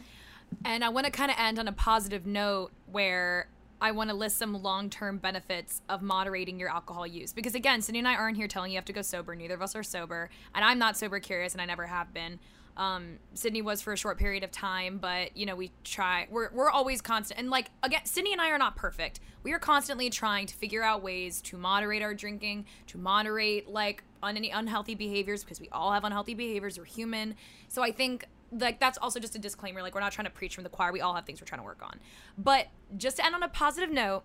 And 0.64 0.84
I 0.84 0.88
want 0.88 1.06
to 1.06 1.12
kind 1.12 1.30
of 1.30 1.36
end 1.38 1.58
on 1.58 1.68
a 1.68 1.72
positive 1.72 2.26
note 2.26 2.70
where 2.90 3.48
I 3.80 3.90
want 3.90 4.10
to 4.10 4.16
list 4.16 4.38
some 4.38 4.62
long 4.62 4.88
term 4.88 5.18
benefits 5.18 5.82
of 5.88 6.00
moderating 6.00 6.58
your 6.58 6.70
alcohol 6.70 7.06
use. 7.06 7.32
Because 7.32 7.54
again, 7.54 7.80
Sydni 7.80 7.98
and 7.98 8.08
I 8.08 8.14
aren't 8.14 8.36
here 8.36 8.48
telling 8.48 8.72
you 8.72 8.78
have 8.78 8.84
to 8.86 8.92
go 8.92 9.02
sober. 9.02 9.34
Neither 9.34 9.54
of 9.54 9.62
us 9.62 9.76
are 9.76 9.82
sober. 9.82 10.30
And 10.54 10.64
I'm 10.64 10.78
not 10.78 10.96
sober 10.96 11.20
curious, 11.20 11.52
and 11.52 11.60
I 11.60 11.66
never 11.66 11.86
have 11.86 12.14
been. 12.14 12.38
Um, 12.76 13.18
Sydni 13.34 13.62
was 13.62 13.82
for 13.82 13.92
a 13.92 13.96
short 13.96 14.18
period 14.18 14.42
of 14.42 14.50
time, 14.50 14.98
but 14.98 15.36
you 15.36 15.46
know, 15.46 15.54
we 15.54 15.70
try, 15.84 16.26
we're, 16.30 16.50
we're 16.52 16.70
always 16.70 17.00
constant. 17.00 17.38
And 17.38 17.50
like, 17.50 17.70
again, 17.82 18.02
Sydni 18.04 18.32
and 18.32 18.40
I 18.40 18.50
are 18.50 18.58
not 18.58 18.76
perfect. 18.76 19.20
We 19.42 19.52
are 19.52 19.58
constantly 19.58 20.10
trying 20.10 20.46
to 20.46 20.54
figure 20.54 20.82
out 20.82 21.02
ways 21.02 21.40
to 21.42 21.56
moderate 21.56 22.02
our 22.02 22.14
drinking, 22.14 22.66
to 22.88 22.98
moderate 22.98 23.68
like 23.68 24.02
on 24.22 24.36
any 24.36 24.50
unhealthy 24.50 24.94
behaviors, 24.94 25.44
because 25.44 25.60
we 25.60 25.68
all 25.70 25.92
have 25.92 26.04
unhealthy 26.04 26.34
behaviors. 26.34 26.78
We're 26.78 26.84
human. 26.84 27.36
So 27.68 27.82
I 27.82 27.92
think 27.92 28.26
like 28.52 28.80
that's 28.80 28.98
also 28.98 29.18
just 29.18 29.34
a 29.34 29.38
disclaimer 29.38 29.82
like 29.82 29.94
we're 29.94 30.00
not 30.00 30.12
trying 30.12 30.26
to 30.26 30.30
preach 30.30 30.54
from 30.54 30.62
the 30.62 30.70
choir 30.70 30.92
we 30.92 31.00
all 31.00 31.14
have 31.14 31.24
things 31.24 31.40
we're 31.40 31.46
trying 31.46 31.60
to 31.60 31.64
work 31.64 31.80
on 31.82 31.98
but 32.38 32.68
just 32.96 33.16
to 33.16 33.24
end 33.24 33.34
on 33.34 33.42
a 33.42 33.48
positive 33.48 33.90
note 33.90 34.22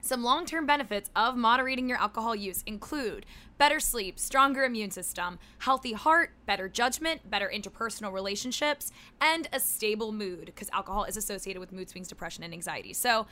some 0.00 0.22
long-term 0.22 0.66
benefits 0.66 1.10
of 1.14 1.36
moderating 1.36 1.88
your 1.88 1.98
alcohol 1.98 2.34
use 2.34 2.62
include 2.66 3.26
better 3.58 3.78
sleep 3.78 4.18
stronger 4.18 4.64
immune 4.64 4.90
system 4.90 5.38
healthy 5.58 5.92
heart 5.92 6.32
better 6.46 6.68
judgment 6.68 7.28
better 7.30 7.50
interpersonal 7.54 8.12
relationships 8.12 8.90
and 9.20 9.48
a 9.52 9.60
stable 9.60 10.12
mood 10.12 10.46
because 10.46 10.70
alcohol 10.72 11.04
is 11.04 11.16
associated 11.16 11.60
with 11.60 11.72
mood 11.72 11.88
swings 11.88 12.08
depression 12.08 12.42
and 12.42 12.52
anxiety. 12.54 12.92
So 12.92 13.26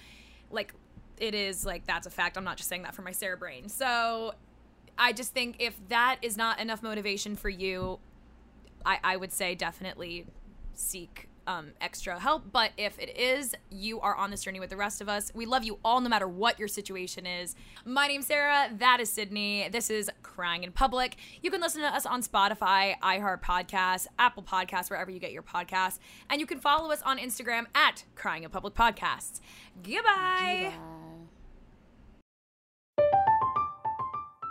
like 0.50 0.74
it 1.18 1.34
is 1.34 1.64
like 1.66 1.86
that's 1.86 2.06
a 2.06 2.10
fact. 2.10 2.36
I'm 2.36 2.44
not 2.44 2.56
just 2.56 2.68
saying 2.68 2.82
that 2.82 2.94
for 2.94 3.02
my 3.02 3.12
sarah 3.12 3.36
brain 3.36 3.68
so 3.68 4.34
i 4.96 5.12
just 5.12 5.32
think 5.32 5.56
if 5.58 5.76
that 5.88 6.18
is 6.22 6.36
not 6.36 6.60
enough 6.60 6.82
motivation 6.82 7.36
for 7.36 7.48
you 7.48 7.98
I, 8.84 8.98
I 9.02 9.16
would 9.16 9.32
say 9.32 9.54
definitely 9.54 10.26
seek 10.74 11.28
um, 11.48 11.70
extra 11.80 12.20
help. 12.20 12.52
But 12.52 12.70
if 12.76 12.98
it 12.98 13.16
is, 13.16 13.54
you 13.70 13.98
are 14.00 14.14
on 14.14 14.30
this 14.30 14.42
journey 14.42 14.60
with 14.60 14.70
the 14.70 14.76
rest 14.76 15.00
of 15.00 15.08
us. 15.08 15.32
We 15.34 15.46
love 15.46 15.64
you 15.64 15.78
all, 15.84 16.00
no 16.00 16.08
matter 16.08 16.28
what 16.28 16.58
your 16.58 16.68
situation 16.68 17.26
is. 17.26 17.56
My 17.84 18.06
name's 18.06 18.26
Sarah. 18.26 18.70
That 18.78 19.00
is 19.00 19.10
Sydni. 19.10 19.72
This 19.72 19.90
is 19.90 20.10
Crying 20.22 20.62
in 20.62 20.70
Public. 20.70 21.16
You 21.42 21.50
can 21.50 21.60
listen 21.60 21.80
to 21.80 21.88
us 21.88 22.06
on 22.06 22.22
Spotify, 22.22 22.94
iHeart 23.00 23.40
Podcasts, 23.42 24.06
Apple 24.18 24.42
Podcasts, 24.42 24.90
wherever 24.90 25.10
you 25.10 25.18
get 25.18 25.32
your 25.32 25.42
podcasts. 25.42 25.98
And 26.28 26.38
you 26.38 26.46
can 26.46 26.60
follow 26.60 26.92
us 26.92 27.00
on 27.02 27.18
Instagram 27.18 27.64
at 27.74 28.04
Crying 28.14 28.44
in 28.44 28.50
Public 28.50 28.74
Podcasts. 28.74 29.40
Goodbye. 29.82 30.97